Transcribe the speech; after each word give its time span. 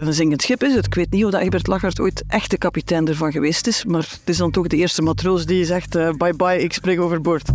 Een 0.00 0.14
zingend 0.14 0.42
schip 0.42 0.62
is 0.62 0.74
het. 0.74 0.86
Ik 0.86 0.94
weet 0.94 1.10
niet 1.10 1.24
of 1.24 1.30
dat 1.30 1.40
Egbert 1.40 1.66
Lachart 1.66 2.00
ooit 2.00 2.24
echt 2.26 2.50
de 2.50 2.58
kapitein 2.58 3.08
ervan 3.08 3.32
geweest 3.32 3.66
is, 3.66 3.84
maar 3.84 4.00
het 4.00 4.20
is 4.24 4.36
dan 4.36 4.50
toch 4.50 4.66
de 4.66 4.76
eerste 4.76 5.02
matroos 5.02 5.46
die 5.46 5.64
zegt 5.64 5.96
uh, 5.96 6.10
bye 6.10 6.34
bye, 6.34 6.62
ik 6.62 6.72
spring 6.72 6.98
overboord. 7.00 7.50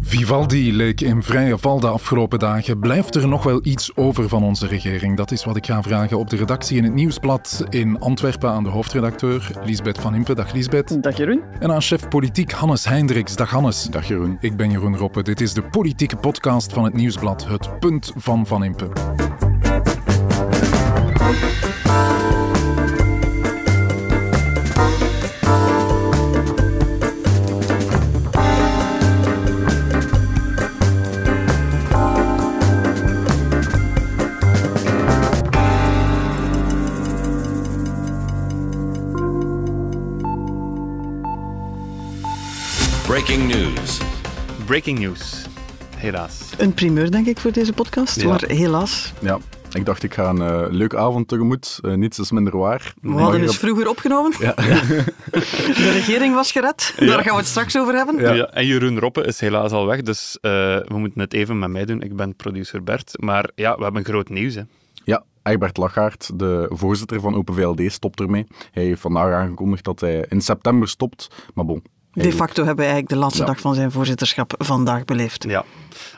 Vivaldi 0.00 0.72
leek 0.72 1.00
in 1.00 1.22
vrije 1.22 1.58
val 1.58 1.80
de 1.80 1.88
afgelopen 1.88 2.38
dagen. 2.38 2.78
Blijft 2.78 3.14
er 3.14 3.28
nog 3.28 3.42
wel 3.42 3.60
iets 3.62 3.96
over 3.96 4.28
van 4.28 4.42
onze 4.42 4.66
regering? 4.66 5.16
Dat 5.16 5.30
is 5.30 5.44
wat 5.44 5.56
ik 5.56 5.66
ga 5.66 5.82
vragen 5.82 6.18
op 6.18 6.30
de 6.30 6.36
redactie 6.36 6.76
in 6.76 6.84
het 6.84 6.94
Nieuwsblad 6.94 7.64
in 7.70 8.00
Antwerpen 8.00 8.50
aan 8.50 8.64
de 8.64 8.70
hoofdredacteur 8.70 9.50
Lisbeth 9.64 9.98
van 9.98 10.14
Impe. 10.14 10.34
Dag 10.34 10.52
Lisbeth. 10.52 11.02
Dag 11.02 11.16
Jeroen. 11.16 11.42
En 11.58 11.72
aan 11.72 11.82
chef 11.82 12.08
politiek 12.08 12.50
Hannes 12.50 12.84
Hendricks. 12.84 13.36
Dag 13.36 13.50
Hannes. 13.50 13.84
Dag 13.84 14.08
Jeroen. 14.08 14.36
Ik 14.40 14.56
ben 14.56 14.70
Jeroen 14.70 14.96
Roppe. 14.96 15.22
Dit 15.22 15.40
is 15.40 15.52
de 15.52 15.62
politieke 15.62 16.16
podcast 16.16 16.72
van 16.72 16.84
het 16.84 16.94
Nieuwsblad 16.94 17.46
Het 17.46 17.78
Punt 17.78 18.12
van 18.16 18.46
Van 18.46 18.64
Impe. 18.64 18.88
Breaking 43.26 43.52
news. 43.54 44.00
Breaking 44.66 44.98
news. 44.98 45.46
Helaas. 45.96 46.52
Een 46.58 46.74
primeur, 46.74 47.10
denk 47.10 47.26
ik, 47.26 47.38
voor 47.38 47.52
deze 47.52 47.72
podcast, 47.72 48.20
Ja. 48.20 48.28
maar 48.28 48.42
helaas. 48.46 49.12
Ja, 49.20 49.38
ik 49.72 49.84
dacht 49.84 50.02
ik 50.02 50.14
ga 50.14 50.28
een 50.28 50.40
eh, 50.40 50.66
leuke 50.70 50.96
avond 50.98 51.28
tegemoet. 51.28 51.78
Eh, 51.82 51.92
niets 51.94 52.18
is 52.18 52.30
minder 52.30 52.56
waar. 52.58 52.94
We 53.00 53.10
hadden 53.12 53.40
eens 53.42 53.56
vroeger 53.58 53.88
opgenomen. 53.88 54.32
Ja. 54.38 54.54
De 55.80 55.90
regering 55.92 56.34
was 56.34 56.52
gered. 56.52 56.94
Daar 56.98 57.22
gaan 57.22 57.32
we 57.32 57.38
het 57.38 57.46
straks 57.46 57.76
over 57.78 57.94
hebben. 57.94 58.16
Ja. 58.20 58.32
Ja. 58.32 58.44
en 58.50 58.66
Jeroen 58.66 58.98
Roppe 58.98 59.22
is 59.24 59.40
helaas 59.40 59.70
al 59.72 59.86
weg, 59.86 60.02
dus 60.02 60.38
eh, 60.40 60.50
we 60.84 60.98
moeten 60.98 61.20
het 61.20 61.32
even 61.32 61.58
met 61.58 61.70
mij 61.70 61.84
doen. 61.84 62.02
Ik 62.02 62.16
ben 62.16 62.36
producer 62.36 62.82
Bert. 62.82 63.12
Maar 63.22 63.50
ja, 63.54 63.76
we 63.76 63.82
hebben 63.84 64.04
groot 64.04 64.28
nieuws. 64.28 64.54
Hè. 64.54 64.62
Ja, 65.04 65.24
Egbert 65.42 65.76
Lachaert, 65.76 66.30
de 66.38 66.66
voorzitter 66.72 67.20
van 67.20 67.34
Open 67.34 67.54
VLD, 67.54 67.92
stopt 67.92 68.20
ermee. 68.20 68.46
Hij 68.70 68.82
heeft 68.84 69.00
vandaag 69.00 69.32
aangekondigd 69.34 69.84
dat 69.84 70.00
hij 70.00 70.26
in 70.28 70.40
september 70.40 70.88
stopt. 70.88 71.28
Maar 71.54 71.64
bon. 71.64 71.82
De 72.24 72.32
facto 72.32 72.64
hebben 72.64 72.84
we 72.84 72.90
eigenlijk 72.90 73.08
de 73.08 73.16
laatste 73.16 73.40
Ja. 73.40 73.46
dag 73.46 73.60
van 73.60 73.74
zijn 73.74 73.92
voorzitterschap 73.92 74.54
vandaag 74.58 75.04
beleefd. 75.04 75.44
Ja, 75.48 75.64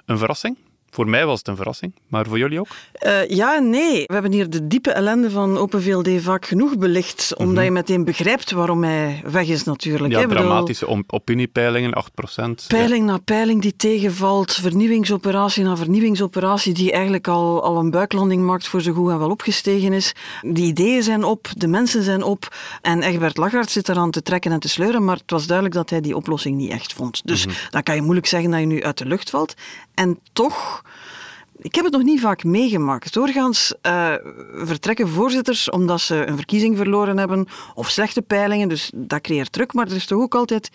een 0.07 0.19
verrassing. 0.19 0.57
Voor 0.91 1.09
mij 1.09 1.27
was 1.27 1.39
het 1.39 1.49
een 1.49 1.57
verrassing, 1.57 1.93
maar 2.09 2.27
voor 2.27 2.39
jullie 2.39 2.61
ook? 2.61 2.69
Eh, 2.93 3.29
ja 3.29 3.57
en 3.57 3.71
nee. 3.71 4.05
We 4.07 4.13
hebben 4.13 4.33
hier 4.33 4.51
de 4.51 4.67
diepe 4.67 4.91
ellende 4.91 5.31
van 5.31 5.57
Open 5.59 5.83
VLD 5.83 6.23
vaak 6.23 6.47
genoeg 6.47 6.79
belicht, 6.79 7.37
omdat 7.37 7.65
je 7.65 7.71
meteen 7.71 8.05
begrijpt 8.05 8.51
waarom 8.51 8.85
hij 8.85 9.23
weg 9.31 9.49
is 9.49 9.65
natuurlijk. 9.65 10.13
Ja, 10.13 10.27
bedoel, 10.27 10.37
dramatische 10.37 11.05
opiniepeilingen, 11.07 12.05
8%. 12.41 12.67
Peiling 12.67 13.07
na 13.07 13.19
peiling 13.19 13.63
die 13.63 13.77
tegenvalt, 13.77 14.55
vernieuwingsoperatie 14.55 15.65
na 15.65 15.77
vernieuwingsoperatie 15.77 16.75
die 16.75 16.93
eigenlijk 16.93 17.29
al, 17.29 17.63
al 17.63 17.77
een 17.77 17.91
buiklanding 17.91 18.43
maakt 18.43 18.69
voor 18.69 18.81
zo 18.81 18.93
goed 18.93 19.11
en 19.11 19.19
wel 19.19 19.31
opgestegen 19.31 19.93
is. 19.93 20.15
De 20.41 20.61
ideeën 20.61 21.03
zijn 21.03 21.25
op, 21.25 21.49
de 21.57 21.67
mensen 21.67 22.03
zijn 22.03 22.23
op 22.23 22.57
en 22.83 23.03
Egbert 23.03 23.37
Lachart 23.37 23.71
zit 23.71 23.89
eraan 23.89 24.11
te 24.11 24.23
trekken 24.23 24.53
en 24.53 24.61
te 24.61 24.69
sleuren, 24.69 25.05
maar 25.05 25.17
het 25.17 25.31
was 25.31 25.47
duidelijk 25.47 25.77
dat 25.77 25.91
hij 25.91 26.01
die 26.01 26.17
oplossing 26.17 26.57
niet 26.57 26.71
echt 26.71 26.93
vond. 26.93 27.21
Dus 27.25 27.47
dan 27.71 27.83
kan 27.83 27.95
je 27.95 28.03
moeilijk 28.03 28.27
zeggen 28.27 28.51
dat 28.51 28.61
je 28.61 28.67
nu 28.67 28.83
uit 28.83 28.99
de 28.99 29.07
lucht 29.07 29.31
valt. 29.31 29.55
En 29.99 30.19
toch... 30.33 30.83
Ik 31.61 31.75
heb 31.75 31.85
het 31.85 31.93
nog 31.93 32.03
niet 32.03 32.21
vaak 32.21 32.45
meegemaakt. 32.45 33.13
Doorgaans 33.13 33.75
eh, 33.81 34.15
vertrekken 34.53 35.09
voorzitters 35.09 35.71
omdat 35.71 36.01
ze 36.01 36.27
een 36.27 36.37
verkiezing 36.37 36.77
verloren 36.77 37.19
hebben 37.19 37.47
of 37.75 37.89
slechte 37.89 38.23
peilingen, 38.23 38.69
dus 38.69 38.91
dat 38.95 39.21
creëert 39.21 39.53
druk. 39.53 39.73
Maar 39.73 39.87
er 39.87 39.95
is 39.95 40.07
toch 40.07 40.21
ook 40.21 40.35
altijd 40.35 40.71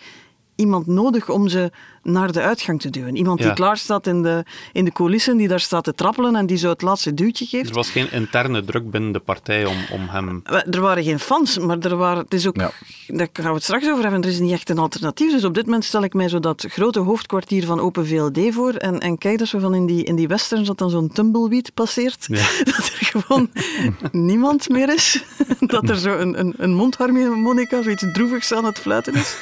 iemand 0.54 0.86
nodig 0.86 1.28
om 1.28 1.48
ze 1.48 1.70
naar 2.04 2.32
de 2.32 2.40
uitgang 2.40 2.80
te 2.80 2.90
duwen. 2.90 3.16
Iemand 3.16 3.38
die 3.38 3.46
Ja. 3.48 3.52
klaar 3.54 3.76
staat 3.76 4.06
in 4.06 4.22
de, 4.22 4.44
in 4.72 4.84
de 4.84 4.92
coulissen, 4.92 5.36
die 5.36 5.48
daar 5.48 5.60
staat 5.60 5.84
te 5.84 5.94
trappelen 5.94 6.36
en 6.36 6.46
die 6.46 6.56
zo 6.56 6.68
het 6.68 6.82
laatste 6.82 7.14
duwtje 7.14 7.46
geeft. 7.46 7.68
Er 7.68 7.74
was 7.74 7.90
geen 7.90 8.12
interne 8.12 8.64
druk 8.64 8.90
binnen 8.90 9.12
de 9.12 9.18
partij 9.18 9.64
om, 9.64 9.76
om 9.92 10.08
hem... 10.08 10.42
Er 10.70 10.80
waren 10.80 11.04
geen 11.04 11.18
fans, 11.18 11.58
maar 11.58 11.78
er 11.78 11.96
waren, 11.96 12.22
het 12.22 12.34
is 12.34 12.46
ook, 12.46 12.56
Ja. 12.56 12.70
daar 13.06 13.28
gaan 13.32 13.48
we 13.48 13.54
het 13.54 13.62
straks 13.62 13.88
over 13.88 14.02
hebben, 14.02 14.22
er 14.22 14.28
is 14.28 14.38
niet 14.38 14.52
echt 14.52 14.70
een 14.70 14.78
alternatief. 14.78 15.30
Dus 15.32 15.44
op 15.44 15.54
dit 15.54 15.64
moment 15.64 15.84
stel 15.84 16.02
ik 16.04 16.14
mij 16.14 16.28
zo 16.28 16.40
dat 16.40 16.64
grote 16.68 17.00
hoofdkwartier 17.00 17.64
van 17.64 17.80
Open 17.80 18.06
VLD 18.06 18.38
voor 18.54 18.72
en, 18.72 19.00
en 19.00 19.18
kijk 19.18 19.38
dat 19.38 19.48
zo 19.48 19.58
van 19.58 19.74
in 19.74 19.86
die, 19.86 20.04
in 20.04 20.16
die 20.16 20.28
westerns 20.28 20.66
dat 20.66 20.78
dan 20.78 20.90
zo'n 20.90 21.08
tumbleweed 21.12 21.74
passeert. 21.74 22.26
Ja. 22.28 22.46
Dat 22.64 22.76
er 22.76 23.06
gewoon 23.06 23.50
niemand 24.30 24.68
meer 24.68 24.94
is. 24.94 25.24
Dat 25.74 25.88
er 25.88 25.96
zo 25.96 26.16
een, 26.18 26.38
een, 26.40 26.54
een 26.56 26.74
mondharmonica, 26.74 27.82
zoiets 27.82 28.04
droevigs 28.12 28.52
aan 28.52 28.64
het 28.64 28.78
fluiten 28.78 29.14
is. 29.14 29.36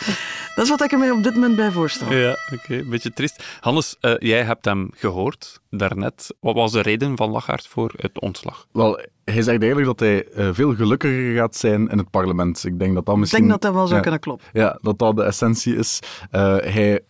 Dat 0.54 0.64
is 0.64 0.70
wat 0.70 0.82
ik 0.84 0.92
er 0.92 0.98
mij 0.98 1.10
op 1.10 1.22
dit 1.22 1.34
moment 1.34 1.56
bij 1.56 1.70
voorstel. 1.70 2.12
Ja, 2.12 2.36
oké, 2.52 2.74
een 2.74 2.88
beetje 2.88 3.12
triest. 3.12 3.44
Hannes, 3.60 3.96
eh, 4.00 4.14
jij 4.18 4.42
hebt 4.42 4.64
hem 4.64 4.90
gehoord 4.94 5.60
daarnet. 5.70 6.34
Wat 6.40 6.54
was 6.54 6.72
de 6.72 6.80
reden 6.80 7.16
van 7.16 7.30
Lachaert 7.30 7.66
voor 7.66 7.92
het 7.96 8.20
ontslag? 8.20 8.66
Wel, 8.72 9.00
hij 9.24 9.42
zegt 9.42 9.62
eigenlijk 9.62 9.86
dat 9.86 10.00
hij 10.00 10.26
eh, 10.26 10.48
veel 10.52 10.74
gelukkiger 10.74 11.34
gaat 11.34 11.56
zijn 11.56 11.88
in 11.88 11.98
het 11.98 12.10
parlement. 12.10 12.64
Ik 12.64 12.78
denk 12.78 12.94
dat 12.94 13.06
dat 13.06 13.14
Ik 13.14 13.20
misschien... 13.20 13.40
denk 13.40 13.52
dat 13.52 13.62
dat 13.62 13.72
wel 13.72 13.84
zou 13.84 13.96
ja, 13.96 14.02
kunnen 14.02 14.20
kloppen. 14.20 14.46
Ja, 14.52 14.78
dat 14.82 14.98
dat 14.98 15.16
de 15.16 15.22
essentie 15.22 15.76
is. 15.76 15.98
Eh, 16.30 16.56
hij 16.56 17.00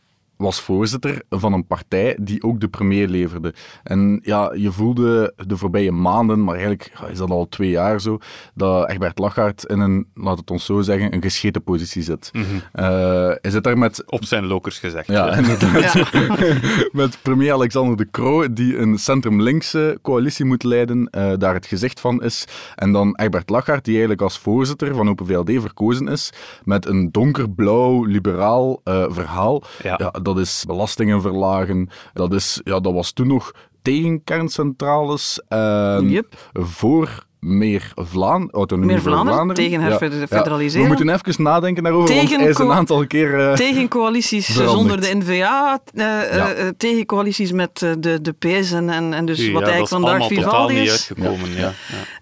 was 0.43 0.61
voorzitter 0.61 1.23
van 1.31 1.53
een 1.53 1.67
partij 1.67 2.19
die 2.21 2.43
ook 2.43 2.61
de 2.61 2.69
premier 2.69 3.09
leverde. 3.09 3.55
En 3.83 4.21
ja, 4.23 4.53
je 4.55 4.73
voelde 4.73 5.35
de 5.47 5.57
voorbije 5.57 5.93
maanden, 5.93 6.45
maar 6.45 6.55
eigenlijk 6.55 6.93
is 7.11 7.19
dat 7.19 7.31
al 7.31 7.49
twee 7.49 7.71
jaar 7.71 8.01
zo, 8.01 8.19
dat 8.55 8.89
Egbert 8.91 9.19
Lachaert 9.19 9.65
in 9.65 9.81
een, 9.81 10.07
laat 10.15 10.39
het 10.39 10.51
ons 10.51 10.65
zo 10.65 10.81
zeggen, 10.81 11.15
een 11.15 11.23
gescheten 11.23 11.63
positie 11.63 12.03
zit. 12.03 12.31
Eh, 12.73 12.85
hij 13.41 13.51
zit 13.51 13.65
daar 13.65 13.79
met 13.79 14.03
Op 14.07 14.25
zijn 14.25 14.47
lokers 14.47 14.79
gezegd. 14.79 15.07
ja, 15.07 15.35
inderdaad. 15.37 16.11
Met 16.93 17.19
premier 17.23 17.53
Alexander 17.53 17.97
de 17.97 18.11
Croo, 18.11 18.53
die 18.53 18.79
een 18.79 18.99
centrum-linkse 18.99 19.99
coalitie 20.03 20.45
moet 20.45 20.63
leiden, 20.63 21.11
eh, 21.11 21.33
daar 21.39 21.55
het 21.55 21.67
gezicht 21.67 22.01
van 22.01 22.23
is. 22.23 22.45
En 22.75 22.93
dan 22.93 23.17
Egbert 23.17 23.51
Lachaert, 23.51 23.85
die 23.85 23.93
eigenlijk 23.93 24.23
als 24.23 24.39
voorzitter 24.39 24.95
van 24.95 25.09
Open 25.09 25.27
VLD 25.27 25.61
verkozen 25.61 26.09
is, 26.09 26.33
met 26.65 26.87
een 26.87 27.13
donkerblauw, 27.13 28.05
liberaal 28.05 28.81
eh, 28.85 29.05
verhaal. 29.09 29.63
Ja. 29.83 29.97
dat 30.23 30.32
is 30.39 30.65
belastingen 30.67 31.21
verlagen. 31.21 31.89
Dat, 32.13 32.33
is, 32.33 32.61
ja, 32.65 32.81
dat 32.81 32.93
was 32.93 33.13
toen 33.13 33.27
nog 33.27 33.53
tegen 33.83 34.25
kerncentrales, 34.25 35.43
en 35.49 36.11
Yep. 36.11 36.51
voor 36.53 37.27
meer 37.47 37.93
Vlaan, 37.95 38.51
autonomie 38.51 38.93
Meer 38.93 39.03
voor 39.03 39.13
Vlaanderen, 39.13 39.55
tegen 39.55 39.81
Ja, 39.81 39.87
herfederaliseren. 39.89 40.83
We 40.89 40.95
moeten 40.95 41.09
even 41.29 41.43
nadenken 41.43 41.83
daarover, 41.83 42.09
want 42.15 42.21
Tegen 42.21 42.41
hij 42.41 42.49
is 42.51 42.59
een 42.59 42.73
aantal 42.73 43.07
keer... 43.07 43.41
eh, 43.49 43.53
Tegen 43.67 43.89
coalities 43.89 44.47
veranderd. 44.47 44.77
zonder 44.79 45.01
de 45.01 45.15
NVA, 45.17 45.79
eh, 45.95 46.03
Ja. 46.05 46.53
eh, 46.53 46.67
eh, 46.67 46.73
tegen 46.77 47.07
coalities 47.07 47.53
met 47.53 47.83
eh, 47.83 47.91
de, 47.99 48.21
de 48.21 48.33
PS 48.33 48.73
en, 48.73 48.89
en, 48.91 49.13
en 49.15 49.27
dus 49.27 49.47
Ja, 49.47 49.53
wat 49.53 49.63
eigenlijk 49.63 49.91
vandaag 49.93 50.27
Vivaldi 50.27 50.75
is. 50.75 50.91
uitgekomen. 50.91 51.51
Ja. 51.51 51.59
Ja. 51.59 51.73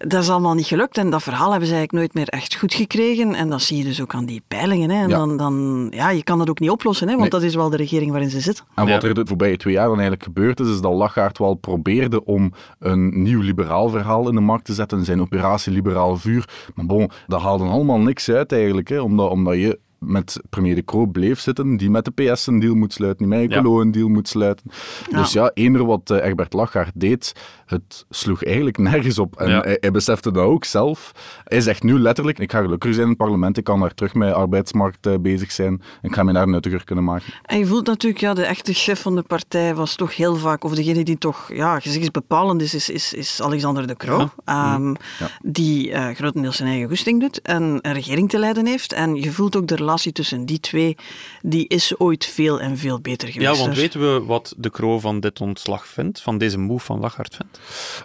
Dat 0.07 0.21
is 0.23 0.29
allemaal 0.29 0.53
niet 0.53 0.65
gelukt 0.65 0.97
en 0.97 1.09
dat 1.09 1.23
verhaal 1.23 1.49
hebben 1.51 1.67
ze 1.67 1.73
eigenlijk 1.75 2.03
nooit 2.03 2.13
meer 2.27 2.39
echt 2.39 2.55
goed 2.55 2.73
gekregen. 2.73 3.35
En 3.35 3.49
dat 3.49 3.61
zie 3.61 3.77
je 3.77 3.83
dus 3.83 4.01
ook 4.01 4.13
aan 4.13 4.25
die 4.25 4.41
peilingen. 4.47 4.89
Hè. 4.89 5.03
En 5.03 5.09
Ja. 5.09 5.17
dan, 5.17 5.37
dan, 5.37 5.87
ja, 5.95 6.09
je 6.09 6.23
kan 6.23 6.37
dat 6.37 6.49
ook 6.49 6.59
niet 6.59 6.69
oplossen, 6.69 7.07
hè, 7.07 7.15
want 7.17 7.31
Nee. 7.31 7.39
dat 7.39 7.49
is 7.49 7.55
wel 7.55 7.69
de 7.69 7.77
regering 7.77 8.11
waarin 8.11 8.29
ze 8.29 8.39
zitten. 8.39 8.65
En 8.75 8.87
wat 8.89 9.01
Ja. 9.01 9.07
er 9.07 9.13
de 9.13 9.25
voorbije 9.25 9.57
twee 9.57 9.73
jaar 9.73 9.83
dan 9.87 9.93
eigenlijk 9.99 10.23
gebeurd 10.23 10.59
is, 10.59 10.67
is 10.69 10.81
dat 10.81 10.93
Lachaert 10.93 11.37
wel 11.37 11.53
probeerde 11.53 12.25
om 12.25 12.53
een 12.79 13.23
nieuw 13.23 13.41
liberaal 13.41 13.89
verhaal 13.89 14.29
in 14.29 14.35
de 14.35 14.41
markt 14.41 14.65
te 14.65 14.73
zetten, 14.73 15.05
zijn 15.11 15.23
operatie 15.23 15.73
Liberaal 15.73 16.17
Vuur. 16.17 16.71
Maar 16.75 16.85
bon, 16.85 17.09
dat 17.27 17.41
haalde 17.41 17.63
allemaal 17.63 17.99
niks 17.99 18.29
uit 18.29 18.51
eigenlijk, 18.51 18.89
hè, 18.89 18.99
omdat, 18.99 19.29
omdat 19.29 19.55
je 19.55 19.79
met 20.05 20.39
premier 20.49 20.75
De 20.75 20.83
Croo 20.85 21.05
bleef 21.05 21.39
zitten, 21.39 21.77
die 21.77 21.89
met 21.89 22.05
de 22.05 22.11
PS 22.33 22.47
een 22.47 22.59
deal 22.59 22.75
moet 22.75 22.93
sluiten, 22.93 23.29
die 23.29 23.37
met 23.39 23.51
Ja. 23.51 23.57
Ecolo 23.57 23.81
een 23.81 23.91
deal 23.91 24.07
moet 24.07 24.27
sluiten. 24.27 24.71
Dus 25.09 25.33
ja, 25.33 25.51
eender 25.53 25.85
wat 25.85 26.09
eh, 26.09 26.25
Egbert 26.25 26.53
Lachaert 26.53 26.91
deed, 26.95 27.33
het 27.65 28.05
sloeg 28.09 28.43
eigenlijk 28.43 28.77
nergens 28.77 29.19
op. 29.19 29.35
En 29.35 29.49
Ja. 29.49 29.59
hij, 29.59 29.77
hij 29.79 29.91
besefte 29.91 30.31
dat 30.31 30.43
ook 30.43 30.65
zelf. 30.65 31.11
Hij 31.43 31.61
zegt 31.61 31.83
nu 31.83 31.99
letterlijk, 31.99 32.39
ik 32.39 32.51
ga 32.51 32.61
gelukkiger 32.61 32.93
zijn 32.95 33.05
in 33.07 33.13
het 33.13 33.21
parlement, 33.23 33.57
ik 33.57 33.63
kan 33.63 33.79
daar 33.79 33.93
terug 33.93 34.13
met 34.13 34.33
arbeidsmarkt 34.33 35.05
eh, 35.07 35.13
bezig 35.19 35.51
zijn, 35.51 35.81
ik 36.01 36.13
ga 36.15 36.23
mij 36.23 36.33
daar 36.33 36.47
nuttiger 36.47 36.83
kunnen 36.83 37.03
maken. 37.03 37.33
En 37.45 37.57
je 37.57 37.65
voelt 37.65 37.87
natuurlijk, 37.87 38.21
ja, 38.21 38.33
de 38.33 38.45
echte 38.45 38.73
chef 38.73 39.01
van 39.01 39.15
de 39.15 39.21
partij 39.23 39.75
was 39.75 39.95
toch 39.95 40.15
heel 40.15 40.35
vaak, 40.35 40.63
of 40.63 40.73
degene 40.75 41.03
die 41.03 41.17
toch 41.17 41.49
ja, 41.53 41.79
gezichtsbepalend 41.79 42.61
is, 42.61 42.73
is, 42.73 42.89
is, 42.89 43.13
is 43.13 43.41
Alexander 43.41 43.87
de 43.87 43.95
Croo. 43.97 44.29
Ehm, 44.45 44.93
Die 45.41 45.91
eh, 45.91 46.15
grotendeels 46.15 46.55
zijn 46.55 46.69
eigen 46.69 46.87
goesting 46.87 47.19
doet 47.19 47.41
en 47.41 47.63
een 47.81 47.93
regering 47.93 48.29
te 48.29 48.37
leiden 48.39 48.65
heeft. 48.65 48.93
En 48.93 49.15
je 49.15 49.31
voelt 49.31 49.55
ook 49.55 49.67
de 49.67 49.83
relatie 49.91 50.11
tussen 50.11 50.45
die 50.45 50.59
twee, 50.59 50.95
die 51.41 51.67
is 51.67 51.99
ooit 51.99 52.25
veel 52.25 52.59
en 52.61 52.77
veel 52.77 52.99
beter 52.99 53.27
geweest. 53.27 53.51
Ja, 53.51 53.57
want 53.57 53.69
Dus- 53.69 53.79
weten 53.79 53.99
we 53.99 54.23
wat 54.25 54.53
de 54.57 54.69
Croo 54.69 54.99
van 54.99 55.19
dit 55.19 55.41
ontslag 55.41 55.87
vindt? 55.87 56.21
Van 56.21 56.37
deze 56.37 56.57
move 56.57 56.85
van 56.85 56.99
Lagarde 56.99 57.35
vindt? 57.35 57.59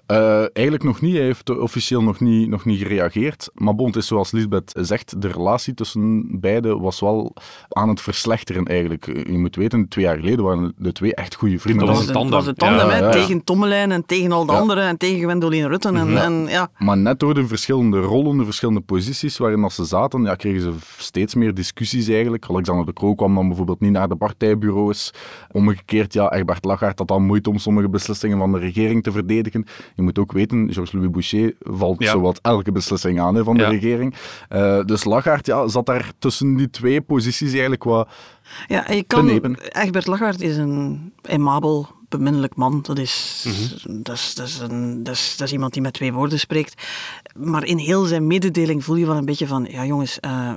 Eh, 0.06 0.38
eigenlijk 0.40 0.82
nog 0.84 1.00
niet. 1.00 1.14
Hij 1.16 1.24
heeft 1.24 1.58
officieel 1.58 2.02
nog 2.02 2.20
niet, 2.20 2.48
nog 2.48 2.64
niet 2.64 2.78
gereageerd. 2.78 3.50
Maar 3.54 3.74
bon, 3.74 3.86
het 3.86 3.96
is 3.96 4.06
zoals 4.06 4.30
Lisbeth 4.30 4.72
zegt, 4.80 5.22
de 5.22 5.28
relatie 5.28 5.74
tussen 5.74 6.26
beiden 6.40 6.80
was 6.80 7.00
wel 7.00 7.34
aan 7.68 7.88
het 7.88 8.00
verslechteren 8.00 8.64
eigenlijk. 8.64 9.06
Je 9.06 9.38
moet 9.38 9.56
weten, 9.56 9.88
twee 9.88 10.04
jaar 10.04 10.16
geleden 10.16 10.44
waren 10.44 10.74
de 10.76 10.92
twee 10.92 11.14
echt 11.14 11.34
goede 11.34 11.58
vrienden. 11.58 11.86
Dat 11.86 11.96
was 11.96 12.06
een 12.06 12.12
tandem. 12.12 12.30
was 12.32 12.46
een 12.46 12.54
tandem, 12.54 12.86
Ja, 12.86 12.92
hè, 12.92 12.98
ja, 12.98 13.04
ja. 13.04 13.10
tegen 13.12 13.44
Tommelijn 13.44 13.92
en 13.92 14.06
tegen 14.06 14.32
al 14.32 14.46
de 14.46 14.52
Ja. 14.52 14.58
anderen 14.58 14.84
en 14.84 14.96
tegen 14.96 15.20
Gwendoline 15.20 15.68
Rutten. 15.68 15.96
En, 15.96 16.10
Ja. 16.10 16.24
en, 16.24 16.46
ja. 16.48 16.68
Maar 16.78 16.96
net 16.96 17.20
door 17.20 17.34
de 17.34 17.46
verschillende 17.46 18.00
rollen, 18.00 18.38
de 18.38 18.44
verschillende 18.44 18.80
posities 18.80 19.36
waarin 19.38 19.60
dat 19.60 19.72
ze 19.72 19.84
zaten, 19.84 20.22
ja, 20.22 20.34
kregen 20.34 20.60
ze 20.60 20.72
steeds 20.98 21.34
meer 21.34 21.54
discussies 21.76 22.08
eigenlijk. 22.14 22.46
Alexander 22.49 22.87
de 22.87 22.93
Croo 22.93 23.14
kwam 23.14 23.34
dan 23.34 23.46
bijvoorbeeld 23.49 23.81
niet 23.81 23.90
naar 23.90 24.08
de 24.08 24.17
partijbureaus. 24.17 25.12
Omgekeerd, 25.52 26.12
ja, 26.12 26.32
Egbert 26.32 26.64
Lachaert 26.64 26.99
had 26.99 27.08
dan 27.08 27.23
moeite 27.23 27.50
om 27.50 27.58
sommige 27.58 27.88
beslissingen 27.88 28.38
van 28.38 28.52
de 28.52 28.58
regering 28.58 29.02
te 29.02 29.12
verdedigen. 29.12 29.64
Je 29.94 30.02
moet 30.02 30.19
ook 30.19 30.32
weten, 30.32 30.73
Georges-Louis 30.73 31.11
Boucher 31.11 31.55
valt 31.58 32.02
Ja. 32.02 32.11
zowat 32.11 32.38
elke 32.43 32.73
beslissing 32.73 33.20
aan 33.20 33.34
hè, 33.34 33.44
van 33.44 33.56
Ja. 33.56 33.69
de 33.69 33.75
regering. 33.78 34.14
Eh, 34.49 34.84
dus 34.84 35.05
Lachaert 35.05 35.46
ja, 35.46 35.69
zat 35.69 35.87
daar 35.87 36.12
tussen 36.19 36.56
die 36.56 36.70
twee 36.70 37.00
posities 37.00 37.50
eigenlijk 37.52 37.84
wat... 37.84 38.08
Ja, 38.67 38.93
je 38.93 39.02
kan. 39.02 39.28
Egbert 39.69 40.06
Lachaert 40.06 40.40
is 40.40 40.56
een 40.56 41.12
aimabel, 41.23 41.88
beminnelijk 42.08 42.56
man. 42.56 42.82
Dat 42.82 42.98
is, 42.98 43.44
Mhm. 43.46 44.02
dat, 44.02 44.14
is, 44.16 44.34
dat, 44.34 44.46
is 44.46 44.58
een, 44.58 45.02
dat, 45.02 45.14
is, 45.14 45.34
dat 45.36 45.46
is 45.46 45.52
iemand 45.52 45.72
die 45.72 45.82
met 45.82 45.92
twee 45.92 46.12
woorden 46.12 46.38
spreekt. 46.38 46.82
Maar 47.36 47.64
in 47.64 47.78
heel 47.78 48.04
zijn 48.04 48.26
mededeling 48.26 48.84
voel 48.84 48.96
je 48.96 49.06
wel 49.06 49.16
een 49.16 49.24
beetje 49.24 49.46
van... 49.46 49.66
Ja, 49.70 49.84
jongens, 49.84 50.20
eh, 50.20 50.54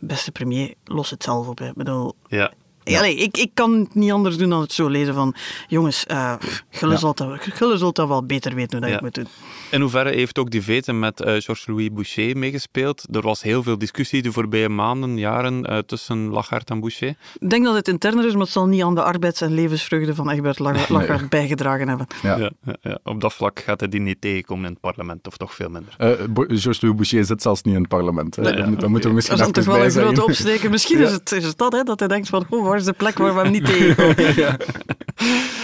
beste 0.00 0.32
premier, 0.32 0.74
los 0.84 1.10
het 1.10 1.22
zelf 1.22 1.46
op. 1.48 1.58
Hè. 1.58 1.68
Ik 1.68 1.74
bedoel... 1.74 2.14
Ja. 2.28 2.52
Ja. 2.84 2.98
Allee, 2.98 3.16
ik, 3.16 3.36
ik 3.36 3.50
kan 3.54 3.72
het 3.72 3.94
niet 3.94 4.12
anders 4.12 4.36
doen 4.36 4.48
dan 4.48 4.60
het 4.60 4.72
zo 4.72 4.88
lezen 4.88 5.14
van... 5.14 5.34
Jongens, 5.68 6.06
eh 6.06 6.34
Gulle, 6.70 6.92
Ja. 6.92 6.98
zult 6.98 7.16
dat, 7.16 7.94
dat 7.96 8.08
wel 8.08 8.24
beter 8.26 8.54
weten 8.54 8.70
hoe 8.78 8.80
dat 8.80 8.88
Ja. 8.88 8.94
het 8.94 9.02
moet 9.04 9.14
doen. 9.14 9.26
In 9.70 9.80
hoeverre 9.80 10.10
heeft 10.10 10.38
ook 10.38 10.50
die 10.50 10.62
vete 10.62 10.92
met 10.92 11.20
eh, 11.20 11.26
Georges-Louis 11.26 11.88
Boucher 11.92 12.36
meegespeeld? 12.36 13.04
Er 13.12 13.22
was 13.22 13.42
heel 13.42 13.62
veel 13.62 13.78
discussie 13.78 14.22
de 14.22 14.32
voorbije 14.32 14.68
maanden, 14.68 15.18
jaren 15.18 15.64
eh, 15.64 15.78
tussen 15.78 16.28
Lagarde 16.28 16.72
en 16.72 16.80
Boucher. 16.80 17.14
Ik 17.40 17.50
denk 17.50 17.64
dat 17.64 17.74
het 17.74 17.88
interner 17.88 18.26
is, 18.26 18.32
maar 18.32 18.42
het 18.42 18.50
zal 18.50 18.66
niet 18.66 18.82
aan 18.82 18.94
de 18.94 19.02
arbeids- 19.02 19.40
en 19.40 19.54
levensvreugde 19.54 20.14
van 20.14 20.30
Egbert 20.30 20.58
Lachaert 20.58 20.88
Lachaert 20.88 21.28
bijgedragen 21.28 21.88
hebben. 21.88 22.06
Ja. 22.22 22.36
Ja, 22.38 22.50
ja, 22.64 22.76
ja. 22.82 22.98
Op 23.04 23.20
dat 23.20 23.32
vlak 23.34 23.60
gaat 23.60 23.80
hij 23.80 23.88
die 23.88 24.00
niet 24.00 24.20
tegenkomen 24.20 24.64
in 24.64 24.70
het 24.70 24.80
parlement, 24.80 25.26
of 25.26 25.36
toch 25.36 25.54
veel 25.54 25.68
minder. 25.68 25.94
Eh, 25.98 26.10
Bo- 26.30 26.44
Georges-Louis 26.46 26.96
Boucher 26.96 27.24
zit 27.24 27.42
zelfs 27.42 27.62
niet 27.62 27.74
in 27.74 27.80
het 27.80 27.88
parlement. 27.88 28.36
Nee, 28.36 28.52
dat, 28.56 28.56
dat 28.56 28.66
moeten 28.66 28.90
we 28.90 29.00
Dat 29.00 29.12
misschien 29.12 29.34
is 29.36 29.40
dan 29.40 29.48
even 29.50 29.52
toch 29.62 29.64
wel 29.64 29.76
bij 29.76 29.84
een 29.84 29.90
grote 30.14 30.24
opsteken. 30.24 30.70
Misschien 30.70 30.98
Ja. 30.98 31.04
is, 31.04 31.12
het, 31.12 31.32
is 31.32 31.44
het 31.44 31.58
dat, 31.58 31.72
hè, 31.72 31.82
dat 31.82 31.98
hij 31.98 32.08
denkt 32.08 32.28
van, 32.28 32.44
goh, 32.44 32.62
waar 32.74 32.82
is 32.82 32.88
de 32.88 32.98
plek 32.98 33.18
waar 33.18 33.34
we 33.34 33.40
hem 33.40 33.52
niet 33.52 33.64
tegenkomen? 33.64 34.56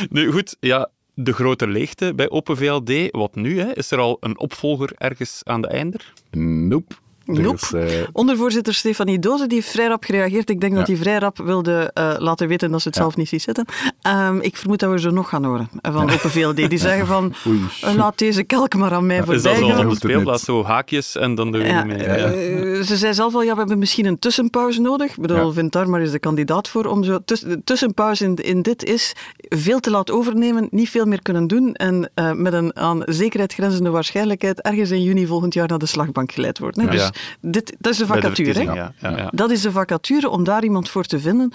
Nu 0.16 0.32
goed, 0.32 0.56
ja, 0.60 0.90
de 1.14 1.32
grote 1.32 1.68
leegte 1.68 2.14
bij 2.14 2.30
Open 2.30 2.56
VLD. 2.56 3.10
Wat 3.10 3.34
nu? 3.34 3.60
Hè? 3.60 3.72
Is 3.76 3.90
er 3.90 3.98
al 3.98 4.16
een 4.20 4.38
opvolger 4.38 4.92
ergens 4.96 5.40
aan 5.44 5.62
de 5.62 5.68
einder? 5.68 6.12
Nope. 6.30 6.94
Nope. 7.38 7.84
is, 7.84 7.94
eh, 7.94 8.06
Ondervoorzitter 8.12 8.74
Stefanie 8.74 9.18
Doze 9.18 9.46
die 9.46 9.56
heeft 9.58 9.70
vrij 9.70 9.86
rap 9.86 10.04
gereageerd. 10.04 10.50
Ik 10.50 10.60
denk 10.60 10.74
dat 10.74 10.86
Ja. 10.86 10.92
hij 10.92 11.02
vrij 11.02 11.18
rap 11.18 11.38
wilde 11.38 11.90
eh, 11.94 12.14
laten 12.18 12.48
weten 12.48 12.70
dat 12.70 12.80
ze 12.82 12.88
het 12.88 12.96
Ja. 12.96 13.02
zelf 13.02 13.16
niet 13.16 13.28
ziet 13.28 13.42
zitten. 13.42 13.64
Ehm, 14.02 14.38
ik 14.40 14.56
vermoed 14.56 14.78
dat 14.78 14.90
we 14.90 15.00
zo 15.00 15.10
nog 15.10 15.28
gaan 15.28 15.44
horen 15.44 15.68
eh, 15.80 15.92
van 15.92 16.02
Open 16.10 16.30
VLD. 16.30 16.56
Die 16.56 16.78
zeggen 16.88 17.06
van, 17.06 17.34
Oei. 17.48 17.60
laat 17.96 18.18
deze 18.18 18.42
kelk 18.42 18.74
maar 18.74 18.92
aan 18.92 19.06
mij 19.06 19.18
Is 19.18 19.24
dat 19.24 19.34
voorbij 19.34 19.54
zo 19.56 19.66
gaan. 19.68 19.84
op 19.84 19.90
de 19.90 19.96
speelplaats, 19.96 20.44
zo 20.44 20.64
haakjes 20.64 21.16
en 21.16 21.34
dan 21.34 21.52
doe 21.52 21.60
je 21.60 21.66
Ja, 21.66 21.84
niet 21.84 21.96
mee? 21.96 22.06
Ja. 22.06 22.82
ze 22.82 22.96
zei 22.96 23.14
zelf 23.14 23.34
al, 23.34 23.42
ja, 23.42 23.52
we 23.52 23.58
hebben 23.58 23.78
misschien 23.78 24.06
een 24.06 24.18
tussenpauze 24.18 24.80
nodig. 24.80 25.10
Ik 25.10 25.20
bedoel, 25.20 25.46
Ja. 25.46 25.52
vindt 25.52 25.72
daar 25.72 25.88
maar 25.88 26.00
eens 26.00 26.10
de 26.10 26.18
kandidaat 26.18 26.68
voor. 26.68 26.84
Om 26.86 27.04
zo 27.04 27.18
tuss- 27.24 27.40
de 27.40 27.60
tussenpauze 27.64 28.24
in, 28.24 28.34
in 28.36 28.62
dit 28.62 28.84
is 28.84 29.12
veel 29.48 29.80
te 29.80 29.90
laat 29.90 30.10
overnemen, 30.10 30.68
niet 30.70 30.90
veel 30.90 31.04
meer 31.06 31.22
kunnen 31.22 31.46
doen 31.46 31.74
en 31.74 32.10
eh, 32.14 32.32
met 32.32 32.52
een 32.52 32.76
aan 32.76 33.02
zekerheid 33.06 33.52
grenzende 33.54 33.90
waarschijnlijkheid 33.90 34.60
ergens 34.60 34.90
in 34.90 35.02
juni 35.02 35.26
volgend 35.26 35.54
jaar 35.54 35.68
naar 35.68 35.78
de 35.78 35.86
slagbank 35.86 36.32
geleid 36.32 36.58
worden. 36.58 36.84
Ja. 36.84 36.90
Dus 36.90 37.10
dit, 37.40 37.76
dat 37.78 37.92
is 37.92 37.98
de 37.98 38.06
vacature. 38.06 38.62
ja. 38.62 38.92
Ja, 38.98 39.16
ja. 39.16 39.30
Dat 39.34 39.50
is 39.50 39.60
de 39.60 39.72
vacature 39.72 40.28
om 40.28 40.44
daar 40.44 40.64
iemand 40.64 40.88
voor 40.88 41.04
te 41.04 41.20
vinden. 41.20 41.52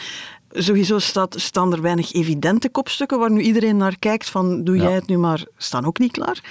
Sowieso 0.52 1.00
staat, 1.00 1.36
staan 1.40 1.74
er 1.74 1.82
weinig 1.82 2.14
evidente 2.14 2.70
kopstukken 2.70 3.20
waar 3.20 3.32
nu 3.32 3.42
iedereen 3.42 3.78
naar 3.78 4.00
kijkt 4.00 4.30
van 4.30 4.64
doe 4.64 4.78
jij 4.78 4.94
het 4.94 5.08
nu 5.08 5.18
maar, 5.18 5.44
staan 5.58 5.86
ook 5.86 6.00
niet 6.00 6.12
klaar. 6.12 6.44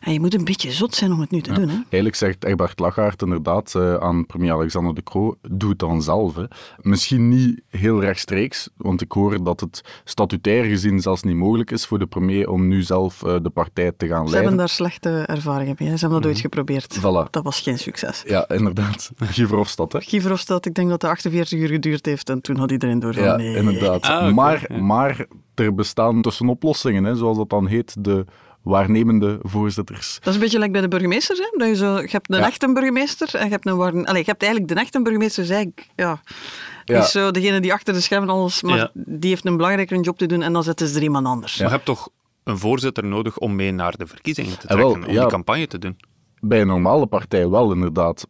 En 0.00 0.12
je 0.12 0.20
moet 0.20 0.34
een 0.34 0.44
beetje 0.44 0.70
zot 0.72 0.94
zijn 0.94 1.12
om 1.12 1.20
het 1.20 1.30
nu 1.30 1.40
te 1.40 1.52
doen. 1.52 1.68
Hè? 1.68 1.74
Eigenlijk 1.74 2.14
zegt 2.14 2.44
Egbert 2.44 2.78
Lachaert 2.78 3.22
inderdaad 3.22 3.74
eh, 3.74 3.94
aan 3.94 4.26
premier 4.26 4.52
Alexander 4.52 4.94
de 4.94 5.02
Croo, 5.02 5.34
doe 5.50 5.70
het 5.70 5.78
dan 5.78 6.02
zelf. 6.02 6.34
Hè. 6.36 6.44
Misschien 6.80 7.28
niet 7.28 7.60
heel 7.68 8.00
rechtstreeks, 8.00 8.68
want 8.76 9.00
ik 9.00 9.12
hoor 9.12 9.44
dat 9.44 9.60
het 9.60 10.00
statutair 10.04 10.64
gezien 10.64 11.00
zelfs 11.00 11.22
niet 11.22 11.36
mogelijk 11.36 11.70
is 11.70 11.86
voor 11.86 11.98
de 11.98 12.06
premier 12.06 12.48
om 12.50 12.68
nu 12.68 12.82
zelf 12.82 13.22
eh, 13.22 13.36
de 13.42 13.50
partij 13.50 13.92
te 13.96 14.06
gaan 14.06 14.16
Ze 14.16 14.22
hebben 14.22 14.32
leiden. 14.32 14.56
daar 14.56 14.68
slechte 14.68 15.10
ervaringen 15.26 15.74
mee. 15.78 15.88
hè. 15.88 15.94
Ze 15.96 16.00
hebben 16.04 16.22
dat 16.22 16.30
ooit 16.30 16.40
geprobeerd. 16.40 16.96
Mhm. 16.96 17.06
Voilà. 17.26 17.30
Dat 17.30 17.44
was 17.44 17.60
geen 17.60 17.78
succes. 17.78 18.22
Ja, 18.26 18.48
inderdaad. 18.48 19.10
Guy 19.34 19.46
Verhofstadt, 19.46 19.92
hè. 19.92 20.00
Guy 20.00 20.20
Verhofstadt, 20.20 20.66
ik 20.66 20.74
denk 20.74 20.88
dat 20.88 21.02
het 21.02 21.10
48 21.10 21.58
uur 21.58 21.68
geduurd 21.68 22.06
heeft 22.06 22.30
en 22.30 22.40
toen 22.40 22.56
had 22.56 22.70
iedereen 22.70 22.98
door 22.98 23.14
van 23.14 23.22
Ja, 23.22 23.36
nee. 23.36 23.56
inderdaad. 23.56 24.02
Ah, 24.02 24.34
maar, 24.34 24.66
maar 24.80 25.26
er 25.54 25.74
bestaan 25.74 26.22
tussenoplossingen, 26.22 27.04
hè, 27.04 27.14
zoals 27.14 27.36
dat 27.36 27.50
dan 27.50 27.66
heet, 27.66 28.04
de 28.04 28.24
waarnemende 28.68 29.38
voorzitters. 29.42 30.14
Dat 30.18 30.26
is 30.28 30.34
een 30.34 30.40
beetje 30.40 30.58
like 30.58 30.70
bij 30.70 30.80
de 30.80 30.88
burgemeesters. 30.88 31.38
Hè? 31.38 31.44
Dat 31.56 31.68
je, 31.68 31.76
zo, 31.76 31.98
je 32.00 32.08
hebt 32.10 32.30
een 32.32 32.38
Ja. 32.38 32.46
echte 32.46 32.72
burgemeester 32.72 33.34
en 33.34 33.44
je 33.44 33.50
hebt 33.50 33.66
een. 33.66 34.06
Allee, 34.06 34.20
je 34.20 34.30
hebt 34.30 34.42
eigenlijk 34.42 34.74
de 34.74 34.80
echte 34.80 35.02
burgemeester, 35.02 35.42
is 35.42 35.50
eigenlijk, 35.50 35.86
ja, 35.96 36.20
is 36.84 37.10
zo 37.10 37.30
degene 37.30 37.60
die 37.60 37.72
achter 37.72 37.94
de 37.94 38.00
schermen 38.00 38.28
alles... 38.28 38.62
Maar 38.62 38.76
Ja. 38.76 38.90
die 38.94 39.30
heeft 39.30 39.46
een 39.46 39.56
belangrijkere 39.56 40.00
job 40.00 40.18
te 40.18 40.26
doen 40.26 40.42
en 40.42 40.52
dan 40.52 40.62
zetten 40.64 40.88
ze 40.88 40.96
er 40.96 41.02
iemand 41.02 41.26
anders. 41.26 41.56
Maar 41.58 41.66
je 41.66 41.72
hebt 41.72 41.84
toch 41.86 42.08
een 42.44 42.58
voorzitter 42.58 43.04
nodig 43.04 43.38
om 43.38 43.56
mee 43.56 43.70
naar 43.72 43.96
de 43.96 44.06
verkiezingen 44.06 44.58
te 44.58 44.68
Ah, 44.68 44.76
wel, 44.76 44.88
trekken, 44.90 45.08
om 45.10 45.14
ja. 45.14 45.20
die 45.20 45.30
campagne 45.30 45.66
te 45.66 45.78
doen? 45.78 45.96
Bij 46.40 46.60
een 46.60 46.66
normale 46.66 47.06
partij 47.06 47.48
wel, 47.48 47.72
inderdaad. 47.72 48.26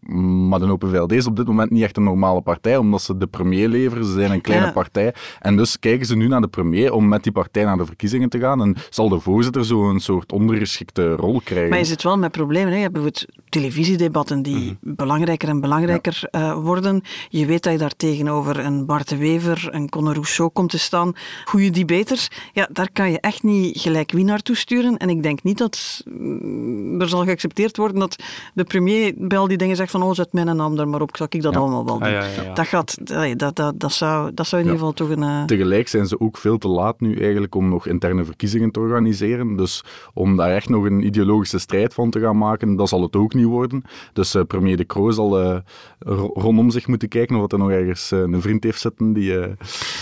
Maar 0.49 0.59
de 0.59 0.71
Open 0.71 0.91
VLD 0.91 1.13
is 1.13 1.27
op 1.27 1.37
dit 1.37 1.47
moment 1.47 1.71
niet 1.71 1.83
echt 1.83 1.97
een 1.97 2.03
normale 2.03 2.41
partij, 2.41 2.77
omdat 2.77 3.03
ze 3.03 3.17
de 3.17 3.27
premier 3.27 3.69
leveren. 3.69 4.05
Ze 4.05 4.13
zijn 4.13 4.31
een 4.31 4.41
kleine 4.41 4.67
Ja. 4.67 4.73
partij. 4.73 5.15
En 5.41 5.57
dus 5.57 5.79
kijken 5.79 6.07
ze 6.07 6.17
nu 6.17 6.29
naar 6.29 6.41
de 6.41 6.49
premier 6.49 6.93
om 6.93 7.09
met 7.09 7.23
die 7.23 7.33
partij 7.33 7.65
naar 7.65 7.77
de 7.77 7.87
verkiezingen 7.87 8.29
te 8.29 8.39
gaan. 8.39 8.61
En 8.63 8.77
zal 8.91 9.09
de 9.09 9.21
voorzitter 9.21 9.65
zo 9.65 9.91
een 9.91 10.01
soort 10.01 10.33
ondergeschikte 10.33 11.15
rol 11.15 11.41
krijgen. 11.45 11.69
Maar 11.71 11.79
je 11.79 11.85
zit 11.85 12.03
wel 12.03 12.19
met 12.19 12.33
problemen. 12.33 12.69
Hè. 12.69 12.75
Je 12.77 12.81
hebt 12.83 12.93
bijvoorbeeld 12.93 13.27
televisiedebatten 13.49 14.43
die 14.43 14.79
Mhm. 14.81 14.95
belangrijker 14.95 15.49
en 15.49 15.61
belangrijker 15.61 16.23
eh, 16.31 16.53
worden. 16.63 17.03
Je 17.29 17.47
weet 17.47 17.63
dat 17.63 17.73
je 17.73 17.79
daar 17.79 17.97
tegenover 17.97 18.59
een 18.59 18.87
Bart 18.87 19.09
de 19.09 19.17
Wever, 19.17 19.69
een 19.71 19.89
Conor 19.89 20.13
Rousseau 20.13 20.51
komt 20.51 20.71
te 20.71 20.79
staan. 20.79 21.13
Goede 21.45 21.71
debaters. 21.71 22.29
Ja, 22.53 22.69
daar 22.73 22.89
kan 22.93 23.11
je 23.11 23.21
echt 23.21 23.43
niet 23.43 23.81
gelijk 23.81 24.13
wie 24.13 24.25
naartoe 24.25 24.57
sturen. 24.57 24.97
En 24.97 25.09
ik 25.09 25.23
denk 25.23 25.43
niet 25.43 25.59
dat 25.59 26.03
mm, 26.19 27.01
er 27.01 27.09
zal 27.09 27.25
geaccepteerd 27.25 27.77
worden 27.77 27.98
dat 27.99 28.17
de 28.55 28.65
premier 28.65 29.12
bij 29.17 29.39
al 29.39 29.49
die 29.49 29.56
dingen 29.56 29.77
zegt 29.77 29.91
van 29.91 30.03
oh, 30.03 30.12
zet 30.15 30.33
mijn 30.33 30.56
naam 30.56 30.79
er 30.79 30.89
maar 30.89 31.00
op, 31.00 31.17
zal 31.17 31.27
ik 31.31 31.43
dat 31.43 31.53
Ja. 31.53 31.59
allemaal 31.59 31.85
wel 31.85 31.99
doen. 31.99 32.06
Ah, 32.06 32.12
ja, 32.12 32.25
ja, 32.25 32.43
ja. 32.43 32.55
Dat, 32.55 32.67
gaat, 32.67 32.99
dat, 33.39 33.56
dat, 33.56 33.81
dat, 33.81 33.93
zou, 33.93 34.31
dat 34.35 34.47
zou 34.47 34.62
in 34.62 34.69
Ja. 34.69 34.73
ieder 34.75 34.89
geval 34.89 35.06
toch 35.06 35.17
een... 35.17 35.23
eh, 35.23 35.45
Tegelijk 35.45 35.89
zijn 35.89 36.06
ze 36.06 36.21
ook 36.21 36.37
veel 36.39 36.59
te 36.59 36.69
laat 36.69 37.00
nu 37.00 37.17
eigenlijk 37.21 37.55
om 37.55 37.69
nog 37.69 37.87
interne 37.87 38.25
verkiezingen 38.25 38.71
te 38.71 38.81
organiseren. 38.81 39.56
Dus 39.56 39.85
om 40.15 40.37
daar 40.37 40.50
echt 40.55 40.69
nog 40.69 40.85
een 40.85 41.06
ideologische 41.06 41.59
strijd 41.59 41.95
van 41.95 42.11
te 42.11 42.21
gaan 42.21 42.39
maken, 42.39 42.77
dat 42.77 42.89
zal 42.89 43.03
het 43.03 43.17
ook 43.17 43.35
niet 43.35 43.47
worden. 43.47 43.83
Dus 44.12 44.35
eh, 44.35 44.43
premier 44.43 44.76
De 44.76 44.87
Croo 44.87 45.11
zal 45.11 45.40
eh, 45.40 45.57
ro- 45.99 46.31
rondom 46.35 46.71
zich 46.71 46.87
moeten 46.87 47.09
kijken 47.09 47.37
of 47.37 47.52
er 47.52 47.59
nog 47.59 47.71
ergens 47.71 48.11
een 48.11 48.40
vriend 48.43 48.64
heeft 48.64 48.81
zitten 48.81 49.12
die... 49.12 49.33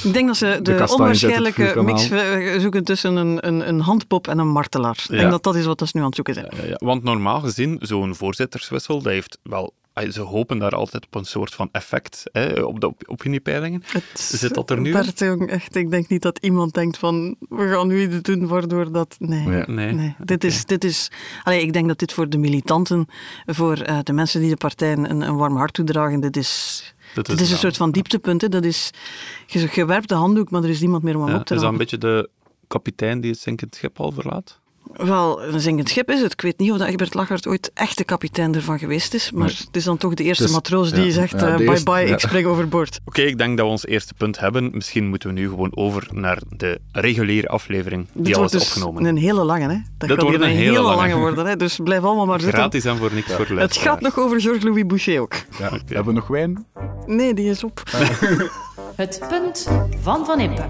Ik 0.02 0.12
denk 0.12 0.26
dat 0.26 0.36
ze 0.36 0.58
De 0.62 0.74
de, 0.74 0.86
onwaarschijnlijke 0.92 1.82
mix 1.82 2.10
zoeken 2.60 2.84
tussen 2.84 3.16
een, 3.16 3.46
een, 3.46 3.68
een 3.68 3.80
handpop 3.80 4.28
en 4.28 4.38
een 4.38 4.48
martelaar. 4.48 5.04
Ik 5.04 5.10
Ja. 5.10 5.16
denk 5.18 5.30
dat 5.30 5.42
dat 5.42 5.54
is 5.54 5.64
wat 5.66 5.78
ze 5.80 5.90
nu 5.92 6.00
aan 6.00 6.06
het 6.06 6.14
zoeken 6.14 6.34
zijn. 6.34 6.46
Ja, 6.56 6.64
ja, 6.68 6.76
want 6.86 7.02
normaal 7.02 7.40
gezien, 7.40 7.78
zo'n 7.86 8.14
voorzitterswissel, 8.14 9.02
dat 9.02 9.12
heeft 9.12 9.38
wel... 9.42 9.72
Ze 10.10 10.20
hopen 10.20 10.58
daar 10.58 10.70
altijd 10.74 11.06
op 11.06 11.14
een 11.14 11.24
soort 11.24 11.54
van 11.54 11.68
effect 11.72 12.22
hè, 12.32 12.60
op 12.62 12.80
de 12.80 12.86
op- 12.86 13.02
opiniepeilingen. 13.06 13.82
Het, 13.86 14.04
Zit 14.20 14.54
dat 14.54 14.70
er 14.70 14.80
nu 14.80 14.86
in? 14.86 14.92
Bert, 14.92 15.18
jong, 15.18 15.50
echt, 15.50 15.74
ik 15.76 15.90
denk 15.90 16.08
niet 16.08 16.22
dat 16.22 16.38
iemand 16.38 16.74
denkt 16.74 16.98
van, 16.98 17.36
we 17.48 17.68
gaan 17.68 17.86
nu 17.88 18.02
iets 18.02 18.22
doen 18.22 18.46
waardoor 18.46 18.92
dat... 18.92 19.16
Nee. 19.18 19.48
ja. 19.48 19.64
Nee. 19.66 19.92
Nee, 19.92 20.14
dit 20.24 20.44
is, 20.44 20.64
dit 20.64 20.84
is, 20.84 21.10
allee, 21.42 21.60
ik 21.62 21.72
denk 21.72 21.88
dat 21.88 21.98
dit 21.98 22.12
voor 22.12 22.28
de 22.28 22.38
militanten, 22.38 23.06
voor 23.46 23.76
eh, 23.80 23.98
de 24.02 24.12
mensen 24.12 24.40
die 24.40 24.50
de 24.50 24.56
partij 24.56 24.92
een, 24.92 25.20
een 25.20 25.36
warm 25.36 25.56
hart 25.56 25.72
toedragen, 25.74 26.20
dit 26.20 26.36
is, 26.36 26.82
Dat 27.14 27.26
dit 27.26 27.40
is 27.40 27.50
een 27.50 27.58
soort 27.58 27.76
van 27.76 27.90
dieptepunt. 27.90 28.40
hè. 28.40 28.48
Dat 28.48 28.64
is, 28.64 28.90
je, 29.46 29.84
werpt 29.84 30.08
de 30.08 30.14
handdoek, 30.14 30.50
maar 30.50 30.62
er 30.62 30.68
is 30.70 30.80
niemand 30.80 31.02
meer 31.02 31.14
om 31.16 31.22
hem 31.22 31.30
ja, 31.32 31.38
op 31.38 31.44
te 31.46 31.54
Is 31.54 31.60
dat 31.60 31.68
halen. 31.70 31.80
een 31.80 31.88
beetje 31.90 31.98
de 32.08 32.28
kapitein 32.68 33.20
die 33.20 33.30
het 33.30 33.40
zinkend 33.40 33.74
schip 33.74 34.00
al 34.00 34.12
verlaat? 34.12 34.60
Wel, 34.92 35.42
een 35.42 35.60
zinkend 35.60 35.88
schip 35.88 36.10
is 36.10 36.20
het. 36.20 36.32
Ik 36.32 36.40
weet 36.40 36.58
niet 36.58 36.72
of 36.72 36.78
dat 36.78 36.88
Egbert 36.88 37.14
Lachaert 37.14 37.46
ooit 37.46 37.70
echt 37.74 37.96
de 37.98 38.04
kapitein 38.04 38.54
ervan 38.54 38.78
geweest 38.78 39.14
is, 39.14 39.30
maar 39.30 39.46
Nee. 39.46 39.56
het 39.66 39.76
is 39.76 39.84
dan 39.84 39.96
toch 39.96 40.14
de 40.14 40.24
eerste 40.24 40.42
Dus, 40.42 40.52
matroos 40.52 40.92
die 40.92 41.04
ja, 41.04 41.10
zegt, 41.12 41.30
ja, 41.40 41.46
eh, 41.46 41.50
de 41.50 41.56
bye 41.56 41.66
eerste- 41.70 41.90
bye, 41.90 42.06
ja. 42.06 42.12
ik 42.12 42.18
spring 42.20 42.46
overboord. 42.46 42.98
Oké, 43.04 43.22
ik 43.22 43.38
denk 43.38 43.56
dat 43.56 43.66
we 43.66 43.72
ons 43.72 43.86
eerste 43.86 44.14
punt 44.14 44.38
hebben. 44.38 44.70
Misschien 44.72 45.08
moeten 45.08 45.28
we 45.28 45.34
nu 45.34 45.48
gewoon 45.48 45.70
over 45.76 46.08
naar 46.12 46.38
de 46.48 46.80
reguliere 46.92 47.48
aflevering 47.48 48.06
die 48.12 48.22
Dit 48.22 48.32
al 48.34 48.38
wordt 48.40 48.54
is 48.54 48.60
dus 48.60 48.68
opgenomen. 48.76 49.04
een 49.04 49.16
hele 49.16 49.44
lange, 49.44 49.68
hè. 49.68 49.78
Dat 49.98 50.08
gaat 50.10 50.22
wordt 50.22 50.36
een 50.36 50.42
een 50.42 50.48
hele 50.48 50.60
hele 50.70 50.80
lange. 50.82 50.96
lange 50.96 51.16
worden, 51.16 51.46
hè. 51.46 51.56
Dus 51.56 51.78
blijf 51.84 52.02
allemaal 52.02 52.26
maar 52.26 52.40
zitten. 52.40 52.58
Gratis 52.58 52.84
en 52.84 52.96
voor 52.96 53.10
niks 53.14 53.32
voor 53.32 53.46
de 53.46 53.54
Het 53.54 53.76
gaat 53.76 54.00
nog 54.00 54.18
over 54.18 54.40
Georges-Louis 54.40 54.86
Boucher 54.86 55.20
ook. 55.20 55.34
Ja. 55.58 55.70
Hebben 55.86 56.04
we 56.04 56.12
nog 56.12 56.26
wijn? 56.26 56.66
Nee, 57.06 57.34
die 57.34 57.50
is 57.50 57.64
op. 57.64 57.82
Het 58.96 59.20
punt 59.28 59.68
van 60.02 60.26
Van 60.26 60.40
Impe. 60.40 60.64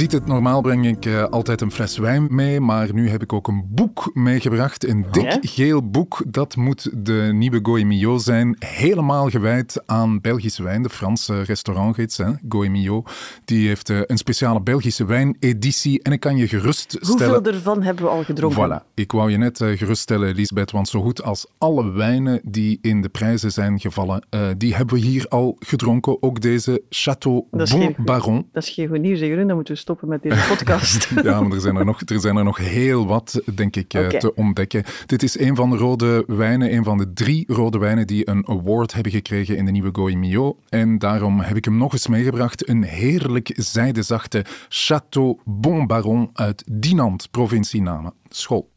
Ziet 0.00 0.12
het, 0.12 0.26
normaal 0.26 0.60
breng 0.60 0.86
ik 0.86 1.04
uh, 1.06 1.24
altijd 1.24 1.60
een 1.60 1.70
fles 1.70 1.98
wijn 1.98 2.26
mee, 2.30 2.60
maar 2.60 2.94
nu 2.94 3.08
heb 3.08 3.22
ik 3.22 3.32
ook 3.32 3.48
een 3.48 3.64
boek 3.68 4.10
meegebracht. 4.14 4.88
Een 4.88 5.06
dik 5.10 5.22
Ja? 5.22 5.38
geel 5.40 5.90
boek. 5.90 6.22
Dat 6.26 6.56
moet 6.56 6.90
de 7.04 7.30
nieuwe 7.32 7.58
Goemio 7.62 8.18
zijn. 8.18 8.56
Helemaal 8.58 9.30
gewijd 9.30 9.82
aan 9.86 10.20
Belgische 10.20 10.62
wijn. 10.62 10.82
De 10.82 10.90
Franse 10.90 11.42
restaurantgids, 11.42 12.20
Goemio, 12.48 13.02
die 13.44 13.66
heeft 13.68 13.88
uh, 13.88 14.00
een 14.06 14.18
speciale 14.18 14.60
Belgische 14.60 15.04
wijneditie. 15.04 16.02
En 16.02 16.12
ik 16.12 16.20
kan 16.20 16.36
je 16.36 16.48
geruststellen... 16.48 17.06
Hoeveel 17.06 17.52
ervan 17.52 17.82
hebben 17.82 18.04
we 18.04 18.10
al 18.10 18.24
gedronken? 18.24 18.80
Voilà. 18.80 18.94
Ik 18.94 19.12
wou 19.12 19.30
je 19.30 19.36
net 19.36 19.60
uh, 19.60 19.78
geruststellen, 19.78 20.28
Elisabeth, 20.28 20.70
want 20.70 20.88
zo 20.88 21.02
goed 21.02 21.22
als 21.22 21.46
alle 21.58 21.90
wijnen 21.92 22.40
die 22.44 22.78
in 22.82 23.02
de 23.02 23.08
prijzen 23.08 23.52
zijn 23.52 23.80
gevallen, 23.80 24.26
die 24.56 24.74
hebben 24.74 24.94
we 24.94 25.00
hier 25.00 25.28
al 25.28 25.56
gedronken. 25.58 26.22
Ook 26.22 26.40
deze 26.40 26.82
is 26.88 27.08
Bon 27.50 27.94
Baron. 28.04 28.46
Dat 28.52 28.62
is 28.62 28.70
geen 28.70 28.88
goed 28.88 29.00
nieuws, 29.00 29.18
Jeroen. 29.18 29.46
Dan 29.46 29.56
moeten 29.56 29.74
we 29.74 29.80
stoppen 29.80 29.88
met 30.00 30.22
deze 30.22 30.46
podcast. 30.48 31.08
Ja, 31.22 31.40
maar 31.40 31.52
er 31.52 31.60
zijn 31.60 31.76
er 31.76 31.84
nog, 31.84 32.00
er 32.00 32.20
zijn 32.20 32.36
er 32.36 32.44
nog 32.44 32.56
heel 32.56 33.06
wat, 33.06 33.40
denk 33.54 33.76
ik, 33.76 33.94
eh, 33.94 34.06
te 34.08 34.34
ontdekken. 34.34 34.84
Dit 35.06 35.22
is 35.22 35.38
een 35.38 35.56
van 35.56 35.70
de 35.70 35.76
rode 35.76 36.24
wijnen, 36.26 36.74
een 36.74 36.84
van 36.84 36.98
de 36.98 37.12
drie 37.12 37.44
rode 37.48 37.78
wijnen 37.78 38.06
die 38.06 38.28
een 38.28 38.48
award 38.48 38.92
hebben 38.92 39.12
gekregen 39.12 39.56
in 39.56 39.64
de 39.64 39.70
nieuwe 39.70 39.90
Goemio. 39.92 40.56
En 40.68 40.98
daarom 40.98 41.40
heb 41.40 41.56
ik 41.56 41.64
hem 41.64 41.76
nog 41.76 41.92
eens 41.92 42.06
meegebracht. 42.06 42.68
Een 42.68 42.82
heerlijk 42.82 43.52
zijdezachte 43.56 44.44
Chateau 44.68 45.38
Bon 45.44 45.86
Baron 45.86 46.30
uit 46.32 46.64
Dinant, 46.72 47.30
provincie 47.30 47.82
Namen. 47.82 48.12
School. 48.28 48.68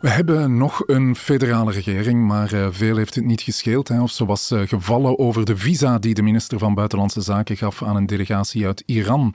We 0.00 0.08
hebben 0.08 0.56
nog 0.56 0.82
een 0.86 1.16
federale 1.16 1.72
regering, 1.72 2.26
maar 2.26 2.52
eh, 2.52 2.68
veel 2.70 2.96
heeft 2.96 3.14
het 3.14 3.24
niet 3.24 3.40
gescheeld. 3.40 3.90
Of 3.90 4.10
ze 4.10 4.24
was 4.24 4.50
eh, 4.50 4.60
gevallen 4.60 5.18
over 5.18 5.44
de 5.44 5.56
visa 5.56 5.98
die 5.98 6.14
de 6.14 6.22
minister 6.22 6.58
van 6.58 6.74
Buitenlandse 6.74 7.20
Zaken 7.20 7.56
gaf 7.56 7.82
aan 7.82 7.96
een 7.96 8.06
delegatie 8.06 8.66
uit 8.66 8.82
Iran. 8.86 9.34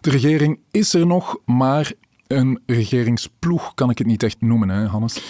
De 0.00 0.10
regering 0.10 0.58
is 0.70 0.94
er 0.94 1.06
nog, 1.06 1.36
maar 1.44 1.92
een 2.26 2.62
regeringsploeg 2.66 3.74
kan 3.74 3.90
ik 3.90 3.98
het 3.98 4.06
niet 4.06 4.22
echt 4.22 4.40
noemen, 4.40 4.68
hè, 4.68 4.86
Hannes? 4.86 5.22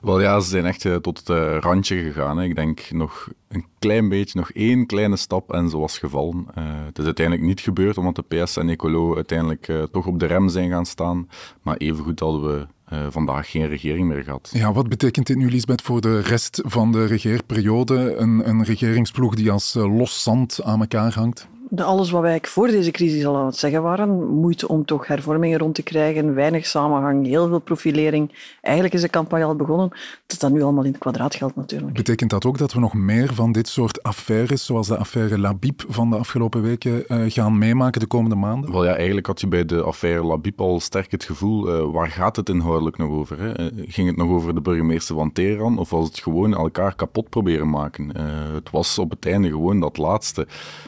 Wel 0.00 0.20
ja, 0.20 0.40
ze 0.40 0.48
zijn 0.48 0.66
echt 0.66 0.84
eh, 0.84 0.94
tot 0.94 1.18
het 1.18 1.28
randje 1.64 2.02
gegaan. 2.02 2.38
Hè. 2.38 2.44
Ik 2.44 2.54
denk 2.54 2.90
nog 2.90 3.28
een 3.48 3.66
klein 3.78 4.08
beetje, 4.08 4.38
nog 4.38 4.50
één 4.50 4.86
kleine 4.86 5.16
stap 5.16 5.52
en 5.52 5.68
ze 5.68 5.78
was 5.78 5.98
gevallen. 5.98 6.46
Eh, 6.54 6.64
het 6.84 6.98
is 6.98 7.04
uiteindelijk 7.04 7.46
niet 7.46 7.60
gebeurd, 7.60 7.98
omdat 7.98 8.16
de 8.16 8.42
PS 8.42 8.56
en 8.56 8.68
Ecolo 8.68 9.14
uiteindelijk 9.14 9.72
toch 9.92 10.06
op 10.06 10.18
de 10.18 10.26
rem 10.26 10.48
zijn 10.48 10.70
gaan 10.70 10.86
staan. 10.86 11.28
Maar 11.62 11.76
evengoed 11.76 12.20
hadden 12.20 12.42
we 12.42 12.66
eh, 12.92 13.06
vandaag 13.10 13.50
geen 13.50 13.68
regering 13.68 14.08
meer 14.08 14.22
gehad. 14.22 14.50
Ja, 14.52 14.72
wat 14.72 14.88
betekent 14.88 15.26
dit 15.26 15.36
nu, 15.36 15.50
Lisbeth, 15.50 15.82
voor 15.82 16.00
de 16.00 16.20
rest 16.20 16.60
van 16.64 16.92
de 16.92 17.06
regeerperiode? 17.06 18.14
Een, 18.16 18.48
een 18.48 18.64
regeringsploeg 18.64 19.34
die 19.34 19.50
als 19.50 19.74
eh, 19.74 19.96
los 19.96 20.22
zand 20.22 20.60
aan 20.62 20.80
elkaar 20.80 21.14
hangt? 21.14 21.48
Alles 21.76 22.10
wat 22.10 22.20
wij 22.22 22.38
voor 22.42 22.66
deze 22.66 22.90
crisis 22.90 23.26
al 23.26 23.36
aan 23.36 23.46
het 23.46 23.56
zeggen 23.56 23.82
waren, 23.82 24.26
moeite 24.28 24.68
om 24.68 24.84
toch 24.84 25.06
hervormingen 25.06 25.58
rond 25.58 25.74
te 25.74 25.82
krijgen, 25.82 26.34
weinig 26.34 26.66
samenhang, 26.66 27.26
heel 27.26 27.48
veel 27.48 27.58
profilering. 27.58 28.56
Eigenlijk 28.60 28.94
is 28.94 29.00
de 29.00 29.08
campagne 29.08 29.44
al 29.44 29.56
begonnen. 29.56 29.88
Dat 30.26 30.40
dat 30.40 30.52
nu 30.52 30.62
allemaal 30.62 30.84
in 30.84 30.90
het 30.90 31.00
kwadraat 31.00 31.34
geldt 31.34 31.56
natuurlijk. 31.56 31.92
Betekent 31.92 32.30
dat 32.30 32.44
ook 32.44 32.58
dat 32.58 32.72
we 32.72 32.80
nog 32.80 32.94
meer 32.94 33.34
van 33.34 33.52
dit 33.52 33.68
soort 33.68 34.02
affaires, 34.02 34.64
zoals 34.64 34.88
de 34.88 34.96
affaire 34.96 35.38
Labib 35.38 35.84
van 35.88 36.10
de 36.10 36.16
afgelopen 36.16 36.62
weken, 36.62 37.08
eh, 37.08 37.18
gaan 37.26 37.58
meemaken 37.58 38.00
de 38.00 38.06
komende 38.06 38.36
maanden? 38.36 38.72
Wel 38.72 38.84
ja, 38.84 38.94
eigenlijk 38.96 39.26
had 39.26 39.40
je 39.40 39.46
bij 39.46 39.64
de 39.64 39.82
affaire 39.82 40.24
Labib 40.24 40.60
al 40.60 40.80
sterk 40.80 41.10
het 41.10 41.24
gevoel, 41.24 41.68
eh, 41.68 41.92
waar 41.92 42.08
gaat 42.08 42.36
het 42.36 42.48
inhoudelijk 42.48 42.98
nog 42.98 43.10
over? 43.10 43.40
Hè? 43.40 43.52
Eh, 43.52 43.66
ging 43.74 44.08
het 44.08 44.16
nog 44.16 44.30
over 44.30 44.54
de 44.54 44.60
burgemeester 44.60 45.14
van 45.14 45.32
Teheran 45.32 45.78
of 45.78 45.90
was 45.90 46.06
het 46.06 46.18
gewoon 46.18 46.54
elkaar 46.54 46.94
kapot 46.94 47.28
proberen 47.28 47.70
maken? 47.70 48.12
Eh, 48.12 48.24
het 48.54 48.70
was 48.70 48.98
op 48.98 49.10
het 49.10 49.26
einde 49.26 49.48
gewoon 49.48 49.80
dat 49.80 49.96
laatste. 49.96 50.46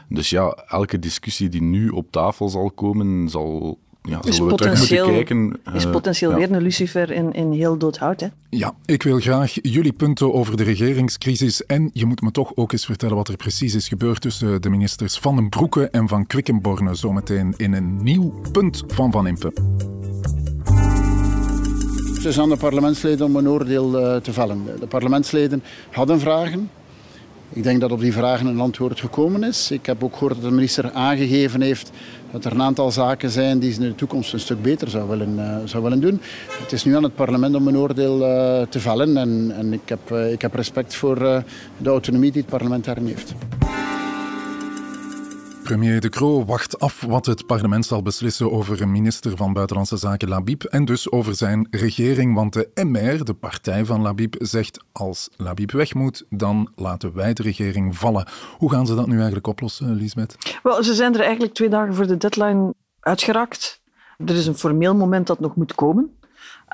Dus 0.08 0.30
ja, 0.30 0.64
elke 0.74 0.98
discussie 0.98 1.48
die 1.48 1.62
nu 1.62 1.88
op 1.88 2.06
tafel 2.10 2.48
zal 2.48 2.70
komen, 2.70 3.28
zal... 3.28 3.78
Ja, 4.08 4.22
Is 4.22 4.36
zullen 4.36 4.50
we 4.50 4.56
terug 4.56 4.78
moeten 4.78 5.14
kijken. 5.14 5.60
is 5.74 5.84
eh, 5.84 5.90
potentieel 5.90 6.30
ja. 6.30 6.36
weer 6.36 6.52
een 6.52 6.62
lucifer 6.62 7.10
in, 7.10 7.32
in 7.32 7.52
heel 7.52 7.78
dood 7.78 7.98
hout. 7.98 8.20
Hè? 8.20 8.26
Ja, 8.50 8.74
ik 8.84 9.02
wil 9.02 9.20
graag 9.20 9.52
jullie 9.62 9.92
punten 9.92 10.32
over 10.32 10.56
de 10.56 10.62
regeringscrisis 10.62 11.66
en 11.66 11.90
je 11.92 12.06
moet 12.06 12.20
me 12.20 12.30
toch 12.30 12.52
ook 12.54 12.72
eens 12.72 12.84
vertellen 12.84 13.16
wat 13.16 13.28
er 13.28 13.36
precies 13.36 13.74
is 13.74 13.88
gebeurd 13.88 14.20
tussen 14.20 14.62
de 14.62 14.70
ministers 14.70 15.18
Van 15.18 15.36
den 15.36 15.48
Broeke 15.48 15.88
en 15.88 16.08
Van 16.08 16.26
Quickenborne 16.26 16.94
zometeen 16.94 17.54
in 17.56 17.72
een 17.72 18.02
nieuw 18.02 18.40
punt 18.52 18.84
van 18.86 19.12
Van 19.12 19.26
Impe. 19.26 19.52
Het 22.14 22.24
is 22.32 22.40
aan 22.40 22.48
de 22.48 22.56
parlementsleden 22.56 23.26
om 23.26 23.36
een 23.36 23.48
oordeel 23.48 23.98
eh, 23.98 24.20
te 24.20 24.32
vellen. 24.32 24.64
De 24.80 24.86
parlementsleden 24.86 25.62
hadden 25.90 26.20
vragen. 26.20 26.70
Ik 27.52 27.62
denk 27.62 27.80
dat 27.80 27.92
op 27.92 28.00
die 28.00 28.12
vragen 28.12 28.46
een 28.46 28.60
antwoord 28.60 29.00
gekomen 29.00 29.42
is. 29.42 29.70
Ik 29.70 29.86
heb 29.86 30.04
ook 30.04 30.12
gehoord 30.12 30.34
dat 30.34 30.42
de 30.42 30.50
minister 30.50 30.92
aangegeven 30.92 31.60
heeft 31.60 31.90
dat 32.30 32.44
er 32.44 32.52
een 32.52 32.62
aantal 32.62 32.90
zaken 32.90 33.30
zijn 33.30 33.58
die 33.58 33.72
ze 33.72 33.80
in 33.80 33.88
de 33.88 33.94
toekomst 33.94 34.32
een 34.32 34.40
stuk 34.40 34.62
beter 34.62 34.90
zou 34.90 35.08
willen, 35.08 35.38
eh, 35.38 35.56
zou 35.64 35.82
willen 35.82 36.00
doen. 36.00 36.20
Het 36.60 36.72
is 36.72 36.84
nu 36.84 36.96
aan 36.96 37.02
het 37.02 37.14
parlement 37.14 37.54
om 37.54 37.68
een 37.68 37.76
oordeel 37.76 38.24
eh, 38.24 38.66
te 38.68 38.80
vellen. 38.80 39.16
En, 39.16 39.52
en 39.56 39.72
ik, 39.72 39.88
heb, 39.88 40.10
eh, 40.10 40.32
ik 40.32 40.42
heb 40.42 40.54
respect 40.54 40.94
voor 40.94 41.18
de 41.78 41.88
autonomie 41.88 42.32
die 42.32 42.40
het 42.40 42.50
parlement 42.50 42.84
daarin 42.84 43.06
heeft. 43.06 43.34
Premier 45.64 46.00
De 46.00 46.08
Croo 46.08 46.44
wacht 46.44 46.80
af 46.80 47.00
wat 47.00 47.26
het 47.26 47.46
parlement 47.46 47.86
zal 47.86 48.02
beslissen 48.02 48.52
over 48.52 48.82
een 48.82 48.90
minister 48.90 49.36
van 49.36 49.52
Buitenlandse 49.52 49.96
Zaken 49.96 50.28
Labib 50.28 50.62
en 50.62 50.84
dus 50.84 51.10
over 51.10 51.34
zijn 51.34 51.66
regering, 51.70 52.34
want 52.34 52.52
de 52.52 52.70
MR, 52.74 53.24
de 53.24 53.34
partij 53.34 53.84
van 53.84 54.02
Labib, 54.02 54.34
zegt 54.38 54.84
als 54.92 55.28
Labib 55.36 55.70
weg 55.70 55.94
moet, 55.94 56.24
dan 56.30 56.72
laten 56.76 57.14
wij 57.14 57.32
de 57.32 57.42
regering 57.42 57.96
vallen. 57.96 58.26
Hoe 58.58 58.70
gaan 58.70 58.86
ze 58.86 58.94
dat 58.94 59.06
nu 59.06 59.16
eigenlijk 59.16 59.46
oplossen, 59.46 59.94
Lisbeth? 59.94 60.36
Wel, 60.62 60.82
ze 60.82 60.94
zijn 60.94 61.14
er 61.14 61.20
eigenlijk 61.20 61.54
twee 61.54 61.68
dagen 61.68 61.94
voor 61.94 62.06
de 62.06 62.16
deadline 62.16 62.74
uitgeraakt. 63.00 63.80
Er 64.26 64.34
is 64.34 64.46
een 64.46 64.58
formeel 64.58 64.94
moment 64.94 65.26
dat 65.26 65.40
nog 65.40 65.56
moet 65.56 65.74
komen. 65.74 66.16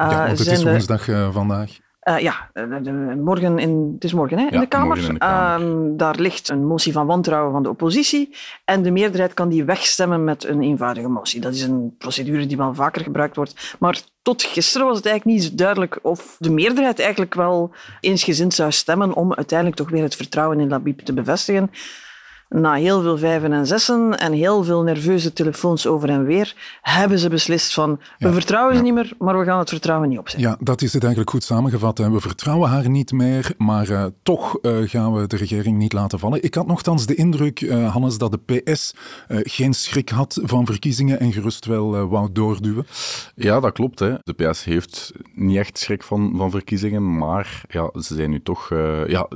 Uh, 0.01 0.11
ja, 0.11 0.27
want 0.27 0.39
het 0.39 0.49
is 0.49 0.63
woensdag 0.63 1.09
uh, 1.09 1.33
vandaag. 1.33 1.79
Uh, 2.11 2.19
ja, 2.19 2.51
de, 2.53 3.17
morgen 3.23 3.59
in, 3.59 3.91
het 3.95 4.05
is 4.05 4.13
morgen 4.13 4.39
hè, 4.39 4.45
in, 4.45 4.53
Ja, 4.53 4.61
de 4.61 4.67
Kamer. 4.67 4.87
morgen 4.87 5.07
in 5.07 5.13
de 5.13 5.19
Kamer. 5.21 5.69
Uh, 5.69 5.91
daar 5.97 6.15
ligt 6.19 6.49
een 6.49 6.67
motie 6.67 6.93
van 6.93 7.07
wantrouwen 7.07 7.53
van 7.53 7.63
de 7.63 7.69
oppositie. 7.69 8.35
En 8.65 8.83
de 8.83 8.91
meerderheid 8.91 9.35
kan 9.35 9.49
die 9.49 9.65
wegstemmen 9.65 10.25
met 10.25 10.45
een 10.45 10.63
eenvoudige 10.63 11.09
motie. 11.09 11.41
Dat 11.41 11.55
is 11.55 11.63
een 11.63 11.95
procedure 11.99 12.47
die 12.47 12.57
wel 12.57 12.75
vaker 12.75 13.03
gebruikt 13.03 13.37
wordt. 13.37 13.77
Maar 13.79 14.01
tot 14.23 14.43
gisteren 14.43 14.87
was 14.87 14.97
het 14.97 15.07
eigenlijk 15.07 15.37
niet 15.37 15.49
zo 15.49 15.55
duidelijk 15.57 15.99
of 16.03 16.37
de 16.39 16.51
meerderheid 16.51 16.99
eigenlijk 16.99 17.35
wel 17.35 17.71
eensgezind 18.01 18.55
zou 18.55 18.73
stemmen 18.73 19.15
om 19.15 19.35
uiteindelijk 19.35 19.79
toch 19.79 19.91
weer 19.91 20.03
het 20.03 20.17
vertrouwen 20.17 20.61
in 20.61 20.69
Labib 20.69 21.01
te 21.01 21.13
bevestigen. 21.13 21.71
Na 22.55 22.75
heel 22.75 23.03
veel 23.03 23.19
vijven 23.19 23.53
en 23.53 23.67
zessen 23.67 24.19
en 24.19 24.33
heel 24.33 24.65
veel 24.65 24.83
nerveuze 24.83 25.33
telefoons 25.33 25.87
over 25.87 26.09
en 26.09 26.25
weer, 26.25 26.55
hebben 26.83 27.19
ze 27.19 27.29
beslist 27.29 27.75
van 27.75 27.99
we 28.19 28.27
Ja, 28.27 28.33
vertrouwen 28.33 28.77
ze 28.77 28.83
niet 28.83 28.95
meer, 28.95 29.13
maar 29.19 29.39
we 29.39 29.45
gaan 29.45 29.59
het 29.59 29.69
vertrouwen 29.69 30.09
niet 30.09 30.19
opzetten. 30.19 30.51
Ja, 30.51 30.57
dat 30.61 30.83
is 30.83 30.93
het 30.93 31.03
eigenlijk 31.03 31.31
goed 31.33 31.45
samengevat. 31.45 31.99
Hè. 31.99 32.11
We 32.11 32.21
vertrouwen 32.21 32.69
haar 32.69 32.89
niet 32.89 33.13
meer, 33.13 33.55
maar 33.59 33.91
uh, 33.91 34.05
toch 34.23 34.59
uh, 34.63 34.89
gaan 34.89 35.15
we 35.15 35.27
de 35.27 35.37
regering 35.37 35.79
niet 35.79 35.93
laten 35.93 36.19
vallen. 36.19 36.43
Ik 36.43 36.55
had 36.55 36.67
nogthans 36.67 37.07
de 37.07 37.15
indruk, 37.15 37.61
uh, 37.61 37.93
Hannes, 37.93 38.19
dat 38.19 38.31
de 38.31 38.63
PS 38.63 38.95
geen 39.29 39.75
schrik 39.75 40.09
had 40.09 40.41
van 40.43 40.67
verkiezingen 40.67 41.21
en 41.21 41.33
gerust 41.33 41.67
wel 41.67 42.09
wou 42.09 42.33
doorduwen. 42.33 42.87
Ja, 43.35 43.61
dat 43.61 43.73
klopt. 43.73 43.99
Hè. 43.99 44.15
De 44.25 44.33
PS 44.33 44.65
heeft 44.65 45.13
niet 45.35 45.57
echt 45.57 45.79
schrik 45.79 46.03
van, 46.03 46.33
van 46.37 46.51
verkiezingen, 46.51 47.19
maar 47.19 47.63
ja, 47.69 47.91
ze 48.01 48.15
zijn 48.15 48.31
nu 48.31 48.43
toch... 48.43 48.71
uh, 48.71 49.09
ja, 49.09 49.27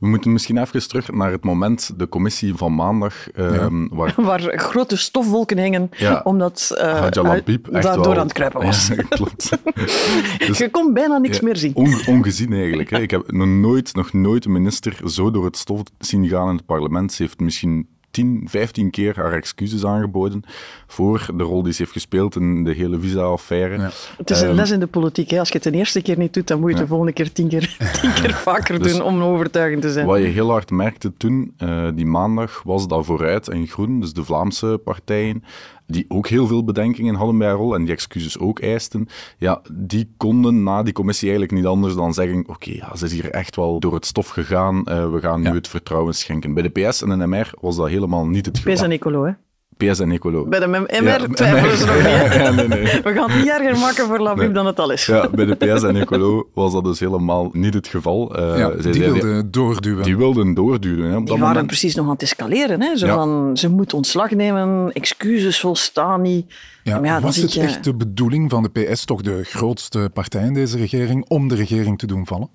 we 0.00 0.08
moeten 0.08 0.32
misschien 0.32 0.58
even 0.58 0.88
terug 0.88 1.12
naar 1.12 1.30
het 1.30 1.44
moment, 1.44 1.90
de 1.96 2.08
commissie 2.08 2.56
van 2.58 2.74
maandag, 2.74 3.14
Ja. 3.36 3.68
waar... 3.90 4.14
waar 4.30 4.58
grote 4.58 4.96
stofwolken 4.96 5.58
hingen, 5.58 5.90
omdat 6.24 6.74
uh, 6.80 6.98
Hadja 7.00 7.22
Labib 7.22 7.68
echt 7.68 7.82
daardoor 7.82 8.04
wel- 8.04 8.14
aan 8.18 8.22
het 8.26 8.32
kruipen 8.32 8.62
was. 8.64 8.90
Klopt. 9.08 9.50
Dus- 10.46 10.58
Je 10.58 10.68
kon 10.70 10.92
bijna 10.92 11.18
niks 11.18 11.40
meer 11.40 11.56
zien. 11.56 11.74
on- 11.74 12.06
ongezien 12.06 12.52
eigenlijk. 12.52 12.90
Hè. 12.90 12.98
Ik 13.00 13.10
heb 13.10 13.32
nog 13.32 13.46
nooit, 13.48 13.94
nog 13.94 14.12
nooit 14.12 14.44
een 14.44 14.52
minister 14.52 14.96
zo 15.10 15.30
door 15.30 15.44
het 15.44 15.56
stof 15.56 15.82
zien 15.98 16.28
gaan 16.28 16.48
in 16.50 16.56
het 16.56 16.66
parlement. 16.66 17.12
Ze 17.12 17.22
heeft 17.22 17.40
misschien 17.40 17.88
10, 18.10 18.42
15 18.46 18.90
keer 18.90 19.16
haar 19.16 19.32
excuses 19.32 19.84
aangeboden 19.84 20.42
voor 20.86 21.26
de 21.34 21.42
rol 21.42 21.62
die 21.62 21.72
ze 21.72 21.78
heeft 21.78 21.92
gespeeld 21.92 22.36
in 22.36 22.64
de 22.64 22.72
hele 22.72 23.00
visa-affaire. 23.00 23.78
Ja. 23.78 23.90
Het 24.16 24.30
is 24.30 24.40
een 24.40 24.48
Ehm, 24.48 24.56
les 24.56 24.70
in 24.70 24.80
de 24.80 24.86
politiek. 24.86 25.30
Hè. 25.30 25.38
Als 25.38 25.48
je 25.48 25.54
het 25.54 25.62
de 25.62 25.72
eerste 25.72 26.02
keer 26.02 26.18
niet 26.18 26.34
doet, 26.34 26.46
dan 26.46 26.60
moet 26.60 26.68
je 26.70 26.74
het 26.74 26.82
de 26.82 26.88
volgende 26.88 27.12
keer 27.12 27.32
tien 27.32 27.48
keer, 27.48 27.76
tien 28.00 28.12
keer 28.12 28.34
vaker 28.34 28.82
Dus 28.82 28.92
doen 28.92 29.02
om 29.02 29.22
overtuigend 29.22 29.82
te 29.82 29.92
zijn. 29.92 30.06
Wat 30.06 30.18
je 30.18 30.24
heel 30.26 30.50
hard 30.50 30.70
merkte 30.70 31.12
toen, 31.16 31.54
eh, 31.56 31.88
die 31.94 32.06
maandag, 32.06 32.62
was 32.64 32.88
dat 32.88 33.04
Vooruit 33.04 33.48
en 33.48 33.66
Groen, 33.66 34.00
dus 34.00 34.12
de 34.12 34.24
Vlaamse 34.24 34.80
partijen, 34.84 35.44
die 35.88 36.04
ook 36.08 36.26
heel 36.28 36.46
veel 36.46 36.64
bedenkingen 36.64 37.14
hadden 37.14 37.38
bij 37.38 37.48
haar 37.48 37.56
rol 37.56 37.74
en 37.74 37.84
die 37.84 37.92
excuses 37.92 38.38
ook 38.38 38.60
eisten, 38.60 39.08
ja, 39.38 39.62
die 39.72 40.12
konden 40.16 40.62
na 40.62 40.82
die 40.82 40.92
commissie 40.92 41.28
eigenlijk 41.28 41.58
niet 41.58 41.70
anders 41.70 41.94
dan 41.94 42.14
zeggen 42.14 42.44
oké, 42.46 42.70
ja, 42.70 42.96
ze 42.96 43.04
is 43.04 43.12
hier 43.12 43.30
echt 43.30 43.56
wel 43.56 43.80
door 43.80 43.94
het 43.94 44.06
stof 44.06 44.28
gegaan, 44.28 44.84
eh, 44.84 45.10
we 45.12 45.20
gaan 45.20 45.40
nu 45.40 45.54
het 45.54 45.68
vertrouwen 45.68 46.14
schenken. 46.14 46.54
Bij 46.54 46.62
de 46.62 46.88
PS 46.88 47.02
en 47.02 47.08
de 47.08 47.16
NMR 47.16 47.50
was 47.60 47.76
dat 47.76 47.88
helemaal 47.88 48.26
niet 48.26 48.46
het 48.46 48.54
PS 48.54 48.62
geval. 48.62 48.84
en 48.84 48.90
Ecolo, 48.90 49.24
hè. 49.24 49.32
PS 49.78 49.98
en 50.00 50.10
Ecolo. 50.12 50.44
Bij 50.46 50.60
de 50.60 50.66
MR 50.66 51.04
Ja, 51.04 51.26
twijfelen 51.34 51.76
ze 51.76 51.86
nog 51.86 51.96
niet. 51.96 52.34
Ja, 52.42 52.50
nee, 52.50 52.68
nee. 52.68 53.00
We 53.02 53.12
gaan 53.12 53.30
het 53.30 53.38
niet 53.38 53.48
erger 53.48 53.78
maken 53.78 54.06
voor 54.06 54.18
Labib 54.20 54.44
Nee. 54.44 54.52
dan 54.52 54.66
het 54.66 54.78
al 54.80 54.90
is. 54.90 55.06
Ja, 55.06 55.28
bij 55.28 55.44
de 55.44 55.54
PS 55.54 55.82
en 55.82 55.96
Ecolo 55.96 56.48
was 56.54 56.72
dat 56.72 56.84
dus 56.84 57.00
helemaal 57.00 57.50
niet 57.52 57.74
het 57.74 57.88
geval. 57.88 58.34
Eh, 58.36 58.58
Ja, 58.58 58.66
zij 58.80 58.92
die 58.92 59.02
zeiden- 59.02 59.12
wilde 59.24 59.50
doorduwen. 59.50 60.04
die 60.04 60.16
wilden 60.16 60.54
doorduwen. 60.54 61.04
Hè, 61.10 61.16
op 61.16 61.16
Die 61.18 61.26
dat 61.26 61.28
waren 61.28 61.48
moment. 61.48 61.66
precies 61.66 61.94
nog 61.94 62.04
aan 62.06 62.12
het 62.12 62.22
escaleren. 62.22 62.82
Hè? 62.82 62.96
Zo 62.96 63.06
Ja. 63.06 63.14
van, 63.14 63.56
ze 63.56 63.68
moet 63.70 63.94
ontslag 63.94 64.30
nemen, 64.30 64.92
excuses 64.92 65.60
volstaan 65.60 66.20
niet. 66.22 66.54
Ja, 66.82 67.20
was 67.20 67.36
het 67.36 67.52
je- 67.52 67.60
echt 67.60 67.84
de 67.84 67.94
bedoeling 67.94 68.50
van 68.50 68.62
de 68.62 68.68
PS, 68.68 69.04
toch 69.04 69.20
de 69.22 69.44
grootste 69.44 70.10
partij 70.12 70.44
in 70.44 70.54
deze 70.54 70.76
regering, 70.76 71.24
om 71.28 71.48
de 71.48 71.54
regering 71.54 71.98
te 71.98 72.06
doen 72.06 72.26
vallen? 72.26 72.48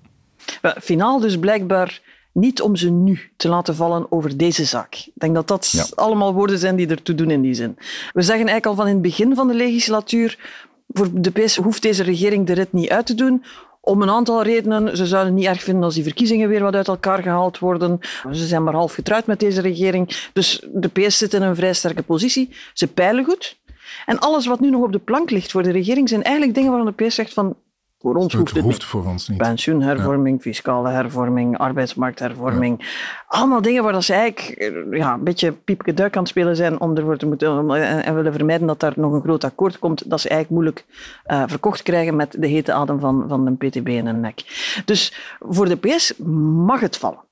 Wel, 0.62 0.74
Finaal 0.82 1.20
dus 1.20 1.38
blijkbaar 1.38 2.00
niet 2.34 2.62
om 2.62 2.76
ze 2.76 2.90
nu 2.90 3.20
te 3.36 3.48
laten 3.48 3.74
vallen 3.74 4.06
over 4.12 4.36
deze 4.36 4.64
zaak. 4.64 4.94
Ik 4.94 5.12
denk 5.14 5.34
dat 5.34 5.48
dat 5.48 5.70
Ja. 5.70 5.86
allemaal 5.94 6.34
woorden 6.34 6.58
zijn 6.58 6.76
die 6.76 6.88
ertoe 6.88 7.14
doen 7.14 7.30
in 7.30 7.42
die 7.42 7.54
zin. 7.54 7.76
We 8.12 8.22
zeggen 8.22 8.46
eigenlijk 8.48 8.66
al 8.66 8.74
van 8.74 8.86
in 8.86 8.92
het 8.92 9.02
begin 9.02 9.34
van 9.34 9.48
de 9.48 9.54
legislatuur, 9.54 10.38
voor 10.88 11.08
de 11.12 11.30
PS 11.30 11.56
hoeft 11.56 11.82
deze 11.82 12.02
regering 12.02 12.46
de 12.46 12.52
rit 12.52 12.72
niet 12.72 12.90
uit 12.90 13.06
te 13.06 13.14
doen. 13.14 13.44
Om 13.80 14.02
een 14.02 14.10
aantal 14.10 14.42
redenen. 14.42 14.96
Ze 14.96 15.06
zouden 15.06 15.32
het 15.32 15.40
niet 15.42 15.50
erg 15.50 15.62
vinden 15.62 15.84
als 15.84 15.94
die 15.94 16.02
verkiezingen 16.02 16.48
weer 16.48 16.62
wat 16.62 16.74
uit 16.74 16.88
elkaar 16.88 17.22
gehaald 17.22 17.58
worden. 17.58 17.98
Ze 18.32 18.46
zijn 18.46 18.62
maar 18.64 18.74
half 18.74 18.94
getrouwd 18.94 19.26
met 19.26 19.40
deze 19.40 19.60
regering. 19.60 20.28
Dus 20.32 20.66
de 20.72 20.88
PS 20.88 21.18
zit 21.18 21.34
in 21.34 21.42
een 21.42 21.56
vrij 21.56 21.72
sterke 21.72 22.02
positie. 22.02 22.50
Ze 22.74 22.86
peilen 22.86 23.24
goed. 23.24 23.56
En 24.06 24.18
alles 24.18 24.46
wat 24.46 24.60
nu 24.60 24.70
nog 24.70 24.82
op 24.82 24.92
de 24.92 24.98
plank 24.98 25.30
ligt 25.30 25.50
voor 25.50 25.62
de 25.62 25.70
regering 25.70 26.08
zijn 26.08 26.22
eigenlijk 26.22 26.54
dingen 26.54 26.70
waarvan 26.72 26.94
de 26.96 27.04
PS 27.06 27.14
zegt 27.14 27.32
van 27.32 27.56
voor 28.04 28.14
ons 28.14 28.34
hoeft 28.34 28.46
Het 28.46 28.56
het 28.56 28.64
hoeft 28.64 28.78
niet. 28.78 28.88
voor 28.88 29.04
ons 29.04 29.28
niet. 29.28 29.38
Pensioenhervorming, 29.38 30.40
fiscale 30.40 30.88
hervorming, 30.88 31.58
arbeidsmarkthervorming. 31.58 33.02
Allemaal 33.26 33.62
dingen 33.62 33.82
waar 33.82 33.92
dat 33.92 34.04
ze 34.04 34.12
eigenlijk 34.12 34.58
eh, 34.58 34.98
ja, 34.98 35.12
een 35.12 35.24
beetje 35.24 35.52
piepke 35.52 35.94
duik 35.94 36.14
aan 36.16 36.22
het 36.22 36.30
spelen 36.30 36.56
zijn 36.56 36.80
om 36.80 36.96
ervoor 36.96 37.16
te 37.16 37.26
moeten, 37.26 37.70
en, 37.70 38.04
en 38.04 38.14
willen 38.14 38.32
vermijden 38.32 38.66
dat 38.66 38.80
daar 38.80 38.92
nog 38.96 39.12
een 39.12 39.22
groot 39.22 39.44
akkoord 39.44 39.78
komt 39.78 40.10
dat 40.10 40.20
ze 40.20 40.28
eigenlijk 40.28 40.60
moeilijk 40.62 40.86
eh, 41.24 41.42
verkocht 41.46 41.82
krijgen 41.82 42.16
met 42.16 42.36
de 42.38 42.46
hete 42.46 42.72
adem 42.72 43.00
van, 43.00 43.24
van 43.28 43.46
een 43.46 43.56
PTB 43.56 43.88
in 43.88 44.06
een 44.06 44.20
nek. 44.20 44.42
Dus 44.84 45.36
voor 45.40 45.68
de 45.68 45.76
PS 45.76 46.14
mag 46.66 46.80
het 46.80 46.96
vallen. 46.96 47.22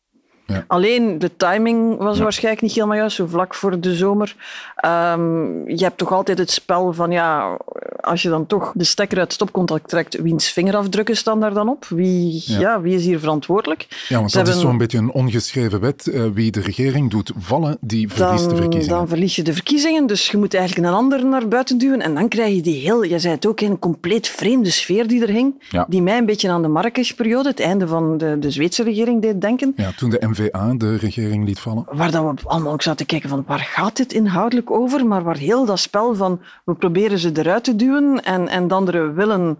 Ja. 0.47 0.64
Alleen 0.67 1.19
de 1.19 1.37
timing 1.37 1.99
was 1.99 2.19
waarschijnlijk 2.19 2.62
niet 2.62 2.73
helemaal 2.75 2.97
juist, 2.97 3.17
zo 3.17 3.26
vlak 3.26 3.55
voor 3.55 3.81
de 3.81 3.95
zomer. 3.95 4.37
Ehm, 4.76 5.69
je 5.69 5.85
hebt 5.85 5.99
toch 5.99 6.12
altijd 6.12 6.38
het 6.38 6.50
spel 6.50 6.93
van, 6.93 7.11
ja, 7.11 7.59
als 8.02 8.23
je 8.23 8.28
dan 8.28 8.47
toch 8.47 8.73
de 8.75 8.85
stekker 8.85 9.18
uit 9.18 9.32
stopcontact 9.32 9.88
trekt, 9.88 10.21
wiens 10.21 10.50
vingerafdrukken 10.50 11.16
staan 11.16 11.40
daar 11.40 11.54
dan 11.54 11.68
op? 11.68 11.85
Wie, 11.88 12.42
Ja. 12.47 12.61
ja. 12.61 12.80
wie 12.80 12.94
is 12.94 13.04
hier 13.04 13.18
verantwoordelijk? 13.18 13.87
Ja, 14.09 14.18
want 14.18 14.30
Ze 14.30 14.37
dat 14.38 14.47
is 14.47 14.52
hebben- 14.52 14.71
zo'n 14.71 14.78
beetje 14.78 14.99
een 14.99 15.11
ongeschreven 15.12 15.80
wet. 15.80 16.06
Eh, 16.06 16.25
wie 16.35 16.50
de 16.50 16.61
regering 16.61 17.11
doet 17.11 17.32
vallen, 17.38 17.76
die 17.80 18.09
verliest 18.09 18.42
de 18.42 18.49
dan, 18.49 18.59
verkiezingen. 18.59 18.97
dan 18.99 19.09
verlies 19.09 19.37
je 19.37 19.42
de 19.42 19.52
verkiezingen, 19.52 20.06
dus 20.06 20.30
je 20.30 20.37
moet 20.37 20.54
eigenlijk 20.54 20.88
een 20.88 20.94
ander 20.94 21.26
naar 21.26 21.49
buiten 21.49 21.78
duwen. 21.78 22.00
En 22.00 22.14
dan 22.14 22.28
krijg 22.28 22.54
je 22.54 22.62
die 22.62 22.80
heel, 22.80 23.02
je 23.02 23.18
zei 23.18 23.35
het 23.35 23.47
ook, 23.47 23.61
een 23.61 23.78
compleet 23.78 24.28
vreemde 24.28 24.71
sfeer 24.71 25.06
die 25.06 25.23
er 25.23 25.28
hing. 25.32 25.62
Ja. 25.71 25.87
Die 25.88 26.02
mij 26.02 26.18
een 26.18 26.26
beetje 26.26 26.50
aan 26.50 26.62
de 26.62 26.68
Marrakesh-periode, 26.68 27.49
het 27.49 27.61
einde 27.61 27.87
van 27.87 28.18
de, 28.18 28.37
de 28.38 28.50
Zweedse 28.50 28.82
regering, 28.82 29.23
deed 29.23 29.40
denken. 29.40 29.73
Ja, 29.76 29.92
toen 29.97 30.11
de 30.11 30.23
NVA 30.30 30.75
de 30.76 30.97
regering 30.97 31.44
liet 31.44 31.59
vallen. 31.61 31.85
Waar 31.92 32.11
dat 32.11 32.40
we 32.40 32.49
allemaal 32.49 32.73
ook 32.73 32.82
zaten 32.82 32.99
te 32.99 33.04
kijken 33.12 33.28
van 33.28 33.44
waar 33.47 33.59
gaat 33.59 33.97
dit 33.97 34.12
inhoudelijk 34.12 34.71
over, 34.71 35.06
maar 35.06 35.23
waar 35.23 35.37
heel 35.37 35.64
dat 35.64 35.78
spel 35.78 36.14
van 36.14 36.40
we 36.64 36.75
proberen 36.75 37.18
ze 37.18 37.30
eruit 37.35 37.64
te 37.64 37.76
duwen 37.76 37.90
en, 37.99 38.49
en 38.49 38.68
de 38.68 38.75
anderen 38.75 39.14
willen 39.14 39.58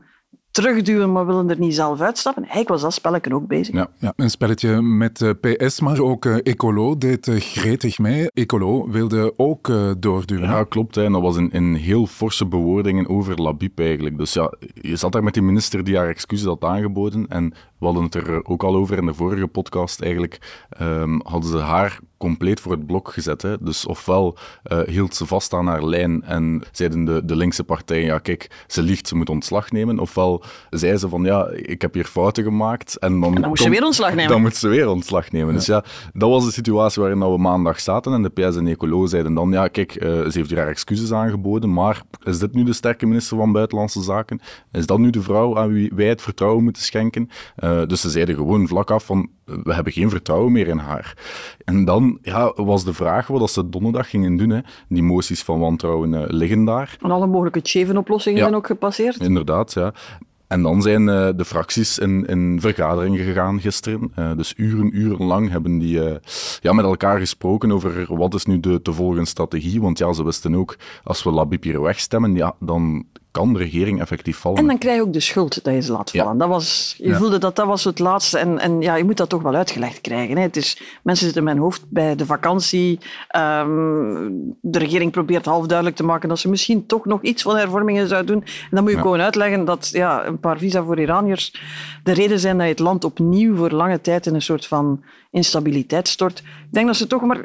terugduwen, 0.53 1.13
maar 1.13 1.27
willen 1.27 1.51
er 1.51 1.59
niet 1.59 1.75
zelf 1.75 2.01
uitstappen. 2.01 2.43
Eigenlijk 2.43 2.71
was 2.71 2.81
dat 2.81 2.93
spelletje 2.93 3.35
ook 3.35 3.47
bezig. 3.47 3.75
Ja. 3.75 3.89
Ja, 3.99 4.13
een 4.17 4.31
spelletje 4.31 4.83
met 4.83 5.23
eh, 5.23 5.31
PS, 5.41 5.81
maar 5.81 6.01
ook 6.01 6.25
eh, 6.25 6.37
Ecolo 6.43 6.99
deed 6.99 7.29
eh, 7.29 7.37
gretig 7.37 7.99
mee. 7.99 8.31
Ecolo 8.31 8.91
wilde 8.91 9.33
ook 9.37 9.69
eh, 9.69 9.91
doorduwen. 9.99 10.49
Ja, 10.49 10.65
klopt. 10.65 10.95
Hè. 10.95 11.05
En 11.05 11.13
dat 11.13 11.23
was 11.23 11.37
in, 11.37 11.51
in 11.51 11.75
heel 11.75 12.07
forse 12.07 12.47
bewoordingen 12.47 13.09
over 13.09 13.43
Labib 13.43 13.79
eigenlijk. 13.79 14.19
Dus 14.19 14.33
ja, 14.33 14.53
je 14.75 14.97
zat 14.97 15.13
daar 15.13 15.23
met 15.23 15.35
die 15.35 15.43
minister 15.43 15.85
die 15.85 15.97
haar 15.97 16.09
excuses 16.09 16.47
had 16.47 16.65
aangeboden. 16.65 17.27
En 17.29 17.53
we 17.83 17.89
hadden 17.89 18.05
het 18.05 18.15
er 18.15 18.45
ook 18.47 18.63
al 18.63 18.75
over 18.75 18.99
in 18.99 19.07
de 19.07 19.15
vorige 19.15 19.47
podcast 19.47 20.01
eigenlijk. 20.01 20.65
ehm, 20.69 21.19
hadden 21.23 21.51
ze 21.51 21.59
haar 21.59 21.99
compleet 22.17 22.61
voor 22.61 22.73
het 22.73 22.87
blok 22.87 23.13
gezet. 23.13 23.43
Hè. 23.43 23.57
Dus 23.61 23.87
ofwel 23.87 24.37
eh, 24.63 24.81
hield 24.87 25.15
ze 25.15 25.27
vast 25.27 25.53
aan 25.53 25.67
haar 25.67 25.85
lijn 25.85 26.23
en 26.23 26.63
zeiden 26.73 27.05
de, 27.05 27.25
de 27.25 27.37
linkse 27.37 27.65
partijen, 27.65 28.05
ja 28.05 28.19
kijk, 28.19 28.65
ze 28.67 28.83
liegt, 28.83 29.09
ze 29.09 29.17
moet 29.17 29.31
ontslag 29.31 29.71
nemen. 29.71 29.99
Ofwel 29.99 30.45
zei 30.71 30.97
ze 30.97 31.09
van, 31.09 31.25
ja, 31.25 31.49
ik 31.53 31.83
heb 31.83 31.95
hier 31.95 32.05
fouten 32.05 32.45
gemaakt. 32.45 32.99
En 32.99 33.21
dan, 33.21 33.35
dan 33.35 33.49
moet 33.49 33.59
ze 33.59 33.71
weer 33.71 33.85
ontslag 33.85 34.15
nemen. 34.15 34.31
Dan 34.31 34.41
moet 34.41 34.57
ze 34.57 34.69
weer 34.69 34.89
ontslag 34.89 35.31
nemen. 35.33 35.55
Dus 35.55 35.67
ja, 35.67 35.85
dat 36.13 36.31
was 36.31 36.45
de 36.45 36.53
situatie 36.53 37.03
waarin 37.03 37.21
we 37.21 37.39
maandag 37.39 37.81
zaten. 37.81 38.13
En 38.13 38.23
de 38.23 38.29
PS 38.29 38.57
en 38.57 38.67
Ecolo 38.67 39.07
zeiden 39.07 39.35
dan, 39.35 39.51
ja 39.51 39.69
kijk, 39.69 39.95
eh, 39.95 40.09
ze 40.11 40.31
heeft 40.33 40.49
hier 40.49 40.59
haar 40.59 40.69
excuses 40.69 41.13
aangeboden, 41.13 41.73
maar 41.73 42.03
is 42.23 42.39
dit 42.39 42.55
nu 42.55 42.65
de 42.65 42.73
sterke 42.73 43.07
minister 43.07 43.37
van 43.37 43.53
Buitenlandse 43.53 44.03
Zaken? 44.03 44.41
Is 44.73 44.87
dat 44.87 44.99
nu 44.99 45.11
de 45.11 45.23
vrouw 45.23 45.59
aan 45.59 45.73
wie 45.73 45.93
wij 45.95 46.09
het 46.09 46.23
vertrouwen 46.23 46.65
moeten 46.65 46.83
schenken? 46.83 47.29
Eh, 47.73 47.87
dus 47.87 48.01
ze 48.01 48.11
zeiden 48.11 48.35
gewoon 48.35 48.69
vlak 48.69 48.91
af 48.91 49.05
van, 49.05 49.29
we 49.45 49.75
hebben 49.75 49.93
geen 49.93 50.11
vertrouwen 50.11 50.53
meer 50.53 50.69
in 50.69 50.79
haar. 50.79 51.17
En 51.65 51.85
dan 51.85 52.19
ja, 52.23 52.53
was 52.57 52.85
de 52.85 52.93
vraag 52.93 53.27
wat 53.27 53.51
ze 53.51 53.69
donderdag 53.69 54.11
gingen 54.11 54.37
doen. 54.37 54.51
Hè. 54.51 54.61
Die 54.89 55.03
moties 55.03 55.43
van 55.43 55.59
wantrouwen 55.59 56.15
eh, 56.15 56.23
liggen 56.27 56.65
daar. 56.65 56.97
En 57.01 57.11
alle 57.11 57.27
mogelijke 57.27 57.61
Cheven-oplossingen 57.63 58.39
Ja. 58.39 58.45
zijn 58.45 58.57
ook 58.57 58.67
gepasseerd. 58.67 59.21
Inderdaad, 59.21 59.73
ja. 59.73 59.93
En 60.47 60.63
dan 60.63 60.83
zijn 60.83 61.09
eh, 61.09 61.29
de 61.37 61.45
fracties 61.45 61.99
in, 61.99 62.27
in 62.27 62.61
vergadering 62.61 63.19
gegaan 63.19 63.61
gisteren. 63.61 64.13
Dus 64.37 64.55
uren, 64.57 64.97
uren 64.97 65.27
lang 65.27 65.51
hebben 65.51 65.79
die 65.79 66.01
ja, 66.61 66.73
met 66.73 66.85
elkaar 66.85 67.19
gesproken 67.19 67.73
over 67.73 68.07
wat 68.17 68.35
is 68.35 68.45
nu 68.45 68.61
de 68.61 68.83
te 68.83 68.93
volgen 68.93 69.27
strategie. 69.27 69.81
Want 69.81 69.99
ja, 69.99 70.13
ze 70.13 70.25
wisten 70.25 70.55
ook, 70.55 70.77
als 71.05 71.23
we 71.23 71.31
Labib 71.31 71.63
hier 71.63 71.83
wegstemmen, 71.83 72.35
ja, 72.35 72.55
dan 72.61 73.05
kan 73.33 73.53
de 73.53 73.59
regering 73.59 74.01
effectief 74.01 74.37
vallen. 74.37 74.59
En 74.59 74.67
dan 74.67 74.79
krijg 74.79 74.97
je 74.97 75.03
ook 75.03 75.13
de 75.13 75.21
schuld 75.21 75.65
dat 75.65 75.75
je 75.75 75.81
ze 75.81 75.93
laat 75.93 76.13
Ja. 76.13 76.23
vallen. 76.23 76.39
Dat 76.39 76.49
was, 76.49 76.95
je 76.99 77.09
Ja. 77.09 77.17
voelde 77.19 77.39
dat 77.39 77.57
dat 77.57 77.67
was 77.67 77.85
het 77.85 77.99
laatste. 77.99 78.39
En, 78.39 78.59
en 78.59 78.81
ja, 78.81 78.95
je 78.95 79.05
moet 79.05 79.17
dat 79.17 79.29
toch 79.29 79.43
wel 79.43 79.55
uitgelegd 79.55 80.01
krijgen. 80.01 80.37
Hè. 80.37 80.43
Het 80.43 80.57
is, 80.57 80.83
mensen 81.03 81.25
zitten 81.25 81.43
in 81.43 81.49
mijn 81.49 81.63
hoofd 81.63 81.83
bij 81.89 82.17
de 82.17 82.27
vakantie. 82.27 82.99
Ehm, 83.29 84.29
de 84.61 84.79
regering 84.79 85.13
probeert 85.13 85.45
half 85.45 85.67
duidelijk 85.67 85.97
te 85.97 86.05
maken 86.05 86.29
dat 86.29 86.39
ze 86.39 86.49
misschien 86.49 86.87
toch 86.87 87.05
nog 87.05 87.23
iets 87.23 87.43
van 87.43 87.57
hervormingen 87.57 88.09
zou 88.09 88.25
doen. 88.25 88.41
En 88.43 88.69
dan 88.71 88.81
moet 88.83 88.91
je 88.91 88.97
Ja. 88.97 89.03
gewoon 89.03 89.21
uitleggen 89.21 89.65
dat 89.65 89.89
ja, 89.93 90.27
een 90.27 90.41
paar 90.41 90.59
visa 90.59 90.83
voor 90.85 91.01
Iraniërs 91.01 91.55
de 92.05 92.13
reden 92.13 92.39
zijn 92.41 92.57
dat 92.57 92.65
je 92.67 92.71
het 92.73 92.81
land 92.81 93.05
opnieuw 93.05 93.57
voor 93.57 93.71
lange 93.71 94.01
tijd 94.01 94.27
in 94.27 94.35
een 94.35 94.43
soort 94.43 94.67
van 94.67 95.03
instabiliteit 95.31 96.09
stort. 96.09 96.39
Ik 96.39 96.45
denk 96.71 96.87
dat 96.87 96.97
ze 96.97 97.07
toch 97.07 97.23
maar... 97.23 97.45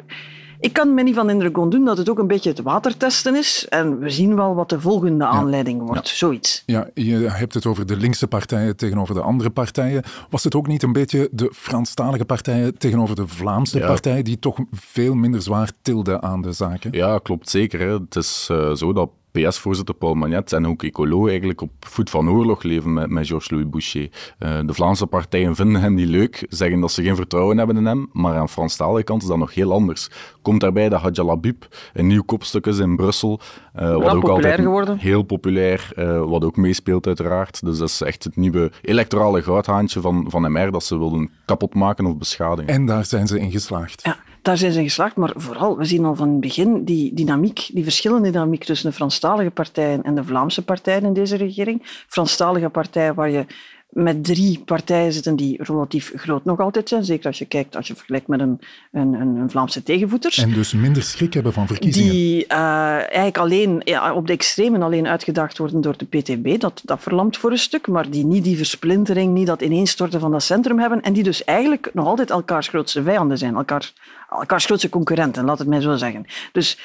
Ik 0.60 0.72
kan 0.72 0.94
me 0.94 1.02
niet 1.02 1.14
van 1.14 1.26
de 1.26 1.32
indruk 1.32 1.54
doen 1.54 1.84
dat 1.84 1.98
het 1.98 2.08
ook 2.10 2.18
een 2.18 2.26
beetje 2.26 2.50
het 2.50 2.62
watertesten 2.62 3.36
is. 3.36 3.66
En 3.68 3.98
we 3.98 4.10
zien 4.10 4.36
wel 4.36 4.54
wat 4.54 4.68
de 4.68 4.80
volgende 4.80 5.24
aanleiding 5.24 5.82
wordt. 5.82 6.08
Zoiets. 6.08 6.62
Ja, 6.66 6.88
je 6.94 7.16
hebt 7.16 7.54
het 7.54 7.66
over 7.66 7.86
de 7.86 7.96
linkse 7.96 8.26
partijen 8.26 8.76
tegenover 8.76 9.14
de 9.14 9.20
andere 9.20 9.50
partijen. 9.50 10.02
Was 10.30 10.44
het 10.44 10.54
ook 10.54 10.66
niet 10.66 10.82
een 10.82 10.92
beetje 10.92 11.28
de 11.32 11.52
Franstalige 11.54 12.24
partijen 12.24 12.78
tegenover 12.78 13.16
de 13.16 13.28
Vlaamse 13.28 13.78
Ja. 13.78 13.86
partij, 13.86 14.22
die 14.22 14.38
toch 14.38 14.58
veel 14.72 15.14
minder 15.14 15.42
zwaar 15.42 15.70
tilden 15.82 16.22
aan 16.22 16.42
de 16.42 16.52
zaken? 16.52 16.92
Ja, 16.92 17.18
klopt 17.18 17.50
zeker. 17.50 17.80
Hè. 17.80 17.92
Het 17.92 18.16
is 18.16 18.48
eh, 18.50 18.74
zo 18.74 18.92
dat 18.92 19.10
PS-voorzitter 19.46 19.94
Paul 19.94 20.14
Magnet 20.14 20.52
en 20.52 20.66
ook 20.66 20.82
Ecolo 20.82 21.26
eigenlijk 21.26 21.60
op 21.60 21.70
voet 21.80 22.10
van 22.10 22.30
oorlog 22.30 22.62
leven 22.62 22.92
met, 22.92 23.10
met 23.10 23.26
Georges-Louis 23.26 23.68
Boucher. 23.68 24.08
Eh, 24.38 24.58
de 24.66 24.74
Vlaamse 24.74 25.06
partijen 25.06 25.54
vinden 25.54 25.80
hem 25.80 25.94
niet 25.94 26.08
leuk, 26.08 26.46
zeggen 26.48 26.80
dat 26.80 26.92
ze 26.92 27.02
geen 27.02 27.16
vertrouwen 27.16 27.58
hebben 27.58 27.76
in 27.76 27.86
hem, 27.86 28.08
maar 28.12 28.36
aan 28.36 28.48
Franstalige 28.48 29.04
kant 29.04 29.22
is 29.22 29.28
dat 29.28 29.38
nog 29.38 29.54
heel 29.54 29.72
anders. 29.72 30.10
Komt 30.42 30.60
daarbij 30.60 30.88
dat 30.88 31.00
Hadja 31.00 31.24
Labib 31.24 31.66
een 31.92 32.06
nieuw 32.06 32.22
kopstuk 32.22 32.66
is 32.66 32.78
in 32.78 32.96
Brussel. 32.96 33.40
eh, 33.72 33.88
wat 33.92 33.96
ook 33.96 34.02
populair 34.02 34.34
altijd 34.34 34.60
geworden. 34.60 34.98
Heel 34.98 35.22
populair, 35.22 35.90
eh, 35.94 36.22
wat 36.24 36.44
ook 36.44 36.56
meespeelt 36.56 37.06
uiteraard. 37.06 37.64
Dus 37.64 37.78
dat 37.78 37.88
is 37.88 38.00
echt 38.00 38.24
het 38.24 38.36
nieuwe 38.36 38.70
electorale 38.82 39.42
goudhaantje 39.42 40.00
van, 40.00 40.26
van 40.28 40.52
MR 40.52 40.70
dat 40.70 40.84
ze 40.84 40.98
wilden 40.98 41.30
kapotmaken 41.44 42.06
of 42.06 42.16
beschadigen. 42.16 42.72
En 42.74 42.86
daar 42.86 43.04
zijn 43.04 43.26
ze 43.26 43.40
in 43.40 43.50
geslaagd. 43.50 44.00
Ja, 44.02 44.16
daar 44.42 44.56
zijn 44.56 44.72
ze 44.72 44.82
geslaagd, 44.82 45.16
maar 45.16 45.32
vooral, 45.36 45.76
we 45.76 45.84
zien 45.84 46.04
al 46.04 46.14
van 46.14 46.28
het 46.28 46.40
begin 46.40 46.84
die 46.84 47.14
dynamiek, 47.14 47.70
die 47.72 47.82
verschillende 47.82 48.30
dynamiek 48.30 48.64
tussen 48.64 48.90
de 48.90 48.96
Franstalige 48.96 49.50
partijen 49.50 50.02
en 50.02 50.14
de 50.14 50.24
Vlaamse 50.24 50.64
partijen 50.64 51.04
in 51.04 51.12
deze 51.12 51.36
regering. 51.36 51.82
Franstalige 52.06 52.68
partijen 52.68 53.14
waar 53.14 53.30
je 53.30 53.46
met 53.88 54.24
drie 54.24 54.62
partijen 54.64 55.12
zitten 55.12 55.36
die 55.36 55.62
relatief 55.62 56.12
groot 56.14 56.44
nog 56.44 56.60
altijd 56.60 56.88
zijn, 56.88 57.04
zeker 57.04 57.26
als 57.26 57.38
je 57.38 57.44
kijkt, 57.44 57.76
als 57.76 57.88
je 57.88 57.94
vergelijkt 57.94 58.26
met 58.26 58.40
een, 58.40 58.60
een, 58.92 59.12
een, 59.12 59.50
Vlaamse 59.50 59.82
tegenvoeters. 59.82 60.38
En 60.38 60.52
dus 60.52 60.72
minder 60.72 61.02
schrik 61.02 61.34
hebben 61.34 61.52
van 61.52 61.66
verkiezingen. 61.66 62.10
Die 62.10 62.46
eh, 62.46 62.58
eigenlijk 62.94 63.38
alleen 63.38 63.80
ja, 63.84 64.14
op 64.14 64.26
de 64.26 64.32
extremen 64.32 64.82
alleen 64.82 65.06
uitgedaagd 65.06 65.58
worden 65.58 65.80
door 65.80 65.96
de 65.96 66.04
PTB. 66.04 66.60
Dat, 66.60 66.80
dat 66.84 67.02
verlamt 67.02 67.36
voor 67.36 67.50
een 67.50 67.58
stuk, 67.58 67.86
maar 67.86 68.10
die 68.10 68.24
niet 68.24 68.44
die 68.44 68.56
versplintering, 68.56 69.34
niet 69.34 69.46
dat 69.46 69.62
ineenstorten 69.62 70.20
van 70.20 70.30
dat 70.30 70.42
centrum 70.42 70.78
hebben. 70.78 71.02
En 71.02 71.12
die 71.12 71.22
dus 71.22 71.44
eigenlijk 71.44 71.90
nog 71.92 72.06
altijd 72.06 72.30
elkaars 72.30 72.68
grootste 72.68 73.02
vijanden 73.02 73.38
zijn, 73.38 73.54
elkaar, 73.54 73.92
elkaars 74.30 74.64
grootste 74.64 74.88
concurrenten, 74.88 75.44
laat 75.44 75.58
het 75.58 75.68
mij 75.68 75.80
zo 75.80 75.96
zeggen. 75.96 76.24
Dus 76.52 76.78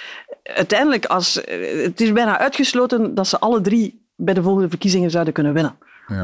uiteindelijk, 0.44 1.06
als, 1.06 1.44
eh, 1.44 1.84
het 1.84 2.02
is 2.02 2.12
bijna 2.12 2.40
uitgesloten 2.40 3.16
dat 3.16 3.28
ze 3.28 3.40
alle 3.40 3.62
drie 3.62 4.02
bij 4.16 4.34
de 4.34 4.44
volgende 4.44 4.70
verkiezingen 4.70 5.12
zouden 5.12 5.34
kunnen 5.34 5.54
winnen. 5.54 5.76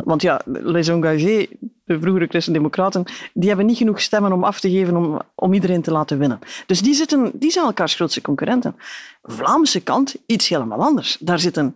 Want 0.03 0.21
ja, 0.21 0.41
les 0.45 0.87
engagés, 0.87 1.47
de 1.85 1.99
vroegere 1.99 2.27
Christen-Democraten, 2.27 3.03
die 3.33 3.47
hebben 3.47 3.65
niet 3.65 3.77
genoeg 3.77 4.01
stemmen 4.01 4.31
om 4.31 4.43
af 4.43 4.59
te 4.59 4.69
geven 4.69 4.95
om, 4.95 5.21
om 5.35 5.53
iedereen 5.53 5.81
te 5.81 5.91
laten 5.91 6.19
winnen. 6.19 6.39
Dus 6.65 6.81
die, 6.81 6.93
zitten, 6.93 7.31
die 7.33 7.51
zijn 7.51 7.65
elkaars 7.65 7.95
grootste 7.95 8.21
concurrenten. 8.21 8.75
Vlaamse 9.23 9.81
kant, 9.81 10.15
iets 10.25 10.49
helemaal 10.49 10.83
anders. 10.83 11.17
Daar 11.19 11.39
zitten 11.39 11.75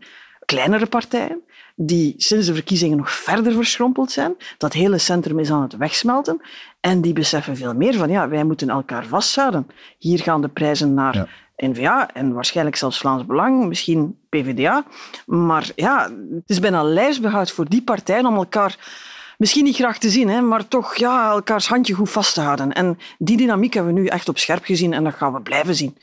kleinere 0.54 0.86
partijen 0.86 1.42
die 1.76 2.14
sinds 2.18 2.48
de 2.48 2.54
verkiezingen 2.54 2.98
nog 2.98 3.12
verder 3.12 3.54
verschrompeld 3.54 4.12
zijn. 4.12 4.36
Dat 4.58 4.74
hele 4.74 4.98
centrum 4.98 5.40
is 5.40 5.52
aan 5.52 5.62
het 5.62 5.78
wegsmelten. 5.78 6.42
En 6.80 7.02
die 7.02 7.14
beseffen 7.14 7.58
veel 7.58 7.74
meer 7.74 7.94
van, 7.94 8.10
ja, 8.10 8.30
wij 8.30 8.44
moeten 8.44 8.70
elkaar 8.70 9.06
vasthouden. 9.06 9.68
Hier 9.98 10.20
gaan 10.20 10.42
de 10.42 10.48
prijzen 10.48 10.94
naar 10.94 11.16
Ja. 11.16 11.28
N-VA 11.58 12.14
en 12.14 12.34
waarschijnlijk 12.34 12.76
zelfs 12.76 12.98
Vlaams 12.98 13.26
Belang, 13.26 13.68
misschien 13.68 14.18
PvdA. 14.30 14.86
Maar 15.26 15.72
ja, 15.76 16.04
het 16.32 16.50
is 16.50 16.60
bijna 16.60 16.84
lijfsbehoud 16.84 17.52
voor 17.52 17.70
die 17.70 17.84
partijen 17.84 18.26
om 18.26 18.36
elkaar 18.36 18.78
misschien 19.38 19.64
niet 19.64 19.76
graag 19.76 19.98
te 19.98 20.10
zien, 20.10 20.30
hè, 20.30 20.42
maar 20.42 20.68
toch 20.68 20.96
ja, 20.96 21.30
elkaars 21.30 21.68
handje 21.68 21.94
goed 21.94 22.10
vast 22.10 22.34
te 22.34 22.42
houden. 22.42 22.74
En 22.74 22.98
die 23.18 23.38
dynamiek 23.38 23.74
hebben 23.74 23.94
we 23.94 24.00
nu 24.00 24.08
echt 24.08 24.30
op 24.30 24.38
scherp 24.38 24.66
gezien 24.66 24.94
en 24.94 25.04
dat 25.04 25.14
gaan 25.14 25.34
we 25.34 25.42
blijven 25.42 25.76
zien. 25.76 25.98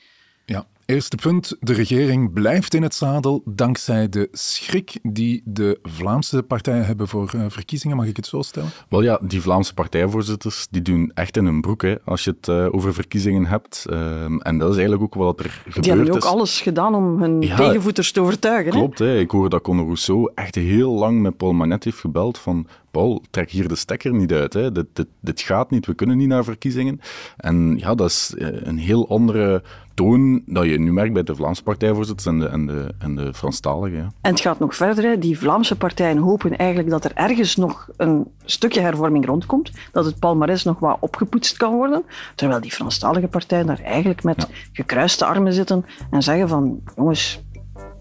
Eerste 0.90 1.16
punt. 1.16 1.56
De 1.60 1.72
regering 1.72 2.32
blijft 2.32 2.74
in 2.74 2.82
het 2.82 2.94
zadel 2.94 3.42
dankzij 3.44 4.08
de 4.08 4.28
schrik 4.32 4.98
die 5.02 5.42
de 5.44 5.78
Vlaamse 5.82 6.42
partijen 6.42 6.86
hebben 6.86 7.08
voor 7.08 7.30
eh, 7.34 7.44
verkiezingen. 7.48 7.96
Mag 7.96 8.06
ik 8.06 8.16
het 8.16 8.26
zo 8.26 8.42
stellen? 8.42 8.68
Wel 8.88 9.02
ja, 9.02 9.20
die 9.22 9.40
Vlaamse 9.40 9.74
partijvoorzitters 9.74 10.66
die 10.70 10.82
doen 10.82 11.10
echt 11.14 11.36
in 11.36 11.44
hun 11.44 11.60
broek 11.60 11.82
hè, 11.82 11.94
als 12.04 12.24
je 12.24 12.30
het 12.30 12.48
eh, 12.48 12.66
over 12.70 12.94
verkiezingen 12.94 13.46
hebt. 13.46 13.86
Ehm, 13.90 14.36
en 14.38 14.58
dat 14.58 14.68
is 14.70 14.76
eigenlijk 14.76 15.02
ook 15.02 15.14
wat 15.14 15.38
er 15.38 15.50
gebeurd 15.50 15.82
Die 15.84 15.92
hebben 15.92 16.10
ook 16.10 16.16
is. 16.16 16.24
alles 16.24 16.60
gedaan 16.60 16.94
om 16.94 17.22
hun 17.22 17.40
Ja, 17.40 17.56
tegenvoeters 17.56 18.12
te 18.12 18.20
overtuigen. 18.20 18.72
Hè? 18.72 18.78
Klopt, 18.78 18.98
hè. 18.98 19.18
ik 19.18 19.30
hoor 19.30 19.48
dat 19.48 19.62
Conor 19.62 19.84
Rousseau 19.84 20.30
echt 20.34 20.54
heel 20.54 20.92
lang 20.92 21.20
met 21.20 21.36
Paul 21.36 21.52
Manet 21.52 21.84
heeft 21.84 21.98
gebeld 21.98 22.38
van 22.38 22.66
Paul, 22.90 23.22
trek 23.30 23.50
hier 23.50 23.68
de 23.68 23.76
stekker 23.76 24.12
niet 24.12 24.32
uit. 24.32 24.52
Hè. 24.52 24.72
Dit, 24.72 24.86
dit, 24.92 25.06
dit 25.20 25.40
gaat 25.40 25.70
niet, 25.70 25.86
we 25.86 25.94
kunnen 25.94 26.16
niet 26.16 26.28
naar 26.28 26.44
verkiezingen. 26.44 27.00
En 27.36 27.76
ja, 27.78 27.94
dat 27.94 28.08
is 28.08 28.34
eh, 28.38 28.48
een 28.62 28.78
heel 28.78 29.08
andere 29.08 29.62
toon 30.00 30.42
dat 30.46 30.64
je 30.64 30.78
nu 30.78 30.92
merkt 30.92 31.12
bij 31.12 31.22
de 31.22 31.34
Vlaamse 31.34 31.62
partijvoorzitters 31.62 32.26
en 32.26 32.38
de, 32.38 32.46
en 32.46 32.66
de, 32.66 32.94
en 32.98 33.14
de 33.14 33.34
Franstaligen. 33.34 33.98
Ja. 33.98 34.08
En 34.20 34.30
het 34.30 34.40
gaat 34.40 34.58
nog 34.58 34.74
verder. 34.76 35.04
Hè. 35.04 35.18
Die 35.18 35.38
Vlaamse 35.38 35.76
partijen 35.76 36.16
hopen 36.16 36.56
eigenlijk 36.56 36.90
dat 36.90 37.04
er 37.04 37.12
ergens 37.14 37.56
nog 37.56 37.88
een 37.96 38.26
stukje 38.44 38.80
hervorming 38.80 39.26
rondkomt. 39.26 39.70
Dat 39.92 40.04
het 40.04 40.18
palmares 40.18 40.64
nog 40.64 40.78
wat 40.78 40.96
opgepoetst 41.00 41.56
kan 41.56 41.74
worden. 41.74 42.02
Terwijl 42.34 42.60
die 42.60 42.70
Franstalige 42.72 43.28
partijen 43.28 43.66
daar 43.66 43.80
eigenlijk 43.80 44.22
met 44.22 44.48
gekruiste 44.72 45.24
armen 45.24 45.52
zitten 45.52 45.84
en 46.10 46.22
zeggen 46.22 46.48
van 46.48 46.80
jongens, 46.96 47.42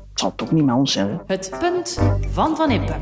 het 0.09 0.19
zal 0.19 0.35
toch 0.35 0.51
niet 0.51 0.65
met 0.65 0.75
ons 0.75 0.91
zijn. 0.91 1.07
hè. 1.07 1.15
Het 1.25 1.51
punt 1.59 1.99
van 2.31 2.55
Van 2.55 2.71
Impe. 2.71 2.95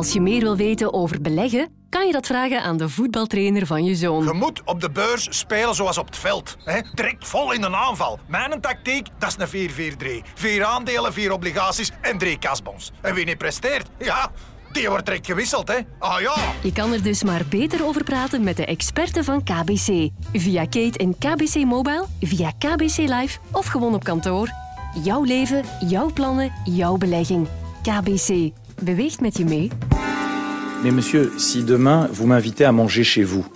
Als 0.00 0.12
je 0.12 0.20
meer 0.20 0.40
wil 0.40 0.56
weten 0.56 0.92
over 0.92 1.20
beleggen, 1.20 1.68
kan 1.88 2.06
je 2.06 2.12
dat 2.12 2.26
vragen 2.26 2.62
aan 2.62 2.76
de 2.76 2.88
voetbaltrainer 2.88 3.66
van 3.66 3.84
je 3.84 3.94
zoon. 3.94 4.24
Je 4.24 4.32
moet 4.32 4.62
op 4.64 4.80
de 4.80 4.90
beurs 4.90 5.26
spelen 5.30 5.74
zoals 5.74 5.98
op 5.98 6.06
het 6.06 6.16
veld. 6.16 6.56
Hè? 6.64 6.80
Direct 6.94 7.28
vol 7.28 7.52
in 7.52 7.60
de 7.60 7.76
aanval. 7.76 8.18
Mijn 8.26 8.60
tactiek, 8.60 9.08
dat 9.18 9.36
is 9.38 9.52
een 9.52 10.22
4-4-3. 10.24 10.30
Vier 10.34 10.64
aandelen, 10.64 11.12
vier 11.12 11.32
obligaties 11.32 11.90
en 12.00 12.18
drie 12.18 12.38
kasbons. 12.38 12.92
En 13.00 13.14
wie 13.14 13.24
niet 13.24 13.38
presteert, 13.38 13.88
ja, 13.98 14.30
die 14.72 14.88
wordt 14.88 15.06
direct 15.06 15.26
gewisseld. 15.26 15.68
Hè? 15.68 15.78
Ah 15.98 16.20
ja. 16.20 16.34
Je 16.62 16.72
kan 16.72 16.92
er 16.92 17.02
dus 17.02 17.22
maar 17.22 17.42
beter 17.48 17.84
over 17.84 18.04
praten 18.04 18.44
met 18.44 18.56
de 18.56 18.64
experten 18.64 19.24
van 19.24 19.42
KBC. 19.42 20.08
Via 20.32 20.64
Kate 20.64 20.98
en 20.98 21.18
KBC 21.18 21.64
Mobile, 21.64 22.04
via 22.20 22.50
KBC 22.58 22.96
Live 22.96 23.38
of 23.52 23.66
gewoon 23.66 23.94
op 23.94 24.04
kantoor. 24.04 24.48
Jouw 25.02 25.24
leven, 25.24 25.64
jouw 25.88 26.12
plannen, 26.12 26.52
jouw 26.64 26.96
belegging. 26.96 27.48
KBC. 27.82 28.50
Mais 30.82 30.90
monsieur, 30.90 31.32
si 31.36 31.62
demain 31.62 32.08
vous 32.12 32.26
m'invitez 32.26 32.64
à 32.64 32.72
manger 32.72 33.04
chez 33.04 33.22
vous, 33.22 33.46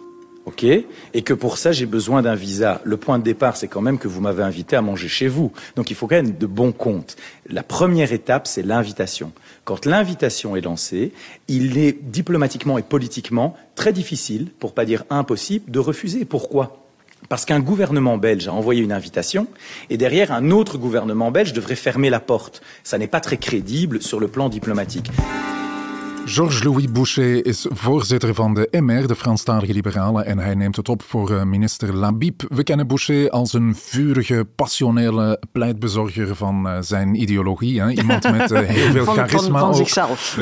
ok, 0.45 0.65
et 0.65 1.23
que 1.23 1.33
pour 1.33 1.57
ça 1.57 1.73
j'ai 1.73 1.87
besoin 1.87 2.21
d'un 2.21 2.35
visa, 2.35 2.83
le 2.85 2.99
point 2.99 3.19
de 3.19 3.25
départ 3.25 3.57
c'est 3.57 3.69
quand 3.69 3.81
même 3.81 3.99
que 3.99 4.07
vous 4.07 4.21
m'avez 4.21 4.43
invité 4.43 4.77
à 4.77 4.83
manger 4.83 5.09
chez 5.09 5.27
vous. 5.27 5.51
Donc 5.77 5.91
il 5.91 5.97
faut 5.97 6.07
quand 6.07 6.17
même 6.17 6.37
de 6.37 6.47
bons 6.47 6.73
comptes. 6.73 7.17
La 7.49 7.63
première 7.63 8.13
étape 8.13 8.47
c'est 8.47 8.63
l'invitation. 8.63 9.33
Quand 9.65 9.87
l'invitation 9.87 10.57
est 10.57 10.61
lancée, 10.61 11.13
il 11.49 11.79
est 11.79 11.99
diplomatiquement 12.03 12.77
et 12.77 12.83
politiquement 12.83 13.57
très 13.77 13.95
difficile, 13.95 14.51
pour 14.59 14.75
pas 14.75 14.85
dire 14.85 15.05
impossible, 15.09 15.71
de 15.71 15.79
refuser. 15.79 16.27
Pourquoi? 16.27 16.84
Parce 17.29 17.45
qu'un 17.45 17.61
gouvernement 17.61 18.19
belge 18.19 18.49
a 18.49 18.53
envoyé 18.53 18.83
une 18.83 18.93
invitation 18.93 19.47
et 19.91 19.97
derrière 19.97 20.33
un 20.33 20.51
autre 20.51 20.79
gouvernement 20.79 21.31
belge 21.31 21.53
devrait 21.53 21.75
fermer 21.75 22.11
la 22.11 22.21
porte. 22.21 22.63
Ça 22.83 22.99
n'est 22.99 23.07
pas 23.07 23.21
très 23.21 23.37
crédible 23.37 24.03
sur 24.03 24.21
le 24.21 24.29
plan 24.29 24.49
diplomatique. 24.49 25.11
Georges-Louis 26.27 26.93
Boucher 26.93 27.47
is 27.47 27.67
voorzitter 27.69 28.35
van 28.35 28.55
de 28.55 28.69
MR, 28.71 29.07
de 29.07 29.17
Franstalige 29.17 29.73
Liberalen, 29.73 30.27
en 30.27 30.39
hij 30.39 30.55
neemt 30.55 30.77
het 30.77 30.89
op 30.89 31.03
voor 31.03 31.31
eh, 31.31 31.43
minister 31.43 31.95
Labib. 31.95 32.43
We 32.49 32.63
kennen 32.63 32.87
Boucher 32.87 33.31
als 33.31 33.53
een 33.53 33.77
vurige, 33.77 34.47
passionele 34.57 35.43
pleitbezorger 35.53 36.37
van 36.37 36.69
eh, 36.69 36.77
zijn 36.81 37.15
ideologie. 37.15 37.81
Hè? 37.81 37.91
Iemand 37.91 38.31
met 38.31 38.51
eh, 38.51 38.61
heel 38.61 38.91
veel 38.91 39.05
Van, 39.15 39.15
charisma 39.15 39.49
van, 39.49 39.59
van 39.59 39.69
ook. 39.69 39.75
zichzelf. 39.75 40.39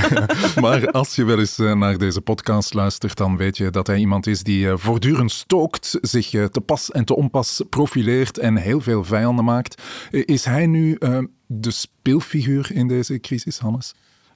maar 0.60 0.90
als 0.90 1.14
je 1.14 1.24
wel 1.24 1.38
eens 1.38 1.56
naar 1.56 1.98
deze 1.98 2.20
podcast 2.20 2.74
luistert, 2.74 3.16
dan 3.16 3.36
weet 3.36 3.56
je 3.56 3.70
dat 3.70 3.86
hij 3.86 3.98
iemand 3.98 4.26
is 4.26 4.42
die 4.42 4.76
voortdurend 4.76 5.32
stookt, 5.32 5.98
zich 6.00 6.28
te 6.28 6.60
pas 6.66 6.90
en 6.90 7.04
te 7.04 7.16
onpas 7.16 7.62
profileert 7.68 8.38
en 8.38 8.56
heel 8.56 8.80
veel 8.80 9.04
vijanden 9.04 9.44
maakt. 9.44 9.82
Is 10.10 10.44
hij 10.44 10.66
nu 10.66 10.98
de 11.46 11.70
speelfiguur 11.70 12.70
in 12.72 12.88
deze 12.88 13.20
crisis, 13.20 13.58
Hannes? 13.58 13.94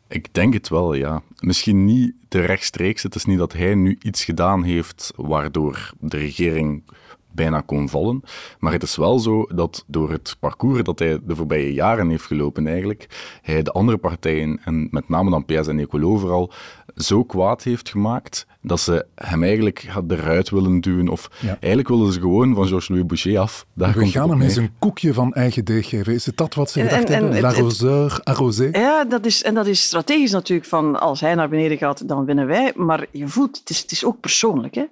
Ik 0.09 0.35
denk 0.35 0.53
het 0.53 0.69
wel, 0.69 0.95
ja. 0.95 1.23
Misschien 1.39 1.85
niet 1.85 2.15
de 2.29 2.41
rechtstreeks. 2.41 3.03
Het 3.03 3.15
is 3.15 3.25
niet 3.25 3.39
dat 3.39 3.53
hij 3.53 3.75
nu 3.75 3.99
iets 4.03 4.25
gedaan 4.25 4.63
heeft 4.63 5.13
waardoor 5.17 5.93
de 6.01 6.17
regering 6.17 6.83
bijna 7.31 7.61
kon 7.61 7.89
vallen. 7.89 8.23
Maar 8.59 8.73
het 8.73 8.83
is 8.83 8.97
wel 8.97 9.19
zo 9.19 9.47
dat 9.55 9.85
door 9.87 10.11
het 10.11 10.37
parcours 10.39 10.83
dat 10.83 10.99
hij 10.99 11.19
de 11.23 11.37
voorbije 11.37 11.73
jaren 11.73 12.09
heeft 12.09 12.25
gelopen 12.25 12.67
eigenlijk, 12.67 13.07
hij 13.43 13.63
de 13.63 13.73
andere 13.73 13.99
partijen, 13.99 14.61
en 14.65 14.89
met 14.91 15.09
name 15.09 15.31
dan 15.31 15.45
PS 15.45 15.67
en 15.67 15.79
Ecolo 15.79 16.17
vooral, 16.17 16.53
zo 16.97 17.25
kwaad 17.25 17.63
heeft 17.63 17.89
gemaakt 17.89 18.47
dat 18.63 18.81
ze 18.81 19.07
hem 19.15 19.43
eigenlijk 19.43 19.85
had 19.89 20.05
eruit 20.09 20.51
willen 20.51 20.81
duwen. 20.81 21.09
Of 21.09 21.31
Ja. 21.41 21.49
eigenlijk 21.49 21.89
wilden 21.89 22.13
ze 22.13 22.21
gewoon 22.21 22.55
van 22.55 22.67
Georges-Louis 22.67 23.07
Boucher 23.07 23.39
af. 23.39 23.67
Daar 23.75 23.89
We 23.89 23.95
komt 23.95 24.07
het 24.13 24.15
gaan 24.23 24.31
hem 24.31 24.41
eens 24.43 24.57
een 24.57 24.71
koekje 24.79 25.15
van 25.15 25.33
eigen 25.33 25.65
deeg 25.65 25.89
geven. 25.89 26.13
Is 26.15 26.27
het 26.27 26.37
dat 26.37 26.55
wat 26.55 26.71
ze 26.71 26.81
gedacht 26.81 26.97
en- 27.05 27.07
en 27.07 27.13
hebben? 27.13 27.31
het- 27.31 27.43
het- 27.45 27.55
L'arroseur 27.55 28.21
arrosé? 28.25 28.69
Ja, 28.73 29.05
dat 29.05 29.27
is, 29.27 29.43
en 29.43 29.55
dat 29.55 29.67
is 29.67 29.83
strategisch 29.83 30.31
natuurlijk. 30.33 30.69
Van 30.69 31.01
als 31.01 31.21
hij 31.21 31.35
naar 31.35 31.49
beneden 31.49 31.79
gaat, 31.79 32.09
dan 32.09 32.25
winnen 32.25 32.47
wij. 32.47 32.73
Maar 32.77 33.07
je 33.13 33.29
voelt, 33.29 33.59
het 33.59 33.71
is, 33.71 33.81
het 33.81 33.91
is 33.91 34.05
ook 34.05 34.21
persoonlijk. 34.21 34.75
Hè? 34.75 34.85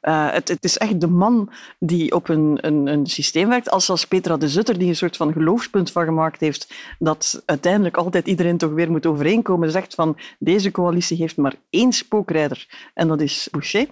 Eh, 0.00 0.32
het, 0.32 0.48
het 0.48 0.64
is 0.64 0.78
echt 0.78 1.00
de 1.00 1.06
man 1.08 1.50
die 1.78 2.14
op 2.14 2.28
een, 2.28 2.58
een, 2.60 2.86
een 2.86 3.06
systeem 3.06 3.48
werkt. 3.48 3.70
Als 3.70 3.90
als 3.90 4.04
Petra 4.06 4.36
de 4.36 4.48
Zutter, 4.48 4.78
die 4.78 4.88
een 4.88 4.96
soort 4.96 5.16
van 5.16 5.32
geloofspunt 5.32 5.90
van 5.90 6.04
gemaakt 6.04 6.40
heeft, 6.40 6.74
dat 6.98 7.42
uiteindelijk 7.46 7.96
altijd 7.96 8.26
iedereen 8.26 8.56
toch 8.58 8.72
weer 8.72 8.90
moet 8.90 9.06
overeenkomen, 9.06 9.70
zegt 9.70 9.94
van 9.94 10.16
deze 10.38 10.70
coalitie 10.70 11.16
heeft 11.16 11.36
maar 11.36 11.54
één 11.70 11.92
spookrijder. 11.92 12.66
En 12.94 13.07
dat 13.08 13.20
is 13.20 13.48
Boucher. 13.50 13.86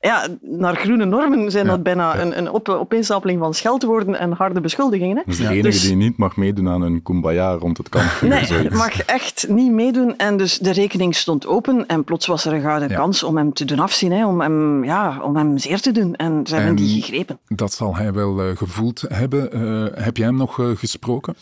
Ja, 0.00 0.26
naar 0.40 0.76
groene 0.76 1.04
normen 1.04 1.50
zijn 1.50 1.66
dat 1.66 1.82
bijna 1.82 2.18
een, 2.20 2.38
een 2.38 2.50
op, 2.50 2.68
opeenstapeling 2.68 3.38
van 3.38 3.54
scheldwoorden 3.54 4.18
en 4.18 4.32
harde 4.32 4.60
beschuldigingen. 4.60 5.16
Hè? 5.16 5.22
Dat 5.26 5.34
is 5.34 5.40
de 5.40 5.48
enige 5.48 5.62
Dus- 5.62 5.82
die 5.86 5.96
niet 5.96 6.16
mag 6.16 6.36
meedoen 6.36 6.68
aan 6.68 6.82
een 6.82 7.02
kumbaya 7.02 7.52
rond 7.52 7.76
het 7.78 7.88
kampvuur. 7.88 8.28
Nee, 8.28 8.70
mag 8.70 9.02
echt 9.02 9.46
niet 9.48 9.72
meedoen. 9.72 10.16
En 10.16 10.36
dus 10.36 10.58
de 10.58 10.72
rekening 10.72 11.14
stond 11.14 11.46
open 11.46 11.86
en 11.86 12.04
plots 12.04 12.26
was 12.26 12.44
er 12.44 12.52
een 12.52 12.60
gouden 12.60 12.88
Ja. 12.88 12.96
kans 12.96 13.22
om 13.22 13.36
hem 13.36 13.52
te 13.52 13.64
doen 13.64 13.78
afzien, 13.78 14.12
hè, 14.12 14.26
om, 14.26 14.40
hem, 14.40 14.84
ja, 14.84 15.20
om 15.22 15.36
hem 15.36 15.58
zeer 15.58 15.80
te 15.80 15.92
doen. 15.92 16.14
En 16.14 16.40
ze 16.46 16.54
hebben 16.54 16.70
En- 16.70 16.76
die 16.76 17.02
gegrepen. 17.02 17.38
Dat 17.48 17.72
zal 17.72 17.96
hij 17.96 18.12
wel 18.12 18.40
eh, 18.42 18.56
gevoeld 18.56 19.04
hebben. 19.08 19.52
Eh, 19.52 20.04
heb 20.04 20.16
jij 20.16 20.26
hem 20.26 20.36
nog 20.36 20.58
eh, 20.60 20.66
gesproken? 20.74 21.34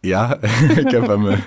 Ja, 0.00 0.38
ik 0.82 0.90
heb 0.90 1.06
hem, 1.06 1.28
eh, 1.28 1.38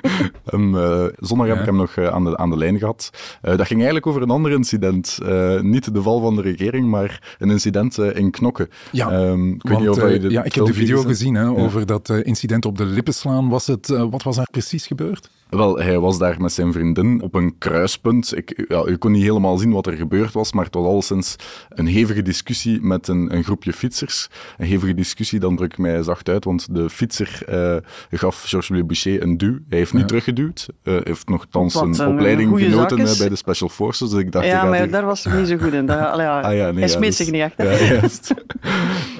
hem 0.46 0.78
eh, 0.78 1.06
zondag 1.20 1.48
heb 1.48 1.56
Ja. 1.56 1.62
ik 1.62 1.68
hem 1.68 1.76
nog 1.76 1.96
eh, 1.96 2.08
aan, 2.08 2.24
de, 2.24 2.38
aan 2.38 2.50
de 2.50 2.58
lijn 2.58 2.80
gehad. 2.80 3.10
Eh, 3.42 3.58
dat 3.58 3.66
ging 3.68 3.76
eigenlijk 3.80 4.08
over 4.08 4.22
een 4.22 4.30
ander 4.30 4.52
incident. 4.52 5.18
Niet 5.62 5.94
de 5.94 6.02
val 6.02 6.20
van 6.22 6.36
de 6.36 6.42
regering, 6.42 6.88
maar 6.90 7.36
een 7.40 7.50
incident 7.50 7.98
in 7.98 8.32
Knokken. 8.32 8.68
Ja, 8.92 9.12
Ehm, 9.12 9.50
ik 9.52 9.62
Want, 9.62 9.84
je 9.96 10.20
de 10.20 10.30
ja, 10.30 10.44
ik 10.44 10.54
heb 10.56 10.66
de 10.66 10.74
video 10.74 11.02
gezien 11.02 11.36
hè, 11.36 11.42
Ja. 11.44 11.50
over 11.50 11.86
dat 11.86 12.10
incident 12.10 12.66
op 12.66 12.78
de 12.78 12.86
lippenslaan. 12.86 13.50
Was 13.50 13.68
het, 13.68 13.88
wat 13.88 14.24
was 14.24 14.36
daar 14.36 14.48
precies 14.52 14.88
gebeurd? 14.88 15.30
Wel, 15.58 15.78
hij 15.78 16.00
was 16.00 16.18
daar 16.18 16.42
met 16.42 16.52
zijn 16.52 16.74
vriendin 16.74 17.22
op 17.22 17.36
een 17.36 17.58
kruispunt. 17.58 18.38
Ik, 18.38 18.66
ja, 18.68 18.86
u 18.86 18.98
kon 18.98 19.12
niet 19.12 19.24
helemaal 19.24 19.58
zien 19.58 19.72
wat 19.72 19.88
er 19.88 19.94
gebeurd 19.94 20.34
was, 20.34 20.54
maar 20.54 20.66
het 20.66 20.74
was 20.74 20.86
alleszins 20.86 21.36
een 21.70 21.88
hevige 21.88 22.22
discussie 22.22 22.82
met 22.82 23.08
een, 23.08 23.36
een 23.36 23.44
groepje 23.44 23.74
fietsers. 23.74 24.30
Een 24.58 24.66
hevige 24.66 24.94
discussie, 24.94 25.40
dan 25.40 25.56
druk 25.56 25.72
ik 25.72 25.78
mij 25.78 26.04
zacht 26.04 26.30
uit, 26.30 26.44
want 26.46 26.76
de 26.76 26.90
fietser 26.90 27.42
uh, 27.50 27.76
gaf 28.12 28.44
Georges-Louis 28.48 28.86
Boucher 28.86 29.24
een 29.24 29.38
duw. 29.38 29.58
Hij 29.70 29.78
heeft 29.78 29.94
niet 29.94 30.08
teruggeduwd. 30.08 30.68
Uh, 30.84 30.98
heeft 31.04 31.30
nogthans 31.30 31.76
een, 31.76 32.00
een 32.00 32.08
opleiding 32.08 32.60
genoten 32.60 33.00
uh, 33.00 33.18
bij 33.18 33.30
de 33.30 33.36
Special 33.36 33.70
Forces. 33.70 34.10
Dus 34.10 34.20
ik 34.20 34.32
dacht, 34.32 34.46
ja, 34.46 34.64
maar 34.64 34.90
daar 34.90 35.06
was 35.06 35.24
hij 35.24 35.40
niet 35.40 35.48
zo 35.48 35.58
goed 35.58 35.74
in. 35.74 35.86
Dat, 35.86 35.98
ja, 35.98 36.12
ah, 36.42 36.56
ja, 36.56 36.72
nee, 36.72 36.80
hij 36.80 36.88
smeet 36.88 37.08
dus, 37.08 37.18
zich 37.18 37.32
niet 37.32 37.42
echt. 37.42 37.54
Ja, 37.72 37.86
juist. 37.86 38.34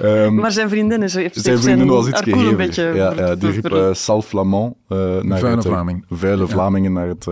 um, 0.02 0.34
maar 0.42 0.52
zijn 0.52 0.68
vriendin 0.68 1.02
is, 1.02 1.14
heeft 1.14 1.40
zijn 1.40 1.58
vriendin 1.58 1.86
was 1.86 2.08
iets 2.08 2.26
een 2.26 2.56
beetje... 2.56 2.82
Ja, 2.82 3.12
ja, 3.16 3.34
die 3.34 3.50
riep 3.50 3.72
uh, 3.72 3.88
Sal 3.92 4.22
Flamand 4.22 4.74
naar 5.22 5.38
Vuile 5.38 5.62
Vlaming. 5.62 6.04
Vuile 6.22 6.48
Vlamingen 6.48 6.92
naar 6.92 7.08
het 7.08 7.26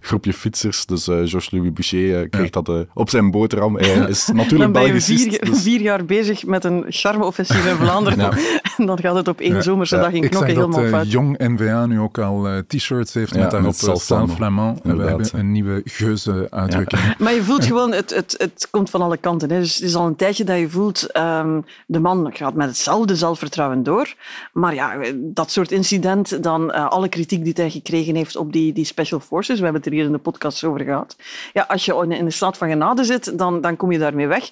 groepje 0.00 0.32
fietsers. 0.32 0.86
Dus 0.86 1.04
Georges-Louis 1.04 1.72
Boucher 1.72 2.28
kreeg 2.28 2.50
dat 2.50 2.70
op 2.94 3.10
zijn 3.10 3.30
boterham. 3.30 3.76
Hij 3.76 4.08
is 4.08 4.30
natuurlijk 4.34 4.72
Belgicist. 4.72 5.22
vier, 5.22 5.44
dus... 5.44 5.62
vier 5.62 5.80
jaar 5.80 6.04
bezig 6.04 6.46
met 6.46 6.64
een 6.64 6.84
charme-offensief 6.88 7.66
in 7.66 7.76
Vlaanderen. 7.76 8.32
en 8.76 8.86
dan 8.86 8.98
gaat 8.98 9.14
het 9.14 9.28
op 9.28 9.40
één 9.40 9.62
zomerse 9.62 9.96
dag 9.96 10.12
in 10.12 10.28
knokken 10.28 10.54
helemaal 10.54 10.80
fout. 10.80 10.84
Ik 10.86 10.92
dat 10.92 11.10
Jong 11.10 11.38
N-VA 11.38 11.86
nu 11.86 12.00
ook 12.00 12.18
al 12.18 12.46
t-shirts 12.66 13.14
heeft 13.14 13.34
met 13.34 13.50
daarop 13.50 13.74
Sal 13.74 14.28
Flamand. 14.28 14.80
We 14.82 15.02
hebben 15.02 15.28
een 15.32 15.52
nieuwe 15.52 15.82
geuze 15.84 16.46
uitdrukking. 16.50 17.18
Maar 17.18 17.34
je 17.34 17.42
voelt 17.42 17.64
gewoon, 17.64 17.92
het, 17.92 18.14
het, 18.14 18.34
het 18.38 18.68
komt 18.70 18.90
van 18.90 19.02
alle 19.02 19.16
kanten. 19.16 19.50
Hè. 19.50 19.58
Dus 19.58 19.74
het 19.74 19.84
is 19.84 19.94
al 19.94 20.06
een 20.06 20.16
tijdje 20.16 20.44
dat 20.44 20.58
je 20.58 20.68
voelt, 20.70 21.16
um, 21.16 21.64
de 21.86 22.00
man 22.00 22.30
gaat 22.32 22.54
met 22.54 22.66
hetzelfde 22.66 23.16
zelfvertrouwen 23.16 23.82
door. 23.82 24.14
Maar 24.52 24.74
ja, 24.74 24.96
dat 25.14 25.50
soort 25.50 25.72
incident, 25.72 26.42
dan 26.42 26.70
uh, 26.70 26.88
alle 26.88 27.08
kritiek 27.08 27.44
die 27.44 27.52
hij 27.56 27.70
gekregen 27.70 28.14
heeft 28.14 28.33
op 28.36 28.52
die, 28.52 28.72
die 28.72 28.84
special 28.84 29.20
forces, 29.20 29.58
we 29.58 29.64
hebben 29.64 29.82
het 29.82 29.90
er 29.90 29.96
hier 29.96 30.06
in 30.06 30.12
de 30.12 30.18
podcast 30.18 30.64
over 30.64 30.80
gehad. 30.80 31.16
Ja, 31.52 31.62
als 31.62 31.84
je 31.84 32.06
in 32.08 32.24
de 32.24 32.30
staat 32.30 32.56
van 32.56 32.68
genade 32.68 33.04
zit, 33.04 33.38
dan, 33.38 33.60
dan 33.60 33.76
kom 33.76 33.92
je 33.92 33.98
daarmee 33.98 34.26
weg. 34.26 34.50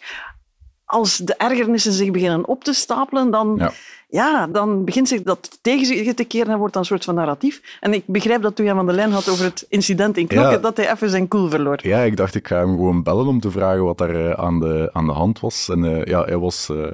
Als 0.85 1.16
de 1.16 1.35
ergernissen 1.35 1.92
zich 1.92 2.11
beginnen 2.11 2.47
op 2.47 2.64
te 2.64 2.73
stapelen, 2.73 3.31
dan... 3.31 3.73
ja, 4.12 4.46
dan 4.46 4.85
begint 4.85 5.09
zich 5.09 5.22
dat 5.22 5.59
tegen 5.61 5.87
zich 5.87 6.14
te 6.14 6.25
keren 6.25 6.53
en 6.53 6.59
wordt 6.59 6.72
dan 6.72 6.83
een 6.83 6.88
soort 6.88 7.05
van 7.05 7.14
narratief. 7.14 7.79
En 7.81 7.92
ik 7.92 8.03
begrijp 8.07 8.42
dat 8.42 8.57
toen 8.57 8.66
je 8.66 8.75
van 8.75 8.87
de 8.87 8.92
lijn 8.92 9.12
had 9.12 9.29
over 9.29 9.44
het 9.44 9.66
incident 9.68 10.16
in 10.16 10.27
Knokke, 10.27 10.61
dat 10.61 10.77
hij 10.77 10.92
even 10.92 11.11
zijn 11.11 11.29
cool 11.29 11.48
verloor. 11.48 11.79
Ja, 11.83 12.01
ik 12.01 12.16
dacht 12.16 12.35
ik 12.35 12.46
ga 12.46 12.57
hem 12.57 12.68
gewoon 12.68 13.03
bellen 13.03 13.27
om 13.27 13.40
te 13.40 13.51
vragen 13.51 13.85
wat 13.85 13.98
daar 13.98 14.16
uh, 14.16 14.31
aan, 14.31 14.61
de, 14.61 14.90
aan 14.92 15.07
de 15.07 15.12
hand 15.12 15.40
was. 15.40 15.68
En 15.68 15.85
uh, 15.85 16.05
ja, 16.05 16.25
hij 16.25 16.38
was, 16.38 16.68
uh, 16.72 16.87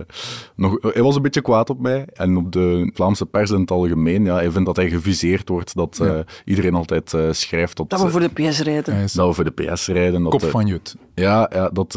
nog, 0.57 0.79
hij 0.81 1.03
was 1.03 1.17
een 1.17 1.23
beetje 1.23 1.43
kwaad 1.43 1.71
op 1.71 1.81
mij 1.81 2.07
en 2.13 2.37
op 2.37 2.53
de 2.53 2.91
Vlaamse 2.95 3.27
pers 3.27 3.51
in 3.51 3.61
het 3.61 3.71
algemeen. 3.71 4.25
Ja, 4.25 4.35
hij 4.35 4.51
vindt 4.51 4.67
dat 4.67 4.77
hij 4.77 4.89
geviseerd 4.89 5.49
wordt, 5.49 5.75
dat 5.75 5.99
ja. 6.03 6.25
iedereen 6.45 6.75
altijd 6.75 7.15
schrijft 7.31 7.77
dat... 7.77 7.91
Dat 7.91 8.03
we 8.03 8.11
voor 8.11 8.21
de 8.21 8.29
PS 8.29 8.61
rijden. 8.61 9.01
Dat 9.15 9.27
we 9.27 9.33
voor 9.33 9.55
de 9.55 9.65
PS 9.65 9.87
rijden. 9.87 10.23
Dat, 10.23 10.31
Kop 10.31 10.51
van 10.51 10.67
Jut. 10.67 10.97
Ja, 11.15 11.51
ja 11.53 11.69
dat... 11.69 11.93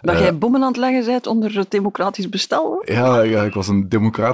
dat 0.00 0.18
jij 0.18 0.38
bommen 0.38 0.62
aan 0.62 0.68
het 0.68 0.76
leggen 0.76 1.04
bent 1.04 1.26
onder 1.26 1.58
het 1.58 1.70
democratisch 1.70 2.28
bestel? 2.28 2.82
Ja, 2.84 3.20
ja, 3.20 3.42
ik 3.42 3.54
was 3.54 3.68
een 3.68 3.88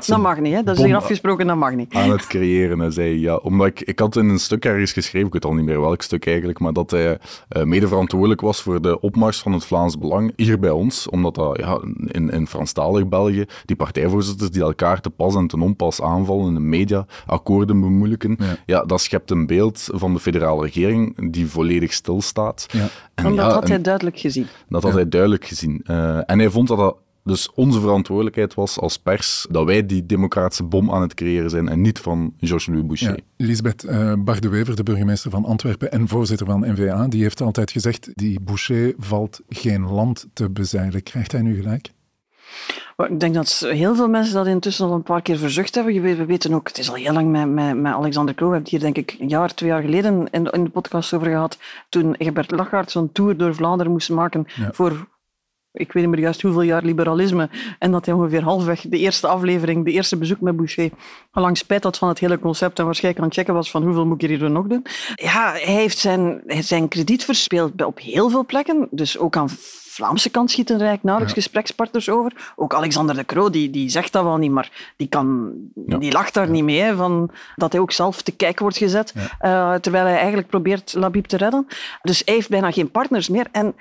dat 0.06 0.18
mag 0.18 0.40
niet, 0.40 0.54
hè? 0.54 0.62
dat 0.62 0.78
is 0.78 0.84
hier 0.84 0.96
afgesproken, 0.96 1.46
dat 1.46 1.56
mag 1.56 1.74
niet. 1.74 1.94
Aan 1.94 2.10
het 2.10 2.26
creëren. 2.26 2.78
Hij 2.78 2.90
zei, 2.90 3.20
ja, 3.20 3.36
omdat 3.36 3.66
ik, 3.66 3.80
ik 3.80 3.98
had 3.98 4.16
in 4.16 4.28
een 4.28 4.38
stuk 4.38 4.64
ergens 4.64 4.92
geschreven, 4.92 5.26
ik 5.26 5.32
weet 5.32 5.44
al 5.44 5.54
niet 5.54 5.64
meer 5.64 5.80
welk 5.80 6.02
stuk 6.02 6.26
eigenlijk, 6.26 6.58
maar 6.58 6.72
dat 6.72 6.90
hij 6.90 7.18
uh, 7.56 7.62
mede 7.62 7.88
verantwoordelijk 7.88 8.40
was 8.40 8.62
voor 8.62 8.82
de 8.82 9.00
opmars 9.00 9.40
van 9.40 9.52
het 9.52 9.64
Vlaams 9.64 9.98
Belang 9.98 10.32
hier 10.36 10.58
bij 10.58 10.70
ons. 10.70 11.08
Omdat 11.08 11.34
dat 11.34 11.58
ja, 11.58 11.80
in, 12.06 12.30
in 12.30 12.46
Franstalig 12.46 13.08
België, 13.08 13.44
die 13.64 13.76
partijvoorzitters 13.76 14.50
die 14.50 14.62
elkaar 14.62 15.00
te 15.00 15.10
pas 15.10 15.34
en 15.34 15.46
te 15.46 15.60
onpas 15.60 16.02
aanvallen 16.02 16.46
in 16.46 16.54
de 16.54 16.60
media, 16.60 17.06
akkoorden 17.26 17.80
bemoeilijken, 17.80 18.36
ja. 18.38 18.56
ja. 18.66 18.84
dat 18.84 19.00
schept 19.00 19.30
een 19.30 19.46
beeld 19.46 19.88
van 19.92 20.14
de 20.14 20.20
federale 20.20 20.62
regering 20.62 21.32
die 21.32 21.46
volledig 21.46 21.92
stilstaat. 21.92 22.66
Ja. 22.70 22.88
En, 23.14 23.36
dat 23.36 23.52
had 23.52 23.68
hij 23.68 23.80
duidelijk 23.80 24.18
gezien. 24.18 24.46
Dat 24.68 24.82
had 24.82 24.92
hij 24.92 25.08
duidelijk 25.08 25.44
gezien. 25.44 25.84
Uh, 25.86 26.30
en 26.30 26.38
hij 26.38 26.50
vond 26.50 26.68
dat 26.68 26.78
dat 26.78 26.96
dus 27.24 27.50
onze 27.54 27.80
verantwoordelijkheid 27.80 28.54
was 28.54 28.78
als 28.78 28.98
pers 28.98 29.46
dat 29.50 29.64
wij 29.64 29.86
die 29.86 30.06
democratische 30.06 30.64
bom 30.64 30.90
aan 30.90 31.02
het 31.02 31.14
creëren 31.14 31.50
zijn 31.50 31.68
en 31.68 31.80
niet 31.80 31.98
van 31.98 32.34
Georges-Louis 32.38 32.86
Boucher. 32.86 33.16
Ja, 33.16 33.46
Lisbeth 33.46 33.84
uh, 33.84 34.12
Bart 34.18 34.42
de 34.42 34.48
Wever, 34.48 34.76
de 34.76 34.82
burgemeester 34.82 35.30
van 35.30 35.44
Antwerpen 35.44 35.92
en 35.92 36.08
voorzitter 36.08 36.46
van 36.46 36.60
NVA, 36.60 37.08
die 37.08 37.22
heeft 37.22 37.40
altijd 37.40 37.70
gezegd, 37.70 38.10
die 38.14 38.40
Boucher 38.40 38.94
valt 38.98 39.40
geen 39.48 39.82
land 39.88 40.26
te 40.32 40.50
bezeilen. 40.50 41.02
Krijgt 41.02 41.32
hij 41.32 41.42
nu 41.42 41.56
gelijk? 41.56 41.90
Ik 42.96 43.20
denk 43.20 43.34
dat 43.34 43.66
heel 43.68 43.94
veel 43.94 44.08
mensen 44.08 44.34
dat 44.34 44.46
intussen 44.46 44.86
al 44.86 44.92
een 44.92 45.02
paar 45.02 45.22
keer 45.22 45.38
verzucht 45.38 45.74
hebben. 45.74 46.02
We 46.02 46.24
weten 46.24 46.54
ook, 46.54 46.68
het 46.68 46.78
is 46.78 46.88
al 46.88 46.94
heel 46.94 47.12
lang 47.12 47.30
met, 47.30 47.48
met, 47.48 47.76
met 47.76 47.92
Alexander 47.92 48.34
Kroo. 48.34 48.48
We 48.48 48.54
hebben 48.54 48.72
het 48.72 48.82
hier 48.82 48.92
denk 48.92 49.10
ik 49.10 49.20
een 49.20 49.28
jaar, 49.28 49.54
twee 49.54 49.68
jaar 49.68 49.82
geleden 49.82 50.28
in 50.30 50.44
de, 50.44 50.50
in 50.50 50.64
de 50.64 50.70
podcast 50.70 51.12
over 51.14 51.26
gehad. 51.26 51.58
Toen 51.88 52.14
Egbert 52.14 52.50
Lachaert 52.50 52.90
zo'n 52.90 53.12
tour 53.12 53.36
door 53.36 53.54
Vlaanderen 53.54 53.92
moest 53.92 54.10
maken 54.10 54.46
voor 54.72 55.06
ik 55.72 55.92
weet 55.92 56.02
niet 56.02 56.12
meer 56.12 56.22
juist 56.22 56.42
hoeveel 56.42 56.62
jaar 56.62 56.82
liberalisme. 56.82 57.48
En 57.78 57.90
dat 57.90 58.06
hij 58.06 58.14
ongeveer 58.14 58.42
halfweg 58.42 58.80
de 58.80 58.98
eerste 58.98 59.26
aflevering, 59.26 59.84
de 59.84 59.90
eerste 59.90 60.16
bezoek 60.16 60.40
met 60.40 60.56
Boucher, 60.56 60.90
al 61.30 61.42
lang 61.42 61.58
spijt 61.58 61.84
had 61.84 61.98
van 61.98 62.08
het 62.08 62.18
hele 62.18 62.38
concept 62.38 62.78
en 62.78 62.84
waarschijnlijk 62.84 63.24
aan 63.24 63.30
het 63.30 63.38
checken 63.38 63.54
was 63.54 63.70
van 63.70 63.82
hoeveel 63.82 64.06
moet 64.06 64.22
ik 64.22 64.28
hier 64.28 64.50
nog 64.50 64.66
doen. 64.66 64.86
Ja, 65.14 65.50
hij 65.52 65.74
heeft 65.74 65.98
zijn, 65.98 66.42
zijn 66.46 66.88
krediet 66.88 67.24
verspeeld 67.24 67.84
op 67.84 67.98
heel 67.98 68.30
veel 68.30 68.46
plekken. 68.46 68.88
Dus 68.90 69.18
ook 69.18 69.36
aan 69.36 69.48
Vlaamse 69.92 70.30
kant 70.30 70.50
schieten 70.50 70.74
er 70.74 70.80
eigenlijk 70.80 71.08
nauwelijks 71.08 71.38
ja. 71.38 71.42
gesprekspartners 71.42 72.08
over. 72.08 72.52
Ook 72.56 72.74
Alexander 72.74 73.14
de 73.14 73.24
Croo, 73.24 73.50
die, 73.50 73.70
die 73.70 73.88
zegt 73.88 74.12
dat 74.12 74.24
wel 74.24 74.36
niet, 74.36 74.50
maar 74.50 74.92
die, 74.96 75.08
kan, 75.08 75.52
die 75.74 76.12
lacht 76.12 76.34
daar 76.34 76.50
niet 76.50 76.64
mee, 76.64 76.92
van 76.92 77.30
dat 77.56 77.72
hij 77.72 77.80
ook 77.80 77.92
zelf 77.92 78.22
te 78.22 78.32
kijken 78.32 78.62
wordt 78.62 78.76
gezet, 78.76 79.14
uh, 79.16 79.74
terwijl 79.74 80.04
hij 80.04 80.16
eigenlijk 80.16 80.48
probeert 80.48 80.94
Labib 80.94 81.26
te 81.26 81.36
redden. 81.36 81.66
Dus 82.02 82.22
hij 82.24 82.34
heeft 82.34 82.48
bijna 82.48 82.70
geen 82.70 82.90
partners 82.90 83.28
meer. 83.28 83.46
En 83.52 83.74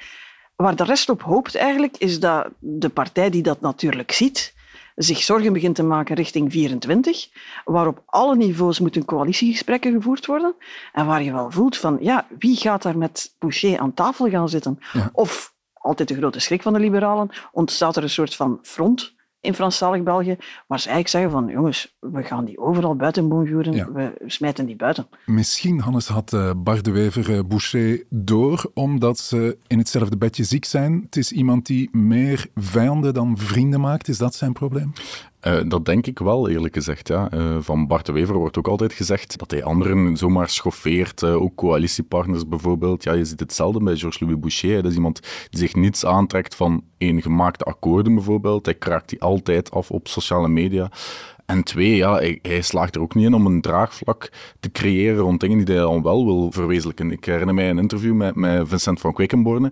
Waar 0.61 0.75
de 0.75 0.83
rest 0.83 1.09
op 1.09 1.21
hoopt 1.21 1.55
eigenlijk, 1.55 1.97
is 1.97 2.19
dat 2.19 2.49
de 2.59 2.89
partij 2.89 3.29
die 3.29 3.41
dat 3.41 3.61
natuurlijk 3.61 4.11
ziet, 4.11 4.53
zich 4.95 5.21
zorgen 5.21 5.53
begint 5.53 5.75
te 5.75 5.83
maken 5.83 6.15
richting 6.15 6.51
24, 6.51 7.29
waar 7.65 7.87
op 7.87 8.03
alle 8.05 8.35
niveaus 8.35 8.79
moeten 8.79 9.05
coalitiegesprekken 9.05 9.93
gevoerd 9.93 10.25
worden 10.25 10.55
en 10.93 11.05
waar 11.05 11.23
je 11.23 11.31
wel 11.31 11.51
voelt 11.51 11.77
van, 11.77 11.97
ja, 12.01 12.27
wie 12.39 12.55
gaat 12.55 12.81
daar 12.81 12.97
met 12.97 13.35
Boucher 13.39 13.79
aan 13.79 13.93
tafel 13.93 14.29
gaan 14.29 14.49
zitten? 14.49 14.79
Of, 15.11 15.53
altijd 15.73 16.07
de 16.07 16.15
grote 16.15 16.39
schrik 16.39 16.61
van 16.61 16.73
de 16.73 16.79
liberalen, 16.79 17.29
ontstaat 17.51 17.95
er 17.95 18.03
een 18.03 18.09
soort 18.09 18.35
van 18.35 18.59
front 18.61 19.13
in 19.41 19.53
Franstalig 19.53 20.03
België, 20.03 20.37
waar 20.67 20.79
ze 20.79 20.89
eigenlijk 20.89 21.07
zeggen 21.07 21.31
van 21.31 21.47
jongens, 21.47 21.95
we 21.99 22.23
gaan 22.23 22.45
die 22.45 22.59
overal 22.59 22.95
buiten 22.95 23.29
bonjouren, 23.29 23.93
we 23.93 24.13
smijten 24.25 24.65
die 24.65 24.75
buiten. 24.75 25.07
Misschien, 25.25 25.79
Hannes, 25.79 26.07
had 26.07 26.33
uh, 26.33 26.51
Bart 26.57 26.85
de 26.85 26.91
Wever 26.91 27.29
uh, 27.29 27.39
Boucher 27.47 28.03
door, 28.09 28.71
omdat 28.73 29.19
ze 29.19 29.57
in 29.67 29.77
hetzelfde 29.77 30.17
bedje 30.17 30.43
ziek 30.43 30.65
zijn. 30.65 31.01
Het 31.05 31.15
is 31.15 31.31
iemand 31.31 31.65
die 31.65 31.89
meer 31.91 32.47
vijanden 32.55 33.13
dan 33.13 33.37
vrienden 33.37 33.81
maakt. 33.81 34.07
Is 34.07 34.17
dat 34.17 34.35
zijn 34.35 34.53
probleem? 34.53 34.93
Uh, 35.47 35.59
dat 35.67 35.85
denk 35.85 36.07
ik 36.07 36.19
wel, 36.19 36.49
eerlijk 36.49 36.73
gezegd. 36.73 37.07
Ja. 37.07 37.33
Uh, 37.33 37.57
van 37.59 37.87
Bart 37.87 38.05
de 38.05 38.11
Wever 38.11 38.35
wordt 38.35 38.57
ook 38.57 38.67
altijd 38.67 38.93
gezegd 38.93 39.39
dat 39.39 39.51
hij 39.51 39.63
anderen 39.63 40.17
zomaar 40.17 40.49
schoffeert, 40.49 41.21
uh, 41.21 41.41
ook 41.41 41.55
coalitiepartners 41.55 42.47
bijvoorbeeld. 42.47 43.03
Ja, 43.03 43.13
je 43.13 43.25
ziet 43.25 43.39
hetzelfde 43.39 43.83
bij 43.83 43.95
Georges-Louis 43.95 44.39
Boucher. 44.39 44.81
Dat 44.81 44.91
is 44.91 44.97
iemand 44.97 45.21
die 45.49 45.59
zich 45.59 45.75
niets 45.75 46.05
aantrekt 46.05 46.55
van 46.55 46.83
één 46.97 47.21
gemaakte 47.21 47.63
akkoorden 47.63 48.15
bijvoorbeeld. 48.15 48.65
Hij 48.65 48.75
kraakt 48.75 49.09
die 49.09 49.21
altijd 49.21 49.71
af 49.71 49.91
op 49.91 50.07
sociale 50.07 50.47
media. 50.47 50.91
En 51.51 51.63
twee, 51.63 51.95
ja, 51.95 52.13
hij, 52.13 52.39
hij, 52.41 52.61
slaagt 52.61 52.95
er 52.95 53.01
ook 53.01 53.15
niet 53.15 53.25
in 53.25 53.33
om 53.33 53.45
een 53.45 53.61
draagvlak 53.61 54.31
te 54.59 54.71
creëren 54.71 55.19
rond 55.19 55.39
dingen 55.39 55.57
die 55.57 55.75
hij 55.75 55.83
dan 55.83 56.03
wel 56.03 56.25
wil 56.25 56.51
verwezenlijken. 56.51 57.11
Ik 57.11 57.25
herinner 57.25 57.55
mij 57.55 57.69
een 57.69 57.79
interview 57.79 58.13
met, 58.13 58.35
met 58.35 58.67
Vincent 58.67 58.99
van 58.99 59.13
Quickenborne, 59.13 59.71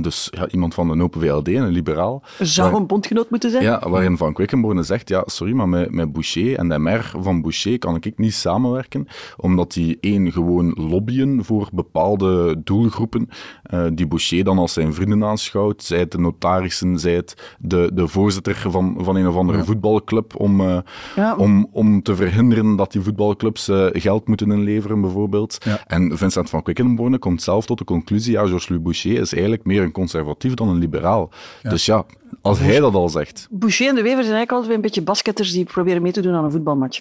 dus 0.00 0.28
ja, 0.30 0.48
iemand 0.48 0.74
van 0.74 0.88
de 0.98 1.02
Open 1.02 1.20
VLD, 1.20 1.48
een 1.48 1.68
liberaal. 1.68 2.22
Zou 2.38 2.70
waar, 2.70 2.80
een 2.80 2.86
bondgenoot 2.86 3.30
moeten 3.30 3.50
zijn? 3.50 3.62
Ja, 3.62 3.88
waarin 3.88 4.16
Van 4.16 4.32
Quickenborne 4.32 4.82
zegt, 4.82 5.08
ja, 5.08 5.22
sorry, 5.26 5.52
maar 5.52 5.68
met, 5.68 5.90
met 5.90 6.12
Boucher 6.12 6.58
en 6.58 6.68
de 6.68 6.78
mer 6.78 7.12
van 7.20 7.42
Boucher 7.42 7.78
kan 7.78 7.96
ik 8.00 8.18
niet 8.18 8.34
samenwerken, 8.34 9.06
omdat 9.36 9.72
die 9.72 9.98
één, 10.00 10.32
gewoon 10.32 10.72
lobbyen 10.76 11.44
voor 11.44 11.68
bepaalde 11.72 12.62
doelgroepen, 12.64 13.28
uh, 13.74 13.86
die 13.92 14.06
Boucher 14.06 14.44
dan 14.44 14.58
als 14.58 14.72
zijn 14.72 14.94
vrienden 14.94 15.24
aanschouwt, 15.24 15.82
zij 15.82 15.98
het 15.98 16.10
de 16.10 16.18
notarissen, 16.18 16.98
zij 16.98 17.14
het 17.14 17.54
de, 17.58 17.90
de 17.94 18.08
voorzitter 18.08 18.70
van, 18.70 18.96
van 18.98 19.16
een 19.16 19.28
of 19.28 19.36
andere 19.36 19.58
ja. 19.58 19.64
voetbalclub, 19.64 20.40
om... 20.40 20.60
Uh, 20.60 20.78
ja. 21.16 21.36
Om, 21.36 21.68
om 21.70 22.02
te 22.02 22.16
verhinderen 22.16 22.76
dat 22.76 22.92
die 22.92 23.00
voetbalclubs 23.00 23.68
uh, 23.68 23.86
geld 23.92 24.28
moeten 24.28 24.50
inleveren, 24.50 25.00
bijvoorbeeld. 25.00 25.58
Ja. 25.64 25.80
En 25.86 26.18
Vincent 26.18 26.50
van 26.50 26.62
Quickenborne 26.62 27.18
komt 27.18 27.42
zelf 27.42 27.66
tot 27.66 27.78
de 27.78 27.84
conclusie, 27.84 28.32
ja, 28.32 28.46
Georges-Louis 28.46 28.82
Boucher 28.82 29.20
is 29.20 29.32
eigenlijk 29.32 29.64
meer 29.64 29.82
een 29.82 29.92
conservatief 29.92 30.54
dan 30.54 30.68
een 30.68 30.78
liberaal. 30.78 31.30
Ja. 31.62 31.70
Dus 31.70 31.86
ja, 31.86 32.04
als 32.40 32.58
hij 32.58 32.80
dat 32.80 32.94
al 32.94 33.08
zegt. 33.08 33.46
Boucher 33.50 33.88
en 33.88 33.94
de 33.94 34.02
Wever 34.02 34.24
zijn 34.24 34.36
eigenlijk 34.36 34.52
altijd 34.52 34.74
een 34.74 34.80
beetje 34.80 35.02
basketters 35.02 35.52
die 35.52 35.64
proberen 35.64 36.02
mee 36.02 36.12
te 36.12 36.20
doen 36.20 36.34
aan 36.34 36.44
een 36.44 36.50
voetbalmatch. 36.50 37.00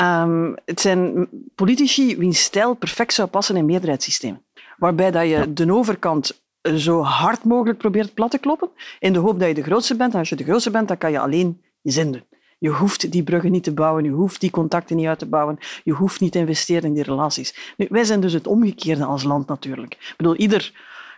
Um, 0.00 0.54
het 0.64 0.80
zijn 0.80 1.28
politici 1.54 2.16
wiens 2.16 2.42
stijl 2.42 2.74
perfect 2.74 3.12
zou 3.12 3.28
passen 3.28 3.56
in 3.56 3.64
meerderheidssystemen. 3.64 4.42
Waarbij 4.76 5.10
dat 5.10 5.28
je 5.28 5.52
de 5.52 5.72
overkant 5.72 6.44
zo 6.76 7.02
hard 7.02 7.44
mogelijk 7.44 7.78
probeert 7.78 8.14
plat 8.14 8.30
te 8.30 8.38
kloppen, 8.38 8.70
in 8.98 9.12
de 9.12 9.18
hoop 9.18 9.38
dat 9.38 9.48
je 9.48 9.54
de 9.54 9.62
grootste 9.62 9.96
bent. 9.96 10.12
En 10.12 10.18
als 10.18 10.28
je 10.28 10.36
de 10.36 10.44
grootste 10.44 10.70
bent, 10.70 10.88
dan 10.88 10.98
kan 10.98 11.10
je 11.10 11.18
alleen 11.18 11.60
je 11.80 11.90
zin 11.90 12.12
doen. 12.12 12.24
Je 12.58 12.70
hoeft 12.70 13.12
die 13.12 13.22
bruggen 13.22 13.52
niet 13.52 13.64
te 13.64 13.74
bouwen, 13.74 14.04
je 14.04 14.10
hoeft 14.10 14.40
die 14.40 14.50
contacten 14.50 14.96
niet 14.96 15.06
uit 15.06 15.18
te 15.18 15.26
bouwen, 15.26 15.58
je 15.84 15.92
hoeft 15.92 16.20
niet 16.20 16.32
te 16.32 16.38
investeren 16.38 16.84
in 16.84 16.94
die 16.94 17.02
relaties. 17.02 17.74
Nu, 17.76 17.86
wij 17.90 18.04
zijn 18.04 18.20
dus 18.20 18.32
het 18.32 18.46
omgekeerde 18.46 19.04
als 19.04 19.22
land 19.22 19.48
natuurlijk. 19.48 19.94
Ik 19.94 20.14
bedoel, 20.16 20.36
ieder 20.36 20.72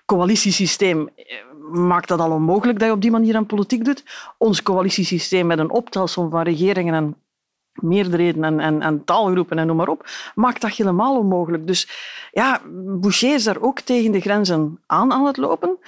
coalitiesysteem 0.06 1.08
eh, 1.16 1.24
maakt 1.72 2.08
dat 2.08 2.20
al 2.20 2.30
onmogelijk 2.30 2.78
dat 2.78 2.88
je 2.88 2.94
op 2.94 3.00
die 3.00 3.10
manier 3.10 3.36
aan 3.36 3.46
politiek 3.46 3.84
doet. 3.84 4.04
Ons 4.38 4.62
coalitiesysteem 4.62 5.46
met 5.46 5.58
een 5.58 5.70
optelsom 5.70 6.30
van 6.30 6.42
regeringen 6.42 6.94
en 6.94 7.16
meerderheden 7.72 8.44
en, 8.44 8.60
en, 8.60 8.82
en, 8.82 9.04
taalgroepen 9.04 9.58
en 9.58 9.66
noem 9.66 9.76
maar 9.76 9.88
op, 9.88 10.06
maakt 10.34 10.60
dat 10.60 10.70
helemaal 10.70 11.18
onmogelijk. 11.18 11.66
Dus 11.66 11.88
ja, 12.32 12.60
Boucher 13.00 13.34
is 13.34 13.44
daar 13.44 13.60
ook 13.60 13.80
tegen 13.80 14.12
de 14.12 14.20
grenzen 14.20 14.80
aan 14.86 15.12
aan 15.12 15.26
het 15.26 15.36
lopen. 15.36 15.78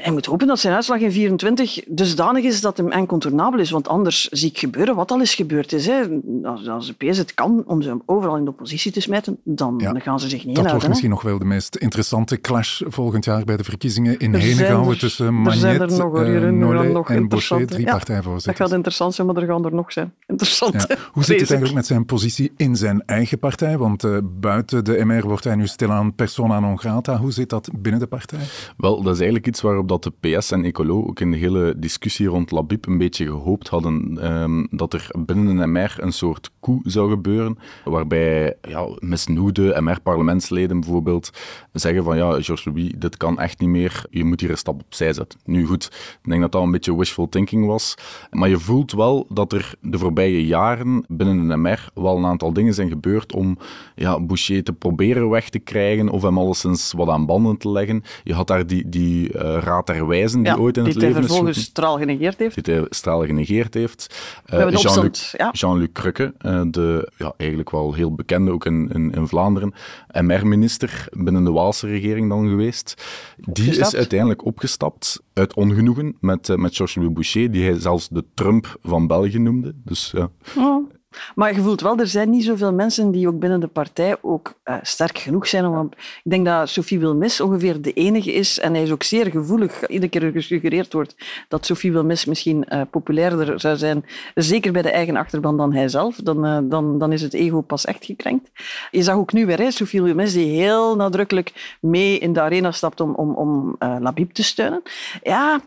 Hij 0.00 0.12
moet 0.12 0.26
hopen 0.26 0.46
dat 0.46 0.58
zijn 0.58 0.74
uitslag 0.74 1.00
in 1.00 1.12
24 1.12 1.80
dusdanig 1.86 2.44
is 2.44 2.60
dat 2.60 2.76
hem 2.76 2.92
incontournabel 2.92 3.60
is, 3.60 3.70
want 3.70 3.88
anders 3.88 4.28
zie 4.28 4.48
ik 4.48 4.58
gebeuren 4.58 4.94
wat 4.94 5.10
al 5.10 5.20
is 5.20 5.34
gebeurd 5.34 5.72
is. 5.72 5.86
Hè. 5.86 6.02
Als, 6.42 6.68
als 6.68 6.86
de 6.86 7.06
PS 7.06 7.18
het 7.18 7.34
kan 7.34 7.62
om 7.66 7.82
ze 7.82 7.96
overal 8.06 8.36
in 8.36 8.44
de 8.44 8.50
oppositie 8.50 8.92
te 8.92 9.00
smijten, 9.00 9.38
dan, 9.44 9.78
dan 9.78 10.00
gaan 10.00 10.20
ze 10.20 10.28
zich 10.28 10.44
niet 10.44 10.56
Dat 10.56 10.70
wordt 10.70 10.88
misschien 10.88 11.10
nog 11.10 11.22
wel 11.22 11.38
de 11.38 11.44
meest 11.44 11.76
interessante 11.76 12.40
clash 12.40 12.82
volgend 12.86 13.24
jaar 13.24 13.44
bij 13.44 13.56
de 13.56 13.64
verkiezingen 13.64 14.18
in 14.18 14.34
Henegouwen 14.34 14.98
tussen 14.98 15.34
Magnet, 15.34 15.98
nog, 15.98 16.20
uh, 16.20 16.48
Nollet 16.48 17.06
en 17.06 17.28
Boucher, 17.28 17.66
drie 17.66 17.84
ja, 17.84 17.92
partijvoorzitters. 17.92 18.58
Dat 18.58 18.66
gaat 18.66 18.76
interessant 18.76 19.14
zijn, 19.14 19.26
maar 19.26 19.36
er 19.36 19.46
gaan 19.46 19.64
er 19.64 19.74
nog 19.74 19.92
zijn. 19.92 20.12
Interessant. 20.26 20.86
Ja. 20.88 20.96
Hoe 21.12 21.24
zit 21.24 21.40
het 21.40 21.50
eigenlijk 21.50 21.74
met 21.74 21.86
zijn 21.86 22.04
positie 22.04 22.52
in 22.56 22.76
zijn 22.76 23.02
eigen 23.06 23.38
partij? 23.38 23.78
Want 23.78 24.04
uh, 24.04 24.18
buiten 24.22 24.84
de 24.84 25.04
MR 25.04 25.22
wordt 25.22 25.44
hij 25.44 25.54
nu 25.54 25.66
stilaan 25.66 26.14
persona 26.14 26.60
non 26.60 26.78
grata. 26.78 27.16
Hoe 27.16 27.32
zit 27.32 27.50
dat 27.50 27.68
binnen 27.78 28.00
de 28.00 28.06
partij? 28.06 28.38
Wel, 28.76 28.96
dat 28.96 29.12
is 29.12 29.18
eigenlijk 29.18 29.46
iets 29.46 29.60
waarop 29.60 29.87
dat 29.88 30.02
de 30.02 30.12
PS 30.20 30.50
en 30.50 30.64
Ecolo 30.64 31.06
ook 31.06 31.20
in 31.20 31.30
de 31.30 31.36
hele 31.36 31.74
discussie 31.76 32.26
rond 32.26 32.50
Labib 32.50 32.86
een 32.86 32.98
beetje 32.98 33.24
gehoopt 33.24 33.68
hadden 33.68 34.18
um, 34.32 34.68
dat 34.70 34.92
er 34.92 35.10
binnen 35.18 35.58
een 35.58 35.72
MR 35.72 35.96
een 35.96 36.12
soort 36.12 36.50
coup 36.60 36.80
zou 36.84 37.10
gebeuren, 37.10 37.58
waarbij 37.84 38.56
ja, 38.68 38.88
misnoede 38.98 39.80
MR-parlementsleden 39.80 40.80
bijvoorbeeld 40.80 41.30
zeggen 41.72 42.04
van 42.04 42.16
ja, 42.16 42.30
Georges 42.30 42.64
Louis, 42.64 42.92
dit 42.98 43.16
kan 43.16 43.38
echt 43.38 43.60
niet 43.60 43.68
meer, 43.68 44.04
je 44.10 44.24
moet 44.24 44.40
hier 44.40 44.50
een 44.50 44.56
stap 44.56 44.80
opzij 44.80 45.12
zetten. 45.12 45.40
Nu 45.44 45.66
goed, 45.66 45.84
ik 46.22 46.30
denk 46.30 46.40
dat 46.40 46.52
dat 46.52 46.62
een 46.62 46.70
beetje 46.70 46.96
wishful 46.96 47.28
thinking 47.28 47.66
was, 47.66 47.94
maar 48.30 48.48
je 48.48 48.58
voelt 48.58 48.92
wel 48.92 49.26
dat 49.28 49.52
er 49.52 49.74
de 49.80 49.98
voorbije 49.98 50.46
jaren 50.46 51.04
binnen 51.08 51.50
een 51.50 51.60
MR 51.60 51.90
wel 51.94 52.16
een 52.16 52.26
aantal 52.26 52.52
dingen 52.52 52.74
zijn 52.74 52.88
gebeurd 52.88 53.32
om 53.32 53.58
ja, 53.94 54.20
Boucher 54.20 54.62
te 54.62 54.72
proberen 54.72 55.28
weg 55.28 55.48
te 55.48 55.58
krijgen 55.58 56.08
of 56.08 56.22
hem 56.22 56.38
alleszins 56.38 56.92
wat 56.92 57.08
aan 57.08 57.26
banden 57.26 57.56
te 57.56 57.70
leggen. 57.70 58.02
Je 58.24 58.34
had 58.34 58.46
daar 58.46 58.66
die, 58.66 58.88
die 58.88 59.34
uh, 59.34 59.62
raad 59.78 59.96
der 59.96 60.06
wijzen 60.06 60.42
die 60.42 60.58
ooit 60.58 60.76
in 60.76 60.84
het 60.84 60.94
leven 60.94 61.08
is... 61.08 61.14
Die 61.14 61.26
vervolgens 61.26 61.62
straal 61.62 61.98
genegeerd 61.98 62.38
heeft. 62.38 62.64
Die 62.64 62.74
hij 62.74 62.86
straal 62.88 63.26
genegeerd 63.26 63.74
heeft. 63.74 64.16
Uh, 64.54 64.70
Jean-Luc 64.70 65.34
ja. 65.36 65.50
Jean 65.52 65.92
Krukke, 65.92 66.34
uh, 66.40 66.62
de 66.70 67.12
ja, 67.16 67.32
eigenlijk 67.36 67.70
wel 67.70 67.94
heel 67.94 68.14
bekende, 68.14 68.50
ook 68.50 68.64
in, 68.64 68.90
in, 68.92 69.12
in 69.12 69.28
Vlaanderen, 69.28 69.74
MR-minister 70.20 71.08
binnen 71.10 71.44
de 71.44 71.50
Waalse 71.50 71.86
regering 71.86 72.28
dan 72.28 72.48
geweest. 72.48 73.04
Die 73.36 73.70
is 73.70 73.94
uiteindelijk 73.94 74.44
opgestapt 74.44 75.22
uit 75.32 75.54
ongenoegen 75.54 76.16
met, 76.20 76.48
uh, 76.48 76.56
met 76.56 76.76
Georges-Louis 76.76 77.12
Boucher, 77.12 77.50
die 77.50 77.64
hij 77.64 77.80
zelfs 77.80 78.08
de 78.08 78.24
Trump 78.34 78.78
van 78.82 79.06
België 79.06 79.38
noemde. 79.38 79.74
Dus, 79.84 80.12
ja. 80.16 80.30
Oh. 80.56 80.90
Maar 81.34 81.54
je 81.54 81.60
voelt 81.60 81.80
wel, 81.80 81.98
er 81.98 82.06
zijn 82.06 82.30
niet 82.30 82.44
zoveel 82.44 82.72
mensen 82.72 83.10
die 83.10 83.28
ook 83.28 83.38
binnen 83.38 83.60
de 83.60 83.66
partij 83.66 84.16
ook 84.20 84.54
uh, 84.64 84.76
sterk 84.82 85.18
genoeg 85.18 85.46
zijn. 85.46 85.66
Om, 85.66 85.90
ik 86.24 86.30
denk 86.30 86.46
dat 86.46 86.68
Sophie 86.68 86.98
Wilmis 86.98 87.40
ongeveer 87.40 87.82
de 87.82 87.92
enige 87.92 88.32
is, 88.32 88.58
en 88.58 88.74
hij 88.74 88.82
is 88.82 88.90
ook 88.90 89.02
zeer 89.02 89.26
gevoelig, 89.26 89.86
iedere 89.86 90.10
keer 90.10 90.30
gesuggereerd 90.32 90.92
wordt 90.92 91.16
dat 91.48 91.66
Sophie 91.66 91.92
Wilmis 91.92 92.24
misschien 92.24 92.66
uh, 92.68 92.80
populairder 92.90 93.60
zou 93.60 93.76
zijn, 93.76 94.04
zeker 94.34 94.72
bij 94.72 94.82
de 94.82 94.90
eigen 94.90 95.16
achterban 95.16 95.56
dan 95.56 95.72
hij 95.72 95.88
zelf, 95.88 96.16
dan, 96.16 96.46
uh, 96.46 96.58
dan, 96.62 96.98
dan 96.98 97.12
is 97.12 97.22
het 97.22 97.34
ego 97.34 97.60
pas 97.60 97.84
echt 97.84 98.04
gekrenkt. 98.04 98.50
Je 98.90 99.02
zag 99.02 99.16
ook 99.16 99.32
nu 99.32 99.46
weer 99.46 99.58
hè, 99.58 99.70
Sophie 99.70 100.02
Wilmis 100.02 100.32
die 100.32 100.60
heel 100.60 100.96
nadrukkelijk 100.96 101.76
mee 101.80 102.18
in 102.18 102.32
de 102.32 102.40
arena 102.40 102.72
stapt 102.72 103.00
om, 103.00 103.14
om, 103.14 103.34
om 103.34 103.76
Labib 103.78 104.32
te 104.32 104.42
steunen. 104.42 104.82
Ja, 105.22 105.60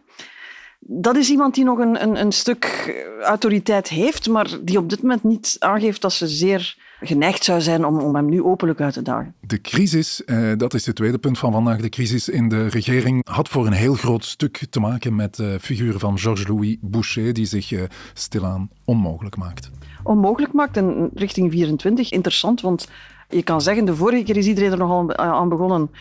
dat 0.83 1.15
is 1.15 1.29
iemand 1.29 1.55
die 1.55 1.63
nog 1.63 1.79
een, 1.79 2.01
een, 2.01 2.19
een 2.19 2.31
stuk 2.31 2.95
autoriteit 3.23 3.87
heeft, 3.87 4.29
maar 4.29 4.57
die 4.61 4.77
op 4.77 4.89
dit 4.89 5.01
moment 5.01 5.23
niet 5.23 5.55
aangeeft 5.59 6.01
dat 6.01 6.13
ze 6.13 6.27
zeer 6.27 6.77
geneigd 6.99 7.43
zou 7.43 7.61
zijn 7.61 7.85
om, 7.85 7.99
om 7.99 8.15
hem 8.15 8.29
nu 8.29 8.43
openlijk 8.43 8.81
uit 8.81 8.93
te 8.93 9.01
dagen. 9.01 9.35
De 9.39 9.61
crisis, 9.61 10.25
eh, 10.25 10.51
dat 10.57 10.73
is 10.73 10.85
het 10.85 10.95
tweede 10.95 11.17
punt 11.17 11.37
van 11.37 11.51
vandaag, 11.51 11.81
de 11.81 11.89
crisis 11.89 12.29
in 12.29 12.49
de 12.49 12.67
regering 12.67 13.27
had 13.29 13.49
voor 13.49 13.65
een 13.65 13.73
heel 13.73 13.93
groot 13.93 14.25
stuk 14.25 14.65
te 14.69 14.79
maken 14.79 15.15
met 15.15 15.35
de 15.35 15.57
figuur 15.61 15.99
van 15.99 16.19
Georges-Louis 16.19 16.77
Boucher, 16.81 17.33
die 17.33 17.45
zich 17.45 17.71
eh, 17.71 17.81
stilaan 18.13 18.69
onmogelijk 18.85 19.37
maakt. 19.37 19.71
Onmogelijk 20.03 20.53
maakt 20.53 20.77
en 20.77 21.09
richting 21.13 21.51
24 21.51 22.11
interessant, 22.11 22.61
want 22.61 22.87
je 23.29 23.43
kan 23.43 23.61
zeggen, 23.61 23.85
de 23.85 23.95
vorige 23.95 24.23
keer 24.23 24.37
is 24.37 24.47
iedereen 24.47 24.71
er 24.71 24.77
nogal 24.77 25.15
aan 25.15 25.49
begonnen 25.49 25.91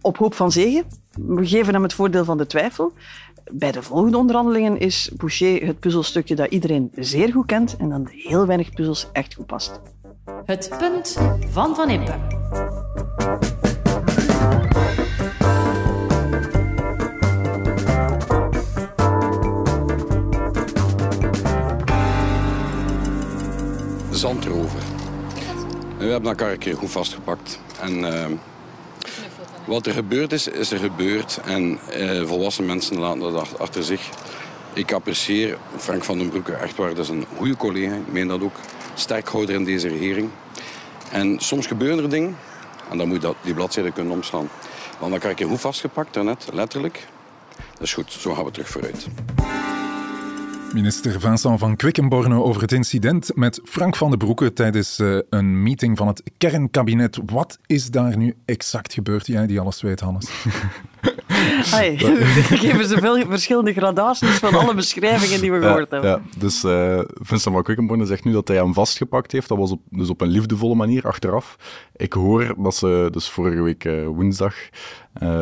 op 0.00 0.16
hoop 0.16 0.34
van 0.34 0.52
zegen. 0.52 0.84
We 1.10 1.46
geven 1.46 1.74
hem 1.74 1.82
het 1.82 1.94
voordeel 1.94 2.24
van 2.24 2.38
de 2.38 2.46
twijfel. 2.46 2.92
Bij 3.52 3.72
de 3.72 3.82
volgende 3.82 4.16
onderhandelingen 4.16 4.78
is 4.78 5.10
Boucher 5.16 5.66
het 5.66 5.80
puzzelstukje 5.80 6.34
dat 6.34 6.50
iedereen 6.50 6.90
zeer 6.94 7.32
goed 7.32 7.46
kent 7.46 7.76
en 7.76 7.88
dan 7.88 8.08
heel 8.10 8.46
weinig 8.46 8.72
puzzels 8.72 9.08
echt 9.12 9.34
goed 9.34 9.46
past. 9.46 9.80
Het 10.44 10.70
punt 10.78 11.18
van 11.50 11.74
Van 11.74 11.90
Impe. 11.90 12.14
Zandrover. 24.10 24.82
We 25.98 26.04
hebben 26.04 26.30
elkaar 26.30 26.52
een 26.52 26.58
keer 26.58 26.76
goed 26.76 26.90
vastgepakt. 26.90 27.60
En 27.80 27.98
uh, 27.98 28.26
wat 29.64 29.86
er 29.86 29.92
gebeurd 29.92 30.32
is, 30.32 30.48
is 30.48 30.70
er 30.70 30.78
gebeurd. 30.78 31.40
En 31.44 31.78
uh, 31.96 32.26
volwassen 32.26 32.66
mensen 32.66 32.98
laten 32.98 33.20
dat 33.20 33.58
achter 33.58 33.82
zich. 33.82 34.08
Ik 34.72 34.92
apprecieer 34.92 35.58
Frank 35.76 36.04
van 36.04 36.18
den 36.18 36.28
Broeke 36.28 36.52
echt 36.52 36.76
waar. 36.76 36.94
Dat 36.94 37.04
is 37.04 37.08
een 37.08 37.26
goede 37.36 37.56
collega. 37.56 37.94
Ik 37.94 38.12
meen 38.12 38.28
dat 38.28 38.42
ook. 38.42 38.56
Sterkhouder 38.94 39.54
in 39.54 39.64
deze 39.64 39.88
regering. 39.88 40.30
En 41.10 41.38
soms 41.38 41.66
gebeuren 41.66 42.04
er 42.04 42.10
dingen. 42.10 42.36
En 42.90 42.98
dan 42.98 43.08
moet 43.08 43.22
je 43.22 43.34
die 43.42 43.54
bladzijde 43.54 43.92
kunnen 43.92 44.12
omslaan. 44.12 44.48
Want 44.98 45.20
dan 45.20 45.30
ik 45.30 45.38
je 45.38 45.46
goed 45.46 45.60
vastgepakt 45.60 46.14
daarnet, 46.14 46.48
letterlijk. 46.52 47.06
Dat 47.56 47.82
is 47.82 47.94
goed, 47.94 48.12
zo 48.12 48.34
gaan 48.34 48.44
we 48.44 48.50
terug 48.50 48.68
vooruit. 48.68 49.06
Minister 50.74 51.20
Vincent 51.20 51.58
van 51.58 51.76
Quickenborne 51.76 52.42
over 52.42 52.62
het 52.62 52.72
incident 52.72 53.30
met 53.34 53.60
Frank 53.64 53.96
van 53.96 54.10
den 54.10 54.18
Broeke 54.18 54.52
tijdens 54.52 54.98
uh, 54.98 55.18
een 55.30 55.62
meeting 55.62 55.96
van 55.96 56.06
het 56.06 56.22
kernkabinet. 56.38 57.18
Wat 57.26 57.58
is 57.66 57.90
daar 57.90 58.16
nu 58.16 58.34
exact 58.44 58.92
gebeurd? 58.92 59.26
Jij 59.26 59.46
die 59.46 59.60
alles 59.60 59.82
weet, 59.82 60.00
Hannes. 60.00 60.30
Hey, 61.64 61.96
geven 62.64 62.88
ze 62.88 62.98
veel 62.98 63.26
verschillende 63.26 63.72
gradaties 63.72 64.38
van 64.38 64.54
alle 64.54 64.74
beschrijvingen 64.74 65.40
die 65.40 65.52
we 65.52 65.60
gehoord 65.60 65.90
ja, 65.90 66.00
hebben. 66.00 66.10
Ja, 66.10 66.38
dus 66.38 66.64
uh, 66.64 67.00
Vincent 67.06 67.54
van 67.54 67.62
Quickenborne 67.62 68.06
zegt 68.06 68.24
nu 68.24 68.32
dat 68.32 68.48
hij 68.48 68.56
hem 68.56 68.74
vastgepakt 68.74 69.32
heeft. 69.32 69.48
Dat 69.48 69.58
was 69.58 69.70
op, 69.70 69.80
dus 69.90 70.10
op 70.10 70.20
een 70.20 70.28
liefdevolle 70.28 70.74
manier 70.74 71.06
achteraf. 71.06 71.56
Ik 71.96 72.12
hoor 72.12 72.54
dat 72.58 72.74
ze 72.74 73.08
dus 73.10 73.28
vorige 73.28 73.62
week 73.62 73.84
uh, 73.84 74.06
woensdag 74.06 74.54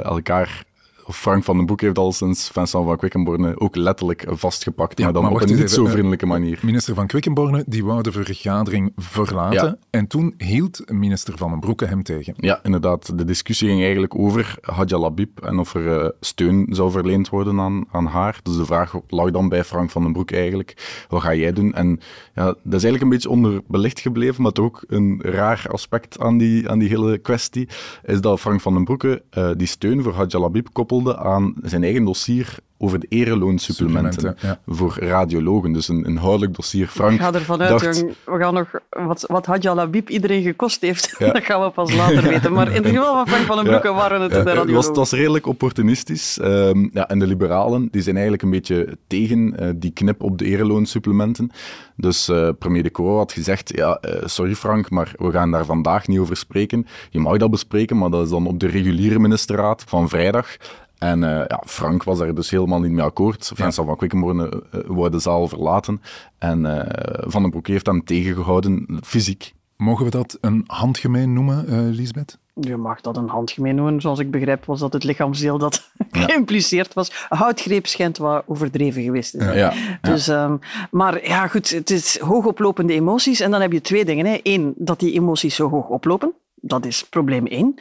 elkaar 0.02 0.64
Frank 1.08 1.44
van 1.44 1.56
den 1.56 1.66
Boek 1.66 1.80
heeft 1.80 1.98
al 1.98 2.12
sinds 2.12 2.48
Vincent 2.48 2.84
van 2.86 2.96
Quickenborne 2.96 3.60
ook 3.60 3.76
letterlijk 3.76 4.24
vastgepakt, 4.28 4.98
ja, 4.98 5.04
maar 5.04 5.12
dan 5.12 5.22
maar 5.22 5.32
op 5.32 5.40
een 5.40 5.56
niet 5.56 5.70
zo 5.70 5.84
vriendelijke 5.84 6.26
manier. 6.26 6.58
Minister 6.62 6.94
van 6.94 7.06
Quickenborne 7.06 7.64
die 7.66 7.84
wou 7.84 8.02
de 8.02 8.12
vergadering 8.12 8.92
verlaten 8.96 9.66
ja. 9.66 9.76
en 9.90 10.06
toen 10.06 10.34
hield 10.38 10.82
minister 10.90 11.36
Van 11.36 11.50
den 11.50 11.60
Broeke 11.60 11.84
hem 11.84 12.02
tegen. 12.02 12.34
Ja, 12.36 12.60
inderdaad. 12.62 13.18
De 13.18 13.24
discussie 13.24 13.68
ging 13.68 13.80
eigenlijk 13.80 14.18
over 14.18 14.58
Hadja 14.60 14.98
Labib 14.98 15.40
en 15.40 15.58
of 15.58 15.74
er 15.74 16.02
uh, 16.02 16.08
steun 16.20 16.66
zou 16.70 16.90
verleend 16.90 17.28
worden 17.28 17.60
aan, 17.60 17.84
aan 17.90 18.06
haar. 18.06 18.40
Dus 18.42 18.56
de 18.56 18.64
vraag 18.64 18.94
lag 19.08 19.30
dan 19.30 19.48
bij 19.48 19.64
Frank 19.64 19.90
van 19.90 20.02
den 20.02 20.12
Broek 20.12 20.30
eigenlijk, 20.30 21.04
wat 21.08 21.22
ga 21.22 21.34
jij 21.34 21.52
doen? 21.52 21.72
En 21.72 22.00
ja, 22.34 22.44
dat 22.44 22.56
is 22.64 22.84
eigenlijk 22.84 23.02
een 23.02 23.08
beetje 23.08 23.30
onderbelicht 23.30 24.00
gebleven, 24.00 24.42
maar 24.42 24.52
toch 24.52 24.64
ook 24.64 24.84
een 24.86 25.20
raar 25.22 25.66
aspect 25.70 26.18
aan 26.18 26.38
die, 26.38 26.68
aan 26.68 26.78
die 26.78 26.88
hele 26.88 27.18
kwestie, 27.18 27.68
is 28.04 28.20
dat 28.20 28.40
Frank 28.40 28.60
van 28.60 28.74
den 28.74 28.84
Broeke 28.84 29.22
uh, 29.38 29.50
die 29.56 29.66
steun 29.66 30.02
voor 30.02 30.12
Hadja 30.12 30.38
Labib 30.38 30.68
koppelde 30.92 31.18
aan 31.18 31.54
zijn 31.62 31.82
eigen 31.82 32.04
dossier 32.04 32.58
over 32.82 32.98
de 33.00 33.06
ereloonsupplementen 33.08 34.36
ja. 34.40 34.60
voor 34.66 34.96
radiologen. 35.00 35.72
Dus 35.72 35.88
een 35.88 36.04
inhoudelijk 36.04 36.54
dossier. 36.54 36.86
Frank 36.86 37.12
Ik 37.12 37.20
ga 37.20 37.32
ervan 37.32 37.62
uit, 37.62 37.70
dacht... 37.70 37.98
jong, 37.98 38.14
we 38.24 38.38
gaan 38.38 38.54
nog, 38.54 38.70
wat, 38.90 39.24
wat 39.28 39.46
Hadja 39.46 39.74
Labib 39.74 40.08
iedereen 40.08 40.42
gekost 40.42 40.80
heeft, 40.80 41.14
ja. 41.18 41.32
dat 41.32 41.44
gaan 41.44 41.62
we 41.62 41.70
pas 41.70 41.94
later 41.94 42.22
weten. 42.22 42.52
Maar 42.52 42.68
in 42.68 42.82
het 42.82 42.86
geval 42.86 43.14
van 43.14 43.28
Frank 43.28 43.46
van 43.46 43.56
den 43.56 43.64
Broeke 43.64 43.92
waren 43.92 44.20
het 44.20 44.30
de 44.30 44.36
radiologen. 44.36 44.66
Het 44.66 44.76
was, 44.76 44.86
het 44.86 44.96
was 44.96 45.12
redelijk 45.12 45.46
opportunistisch. 45.46 46.38
Um, 46.42 46.90
ja, 46.92 47.08
en 47.08 47.18
de 47.18 47.26
liberalen 47.26 47.88
die 47.90 48.02
zijn 48.02 48.14
eigenlijk 48.14 48.44
een 48.44 48.50
beetje 48.50 48.98
tegen 49.06 49.54
uh, 49.60 49.68
die 49.76 49.90
knip 49.90 50.22
op 50.22 50.38
de 50.38 50.44
ereloonsupplementen. 50.44 51.50
Dus 51.96 52.28
uh, 52.28 52.48
premier 52.58 52.82
De 52.82 52.90
Croo 52.90 53.16
had 53.16 53.32
gezegd, 53.32 53.76
ja, 53.76 53.98
uh, 54.06 54.12
sorry 54.24 54.54
Frank, 54.54 54.90
maar 54.90 55.12
we 55.16 55.30
gaan 55.30 55.50
daar 55.50 55.64
vandaag 55.64 56.06
niet 56.06 56.18
over 56.18 56.36
spreken. 56.36 56.86
Je 57.10 57.20
mag 57.20 57.36
dat 57.36 57.50
bespreken, 57.50 57.98
maar 57.98 58.10
dat 58.10 58.24
is 58.24 58.30
dan 58.30 58.46
op 58.46 58.60
de 58.60 58.66
reguliere 58.66 59.18
ministerraad 59.18 59.84
van 59.86 60.08
vrijdag. 60.08 60.56
En 61.02 61.24
eh, 61.24 61.44
ja, 61.48 61.62
Frank 61.66 62.02
was 62.02 62.20
er 62.20 62.34
dus 62.34 62.50
helemaal 62.50 62.80
niet 62.80 62.90
mee 62.90 63.04
akkoord. 63.04 63.50
Vincent 63.54 63.86
van 63.86 63.96
Quickenborne 63.96 64.62
uh, 64.74 64.80
wou 64.86 65.10
de 65.10 65.18
zaal 65.18 65.48
verlaten. 65.48 66.02
En 66.38 66.64
uh, 66.64 66.80
Van 67.26 67.42
den 67.42 67.50
Broek 67.50 67.66
heeft 67.66 67.86
hem 67.86 68.04
tegengehouden, 68.04 68.98
fysiek. 69.04 69.52
Mogen 69.76 70.04
we 70.04 70.10
dat 70.10 70.38
een 70.40 70.64
handgemeen 70.66 71.32
noemen, 71.32 71.64
uh, 71.68 71.94
Lisbeth? 71.96 72.38
Je 72.54 72.76
mag 72.76 73.00
dat 73.00 73.16
een 73.16 73.28
handgemeen 73.28 73.74
noemen. 73.74 74.00
Zoals 74.00 74.18
ik 74.18 74.30
begrijp 74.30 74.64
was 74.64 74.80
dat 74.80 74.92
het 74.92 75.04
lichaamsdeel 75.04 75.58
dat 75.58 75.90
ja. 76.10 76.20
geïmpliceerd 76.20 76.94
was. 76.94 77.26
Houtgreep 77.28 77.86
schijnt 77.86 78.18
wat 78.18 78.42
overdreven 78.46 79.02
geweest 79.02 79.30
te 79.30 79.38
zijn. 79.38 79.56
Ja. 79.56 79.72
Dus, 80.00 80.28
um, 80.28 80.58
maar 80.90 81.26
ja, 81.26 81.46
goed, 81.46 81.70
het 81.70 81.90
is 81.90 82.18
hoogoplopende 82.18 82.92
emoties. 82.92 83.40
En 83.40 83.50
dan 83.50 83.60
heb 83.60 83.72
je 83.72 83.80
twee 83.80 84.04
dingen. 84.04 84.26
Hè. 84.26 84.40
Eén, 84.42 84.74
dat 84.76 85.00
die 85.00 85.12
emoties 85.12 85.54
zo 85.54 85.68
hoog 85.68 85.88
oplopen. 85.88 86.32
Dat 86.54 86.84
is 86.86 87.04
probleem 87.08 87.46
één. 87.46 87.74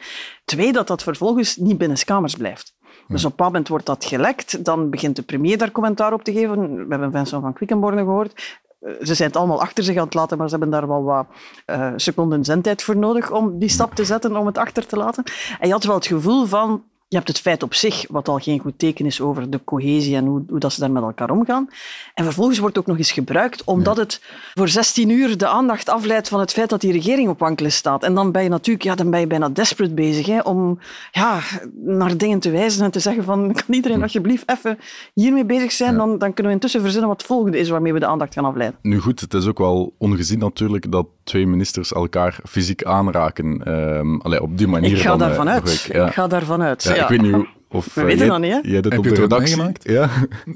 Twee, 0.44 0.72
dat 0.72 0.86
dat 0.86 1.02
vervolgens 1.02 1.56
niet 1.56 1.78
binnen 1.78 2.04
kamers 2.04 2.36
blijft. 2.36 2.71
Dus 3.12 3.24
op 3.24 3.38
een 3.40 3.44
moment 3.44 3.68
wordt 3.68 3.86
dat 3.86 4.04
gelekt, 4.04 4.64
dan 4.64 4.90
begint 4.90 5.16
de 5.16 5.22
premier 5.22 5.58
daar 5.58 5.70
commentaar 5.70 6.12
op 6.12 6.22
te 6.24 6.32
geven. 6.32 6.74
We 6.74 6.86
hebben 6.88 7.12
Vincent 7.12 7.42
van 7.42 7.52
Quickenborne 7.52 8.00
gehoord. 8.00 8.60
Ze 9.00 9.14
zijn 9.14 9.28
het 9.28 9.38
allemaal 9.38 9.60
achter 9.60 9.84
zich 9.84 9.96
aan 9.96 10.04
het 10.04 10.14
laten, 10.14 10.38
maar 10.38 10.48
ze 10.48 10.56
hebben 10.56 10.70
daar 10.70 10.88
wel 10.88 11.02
wat 11.02 11.26
uh, 11.66 11.92
seconden 11.96 12.44
zendtijd 12.44 12.82
voor 12.82 12.96
nodig 12.96 13.30
om 13.30 13.58
die 13.58 13.68
stap 13.68 13.94
te 13.94 14.04
zetten, 14.04 14.36
om 14.36 14.46
het 14.46 14.58
achter 14.58 14.86
te 14.86 14.96
laten. 14.96 15.24
En 15.58 15.66
je 15.66 15.72
had 15.72 15.84
wel 15.84 15.94
het 15.94 16.06
gevoel 16.06 16.46
van, 16.46 16.82
je 17.12 17.18
hebt 17.18 17.30
het 17.30 17.40
feit 17.40 17.62
op 17.62 17.74
zich, 17.74 18.04
wat 18.08 18.28
al 18.28 18.38
geen 18.38 18.58
goed 18.58 18.78
teken 18.78 19.06
is 19.06 19.20
over 19.20 19.50
de 19.50 19.60
cohesie 19.64 20.16
en 20.16 20.26
hoe, 20.26 20.42
hoe 20.48 20.58
dat 20.58 20.72
ze 20.72 20.80
daar 20.80 20.90
met 20.90 21.02
elkaar 21.02 21.30
omgaan. 21.30 21.68
En 22.14 22.24
vervolgens 22.24 22.58
wordt 22.58 22.76
het 22.76 22.84
ook 22.84 22.90
nog 22.90 22.98
eens 22.98 23.12
gebruikt, 23.12 23.64
omdat 23.64 23.96
ja. 23.96 24.02
het 24.02 24.20
voor 24.54 24.68
16 24.68 25.08
uur 25.08 25.38
de 25.38 25.46
aandacht 25.46 25.88
afleidt 25.88 26.28
van 26.28 26.40
het 26.40 26.52
feit 26.52 26.70
dat 26.70 26.80
die 26.80 26.92
regering 26.92 27.28
op 27.28 27.38
wankelen 27.38 27.72
staat. 27.72 28.02
En 28.02 28.14
dan 28.14 28.32
ben 28.32 28.42
je 28.42 28.48
natuurlijk 28.48 28.84
ja, 28.84 28.94
dan 28.94 29.10
ben 29.10 29.20
je 29.20 29.26
bijna 29.26 29.48
desperate 29.48 29.94
bezig 29.94 30.26
hè, 30.26 30.40
om 30.40 30.78
ja, 31.10 31.40
naar 31.74 32.16
dingen 32.16 32.38
te 32.38 32.50
wijzen 32.50 32.84
en 32.84 32.90
te 32.90 33.00
zeggen 33.00 33.24
van 33.24 33.52
kan 33.66 33.74
iedereen 33.74 34.02
alsjeblieft 34.02 34.50
even 34.50 34.78
hiermee 35.14 35.44
bezig 35.44 35.72
zijn, 35.72 35.92
ja. 35.92 35.98
dan, 35.98 36.18
dan 36.18 36.32
kunnen 36.32 36.46
we 36.46 36.52
intussen 36.52 36.80
verzinnen 36.80 37.08
wat 37.08 37.18
het 37.18 37.26
volgende 37.26 37.58
is 37.58 37.68
waarmee 37.68 37.92
we 37.92 37.98
de 37.98 38.06
aandacht 38.06 38.34
gaan 38.34 38.44
afleiden. 38.44 38.78
Nu 38.82 38.98
goed, 38.98 39.20
het 39.20 39.34
is 39.34 39.46
ook 39.46 39.58
wel 39.58 39.94
ongezien 39.98 40.38
natuurlijk 40.38 40.92
dat 40.92 41.06
twee 41.24 41.46
ministers 41.46 41.92
elkaar 41.92 42.38
fysiek 42.44 42.84
aanraken. 42.84 43.72
Um, 43.98 44.20
allee, 44.20 44.42
op 44.42 44.58
die 44.58 44.68
manier. 44.68 44.90
Ik 44.90 45.02
ga 45.02 45.16
daarvan 45.16 45.46
uh, 45.46 45.52
uit. 45.52 45.88
Ja. 45.92 46.06
Ik 46.06 46.12
ga 46.12 46.26
daarvan 46.26 46.62
uit. 46.62 46.82
Ja, 46.82 46.94
Ja. 46.94 47.02
Ik 47.02 47.08
weet 47.08 47.22
niet 47.22 47.32
hoe, 47.32 47.46
of 47.72 47.94
We 47.94 48.00
uh, 48.00 48.06
weten 48.06 48.18
jij, 48.18 48.28
dat 48.28 48.40
niet, 48.40 48.52
hè? 48.52 48.58
jij 48.62 48.80
dit 48.80 48.92
Heb 48.92 48.98
op 48.98 49.04
je 49.04 49.10
de 49.14 49.20
het 49.22 49.32
ooit 49.32 49.32
redactie... 49.32 49.56
meegemaakt? 49.56 49.88
Ja. 49.88 50.08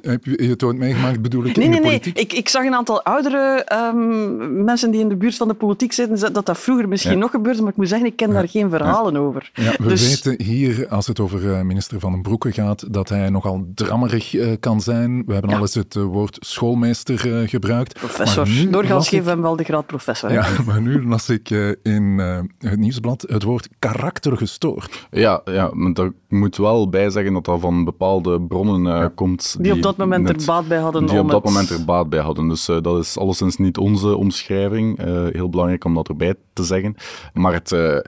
Heb 0.12 0.24
je 0.24 0.42
je 0.42 0.48
het 0.48 0.62
ooit 0.62 0.76
meegemaakt, 0.76 1.22
bedoel 1.22 1.44
ik, 1.44 1.56
Nee, 1.56 1.64
in 1.64 1.70
nee, 1.70 1.80
de 1.80 1.86
nee. 1.86 2.00
Ik, 2.14 2.32
ik 2.32 2.48
zag 2.48 2.64
een 2.64 2.74
aantal 2.74 3.02
oudere 3.02 3.66
um, 3.94 4.64
mensen 4.64 4.90
die 4.90 5.00
in 5.00 5.08
de 5.08 5.16
buurt 5.16 5.36
van 5.36 5.48
de 5.48 5.54
politiek 5.54 5.92
zitten, 5.92 6.32
dat 6.32 6.46
dat 6.46 6.58
vroeger 6.58 6.88
misschien 6.88 7.12
Ja. 7.12 7.18
nog 7.18 7.30
gebeurde, 7.30 7.60
maar 7.62 7.70
ik 7.70 7.76
moet 7.76 7.88
zeggen, 7.88 8.06
ik 8.06 8.16
ken 8.16 8.30
daar 8.30 8.48
geen 8.48 8.70
verhalen 8.70 9.16
over. 9.16 9.50
Ja, 9.54 9.72
we 9.78 9.88
Dus- 9.88 10.22
weten 10.22 10.44
hier, 10.46 10.88
als 10.88 11.06
het 11.06 11.20
over 11.20 11.42
uh, 11.42 11.60
minister 11.60 12.00
Van 12.00 12.12
den 12.12 12.22
Broeke 12.22 12.52
gaat, 12.52 12.92
dat 12.92 13.08
hij 13.08 13.30
nogal 13.30 13.66
drammerig 13.74 14.34
uh, 14.34 14.46
kan 14.60 14.80
zijn. 14.80 15.22
We 15.26 15.32
hebben 15.32 15.50
Ja. 15.50 15.56
al 15.56 15.62
eens 15.62 15.74
het 15.74 15.94
uh, 15.94 16.04
woord 16.04 16.36
schoolmeester 16.40 17.26
uh, 17.26 17.48
gebruikt. 17.48 17.94
Professor. 17.98 18.46
Maar 18.46 18.56
nu 18.56 18.70
Doorgaans 18.70 19.08
geven 19.08 19.24
we 19.24 19.30
hem 19.30 19.42
wel 19.42 19.56
de 19.56 19.64
graad 19.64 19.86
professor. 19.86 20.32
Ja, 20.32 20.46
maar 20.66 20.80
nu 20.82 21.06
las 21.06 21.28
ik 21.28 21.50
uh, 21.50 21.68
in 21.82 22.02
uh, 22.02 22.38
het 22.58 22.78
nieuwsblad 22.78 23.24
het 23.28 23.42
woord 23.42 23.68
karaktergestoord. 23.78 25.06
Ja, 25.10 25.40
ja, 25.44 25.70
maar 25.72 25.92
daar 25.92 26.10
moet 26.28 26.56
wel 26.56 26.88
bij 26.88 27.05
zeggen 27.10 27.32
dat 27.32 27.44
dat 27.44 27.60
van 27.60 27.84
bepaalde 27.84 28.40
bronnen 28.40 28.84
uh, 29.02 29.06
komt. 29.14 29.56
Die 29.60 29.72
op 29.72 29.82
dat 29.82 29.96
moment 29.96 30.22
net- 30.24 30.40
er 30.40 30.46
baat 30.46 30.68
bij 30.68 30.78
hadden 30.78 31.06
Die 31.06 31.18
op 31.20 31.30
dat 31.30 31.42
het- 31.42 31.52
moment 31.52 31.70
er 31.70 31.84
baat 31.84 32.08
bij 32.08 32.20
hadden. 32.20 32.48
Dus 32.48 32.68
uh, 32.68 32.76
dat 32.82 32.98
is 32.98 33.18
alleszins 33.18 33.56
niet 33.56 33.78
onze 33.78 34.16
omschrijving. 34.16 35.04
Uh, 35.06 35.26
heel 35.30 35.48
belangrijk 35.48 35.84
om 35.84 35.94
dat 35.94 36.08
erbij 36.08 36.34
te 36.56 36.64
zeggen. 36.64 36.94
Maar 37.32 37.52
het 37.52 37.72
uh, 37.72 37.98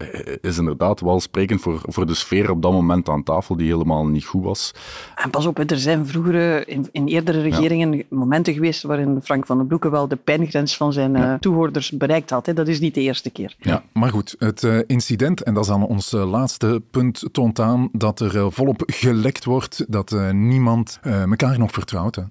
is 0.41 0.59
inderdaad 0.59 1.01
wel 1.01 1.21
sprekend 1.21 1.61
voor, 1.61 1.81
voor 1.83 2.07
de 2.07 2.15
sfeer 2.15 2.51
op 2.51 2.63
dat 2.63 2.73
moment 2.73 3.09
aan 3.09 3.23
tafel, 3.23 3.57
die 3.57 3.71
helemaal 3.71 4.07
niet 4.07 4.25
goed 4.25 4.45
was. 4.45 4.75
En 5.15 5.31
pas 5.31 5.47
op, 5.47 5.59
er 5.59 5.79
zijn 5.79 6.07
vroeger 6.07 6.69
in, 6.69 6.89
in 6.93 7.07
eerdere 7.07 7.41
regeringen 7.41 8.05
momenten 8.09 8.55
geweest 8.55 8.83
waarin 8.83 9.21
Frank 9.23 9.47
van 9.47 9.57
den 9.57 9.67
Broeke 9.67 9.91
wel 9.91 10.09
de 10.09 10.17
pijngrens 10.17 10.77
van 10.77 10.93
zijn 10.93 11.17
uh, 11.17 11.35
toehoorders 11.35 11.91
bereikt 11.91 12.31
had. 12.31 12.47
Hè. 12.47 12.53
Dat 12.53 12.69
is 12.69 12.81
niet 12.81 12.95
de 12.95 13.01
eerste 13.01 13.31
keer. 13.31 13.57
Ja, 13.59 13.83
maar 13.93 14.11
goed, 14.11 14.37
het 14.39 14.63
uh, 14.63 14.79
incident, 14.87 15.43
en 15.43 15.55
dat 15.55 15.63
is 15.63 15.69
dan 15.69 15.87
ons 15.87 16.13
uh, 16.13 16.31
laatste 16.31 16.83
punt, 16.91 17.25
toont 17.33 17.61
aan 17.61 17.89
dat 17.93 18.21
er 18.21 18.37
uh, 18.37 18.47
volop 18.51 18.83
gelekt 18.87 19.45
wordt, 19.45 19.85
dat 19.89 20.13
uh, 20.13 20.31
niemand 20.31 21.01
uh, 21.03 21.23
elkaar 21.23 21.59
nog 21.59 21.71
vertrouwt. 21.71 22.17
Hè. 22.17 22.23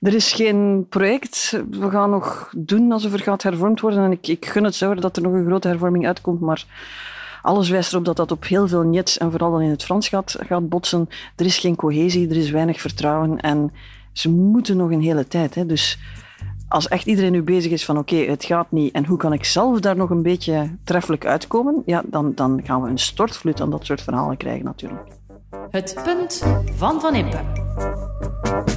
Er 0.00 0.14
is 0.14 0.32
geen 0.32 0.86
project. 0.88 1.62
We 1.70 1.90
gaan 1.90 2.10
nog 2.10 2.52
doen 2.56 2.92
alsof 2.92 3.12
er 3.12 3.22
gaat 3.22 3.42
hervormd 3.42 3.80
worden. 3.80 4.04
En 4.04 4.12
ik, 4.12 4.26
ik 4.26 4.46
gun 4.46 4.64
het 4.64 4.74
zo 4.74 4.94
dat 4.94 5.16
er 5.16 5.22
nog 5.22 5.32
een 5.32 5.46
grote 5.46 5.68
hervorming 5.68 6.06
uitkomt, 6.06 6.40
maar 6.40 6.66
alles 7.42 7.68
wijst 7.68 7.92
erop 7.92 8.04
dat 8.04 8.16
dat 8.16 8.30
op 8.30 8.44
heel 8.46 8.68
veel 8.68 8.82
nets 8.82 9.18
en 9.18 9.30
vooral 9.30 9.50
dan 9.50 9.60
in 9.60 9.70
het 9.70 9.84
Frans 9.84 10.08
gaat, 10.08 10.36
gaat 10.46 10.68
botsen. 10.68 11.08
Er 11.36 11.46
is 11.46 11.58
geen 11.58 11.76
cohesie, 11.76 12.28
er 12.28 12.36
is 12.36 12.50
weinig 12.50 12.80
vertrouwen 12.80 13.40
en 13.40 13.72
ze 14.12 14.30
moeten 14.30 14.76
nog 14.76 14.90
een 14.90 15.00
hele 15.00 15.28
tijd. 15.28 15.54
Hè. 15.54 15.66
Dus 15.66 15.98
als 16.68 16.88
echt 16.88 17.06
iedereen 17.06 17.32
nu 17.32 17.42
bezig 17.42 17.72
is 17.72 17.84
van 17.84 17.98
oké, 17.98 18.16
het 18.16 18.44
gaat 18.44 18.70
niet 18.70 18.94
en 18.94 19.06
hoe 19.06 19.16
kan 19.16 19.32
ik 19.32 19.44
zelf 19.44 19.80
daar 19.80 19.96
nog 19.96 20.10
een 20.10 20.22
beetje 20.22 20.76
treffelijk 20.84 21.26
uitkomen, 21.26 21.82
ja, 21.86 22.02
dan, 22.06 22.32
dan 22.34 22.60
gaan 22.64 22.82
we 22.82 22.88
een 22.88 22.98
stortvloed 22.98 23.60
aan 23.60 23.70
dat 23.70 23.86
soort 23.86 24.02
verhalen 24.02 24.36
krijgen 24.36 24.64
natuurlijk. 24.64 25.08
Het 25.70 26.00
punt 26.04 26.44
van 26.76 27.00
Van 27.00 27.14
Impe. 27.14 28.73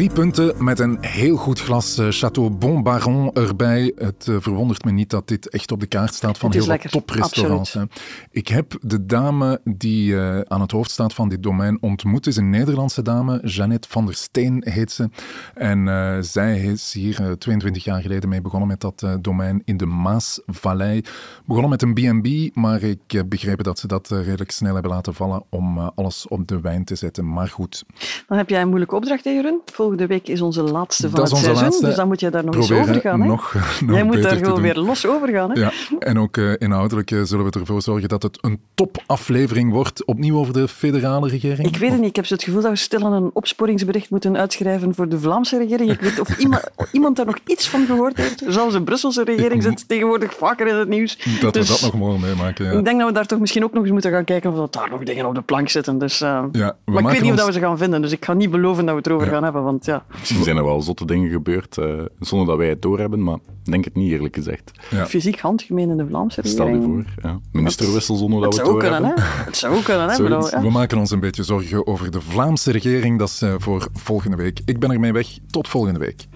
Drie 0.00 0.12
punten 0.12 0.64
met 0.64 0.78
een 0.78 0.98
heel 1.00 1.36
goed 1.36 1.60
glas 1.60 1.98
uh, 1.98 2.06
Chateau 2.10 2.50
Bon 2.50 2.82
Baron 2.82 3.32
erbij. 3.32 3.92
Het 3.96 4.26
uh, 4.26 4.36
verwondert 4.40 4.84
me 4.84 4.90
niet 4.90 5.10
dat 5.10 5.28
dit 5.28 5.48
echt 5.48 5.72
op 5.72 5.80
de 5.80 5.86
kaart 5.86 6.14
staat 6.14 6.38
van 6.38 6.52
heel 6.52 6.66
wat 6.66 6.90
toprestaurants. 6.90 7.72
hè. 7.72 7.82
Ik 8.30 8.48
heb 8.48 8.78
de 8.80 9.06
dame 9.06 9.60
die 9.64 10.12
uh, 10.12 10.40
aan 10.40 10.60
het 10.60 10.70
hoofd 10.70 10.90
staat 10.90 11.14
van 11.14 11.28
dit 11.28 11.42
domein 11.42 11.78
ontmoet. 11.80 12.24
Het 12.24 12.26
is 12.26 12.36
een 12.36 12.50
Nederlandse 12.50 13.02
dame, 13.02 13.40
Jeannette 13.44 13.88
van 13.88 14.06
der 14.06 14.14
Steen 14.14 14.62
heet 14.66 14.92
ze. 14.92 15.08
En 15.54 15.86
uh, 15.86 16.16
zij 16.20 16.60
is 16.60 16.92
hier 16.92 17.38
22 17.38 17.84
jaar 17.84 18.00
geleden 18.00 18.28
mee 18.28 18.40
begonnen 18.40 18.68
met 18.68 18.80
dat 18.80 19.06
domein 19.20 19.62
in 19.64 19.76
de 19.76 19.86
Maasvallei. 19.86 21.00
Begonnen 21.44 21.70
met 21.70 21.82
een 21.82 21.94
B&B, 21.94 22.56
maar 22.56 22.82
ik 22.82 23.00
heb 23.06 23.28
begrepen 23.28 23.64
dat 23.64 23.78
ze 23.78 23.86
dat 23.86 24.08
redelijk 24.08 24.50
snel 24.50 24.72
hebben 24.72 24.92
laten 24.92 25.14
vallen 25.14 25.42
om 25.48 25.78
alles 25.78 26.28
op 26.28 26.48
de 26.48 26.60
wijn 26.60 26.84
te 26.84 26.94
zetten. 26.94 27.32
Maar 27.32 27.48
goed. 27.48 27.84
Dan 28.26 28.38
heb 28.38 28.48
jij 28.48 28.60
een 28.60 28.68
moeilijke 28.68 28.94
opdracht 28.94 29.22
tegen 29.22 29.44
hun. 29.44 29.60
Volgende 29.90 30.14
week 30.14 30.28
is 30.28 30.40
onze 30.40 30.62
laatste 30.62 31.10
van 31.10 31.20
dat 31.20 31.30
het 31.30 31.38
seizoen, 31.38 31.80
dus 31.80 31.94
dan 31.94 32.08
moet 32.08 32.20
je 32.20 32.30
daar 32.30 32.44
nog 32.44 32.54
eens 32.54 32.72
over 32.72 32.94
gaan. 32.94 33.20
Hè? 33.20 33.26
Nog, 33.26 33.54
nog 33.80 33.96
jij 33.96 34.04
moet 34.04 34.22
daar 34.22 34.36
gewoon 34.36 34.60
weer 34.60 34.78
los 34.78 35.06
over 35.06 35.28
gaan. 35.28 35.50
Hè? 35.50 35.60
Ja, 35.60 35.72
en 35.98 36.18
ook 36.18 36.36
uh, 36.36 36.52
inhoudelijk 36.58 37.10
uh, 37.10 37.22
zullen 37.22 37.44
we 37.44 37.58
ervoor 37.60 37.82
zorgen 37.82 38.08
dat 38.08 38.22
het 38.22 38.38
een 38.40 38.60
topaflevering 38.74 39.72
wordt. 39.72 40.04
Opnieuw 40.04 40.36
over 40.38 40.52
de 40.52 40.68
federale 40.68 41.28
regering. 41.28 41.68
Ik 41.68 41.76
weet 41.76 41.90
het 41.90 41.98
niet. 42.00 42.08
Ik 42.08 42.16
heb 42.16 42.26
zo 42.26 42.34
het 42.34 42.42
gevoel 42.42 42.62
dat 42.62 42.70
we 42.70 42.76
stilaan 42.76 43.12
een 43.12 43.30
opsporingsbericht 43.32 44.10
moeten 44.10 44.36
uitschrijven 44.36 44.94
voor 44.94 45.08
de 45.08 45.20
Vlaamse 45.20 45.58
regering. 45.58 45.90
Ik 45.90 46.00
weet 46.00 46.20
of 46.20 46.38
iemand, 46.38 46.70
iemand 46.92 47.16
daar 47.16 47.26
nog 47.26 47.38
iets 47.46 47.68
van 47.68 47.86
gehoord 47.86 48.16
heeft. 48.16 48.42
Zelfs 48.46 48.74
de 48.74 48.82
Brusselse 48.82 49.24
regering 49.24 49.62
zit 49.62 49.88
tegenwoordig 49.88 50.34
vaker 50.34 50.66
in 50.66 50.74
het 50.74 50.88
nieuws. 50.88 51.18
Dat 51.40 51.54
dus 51.54 51.66
we 51.66 51.72
dat 51.72 51.92
nog 51.92 52.00
mogen 52.00 52.20
meemaken. 52.20 52.64
Ja. 52.64 52.72
Ik 52.78 52.84
denk 52.84 52.98
dat 52.98 53.08
we 53.08 53.14
daar 53.14 53.26
toch 53.26 53.38
misschien 53.40 53.64
ook 53.64 53.72
nog 53.72 53.82
eens 53.82 53.92
moeten 53.92 54.10
gaan 54.10 54.24
kijken 54.24 54.50
of 54.50 54.56
dat 54.56 54.72
daar 54.72 54.90
nog 54.90 55.02
dingen 55.02 55.26
op 55.26 55.34
de 55.34 55.42
plank 55.42 55.68
zitten. 55.68 55.98
Dus, 55.98 56.20
uh, 56.20 56.44
ja, 56.52 56.76
maar 56.84 57.02
ik 57.02 57.08
weet 57.08 57.20
niet 57.20 57.22
ons... 57.22 57.30
of 57.30 57.36
dat 57.36 57.46
we 57.46 57.52
ze 57.52 57.60
gaan 57.60 57.78
vinden. 57.78 58.02
Dus 58.02 58.12
ik 58.12 58.24
ga 58.24 58.32
niet 58.32 58.50
beloven 58.50 58.84
dat 58.84 58.94
we 58.94 59.00
het 59.00 59.06
erover 59.06 59.26
Ja. 59.26 59.32
gaan 59.32 59.42
hebben. 59.42 59.62
Want, 59.62 59.79
ja. 59.84 60.04
Misschien 60.18 60.44
zijn 60.44 60.56
er 60.56 60.64
wel 60.64 60.82
zotte 60.82 61.04
dingen 61.04 61.30
gebeurd 61.30 61.76
uh, 61.76 62.02
zonder 62.20 62.46
dat 62.46 62.56
wij 62.56 62.68
het 62.68 62.82
doorhebben, 62.82 63.22
maar 63.22 63.38
denk 63.62 63.84
het 63.84 63.94
niet 63.94 64.12
eerlijk 64.12 64.34
gezegd. 64.34 64.70
Ja. 64.90 65.06
Fysiek 65.06 65.40
handgemeen 65.40 65.90
in 65.90 65.96
de 65.96 66.06
Vlaamse 66.06 66.40
Stel 66.44 66.66
regering. 66.66 67.04
je 67.06 67.12
voor, 67.20 67.30
ja. 67.30 67.40
ministerwissel 67.52 68.16
zonder 68.16 68.40
dat 68.40 68.52
Het 68.52 68.62
we 68.62 68.66
zou 68.66 68.76
het 68.76 68.84
ook 68.86 68.90
kunnen, 68.92 69.08
doorhebben. 69.16 69.36
hè? 69.38 69.44
Het 69.44 69.56
zou 69.56 69.76
ook 69.76 69.84
kunnen, 69.84 70.08
hè? 70.08 70.14
Zoiets. 70.14 70.50
We 70.50 70.70
maken 70.70 70.98
ons 70.98 71.10
een 71.10 71.20
beetje 71.20 71.42
zorgen 71.42 71.86
over 71.86 72.10
de 72.10 72.20
Vlaamse 72.20 72.70
regering. 72.70 73.18
Dat 73.18 73.28
is 73.28 73.42
uh, 73.42 73.54
voor 73.58 73.88
volgende 73.92 74.36
week. 74.36 74.60
Ik 74.64 74.78
ben 74.78 74.90
ermee 74.90 75.12
weg. 75.12 75.38
Tot 75.50 75.68
volgende 75.68 75.98
week. 75.98 76.26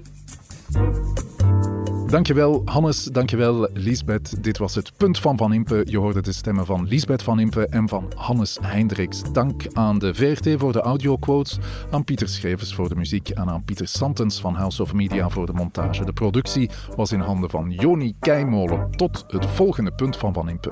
Dankjewel 2.14 2.62
Hannes, 2.64 3.04
dankjewel 3.04 3.68
Liesbeth. 3.72 4.42
Dit 4.42 4.58
was 4.58 4.74
het 4.74 4.92
punt 4.96 5.18
van 5.18 5.36
Van 5.36 5.52
Impe. 5.52 5.82
Je 5.84 5.98
hoorde 5.98 6.22
de 6.22 6.32
stemmen 6.32 6.66
van 6.66 6.86
Liesbeth 6.86 7.22
Van 7.22 7.40
Impe 7.40 7.66
en 7.66 7.88
van 7.88 8.12
Hannes 8.16 8.58
Hendricks. 8.62 9.22
Dank 9.32 9.66
aan 9.72 9.98
de 9.98 10.14
VRT 10.14 10.60
voor 10.60 10.72
de 10.72 10.80
audioquotes, 10.80 11.58
aan 11.90 12.04
Pieter 12.04 12.28
Schrevers 12.28 12.74
voor 12.74 12.88
de 12.88 12.94
muziek 12.94 13.28
en 13.28 13.48
aan 13.48 13.64
Pieter 13.64 13.88
Santens 13.88 14.40
van 14.40 14.54
House 14.54 14.82
of 14.82 14.92
Media 14.92 15.28
voor 15.28 15.46
de 15.46 15.52
montage. 15.52 16.04
De 16.04 16.12
productie 16.12 16.70
was 16.96 17.12
in 17.12 17.20
handen 17.20 17.50
van 17.50 17.70
Joni 17.70 18.14
Keimolen. 18.20 18.90
Tot 18.90 19.24
het 19.28 19.46
volgende 19.46 19.92
punt 19.92 20.16
van 20.16 20.32
Van 20.32 20.48
Impe. 20.48 20.68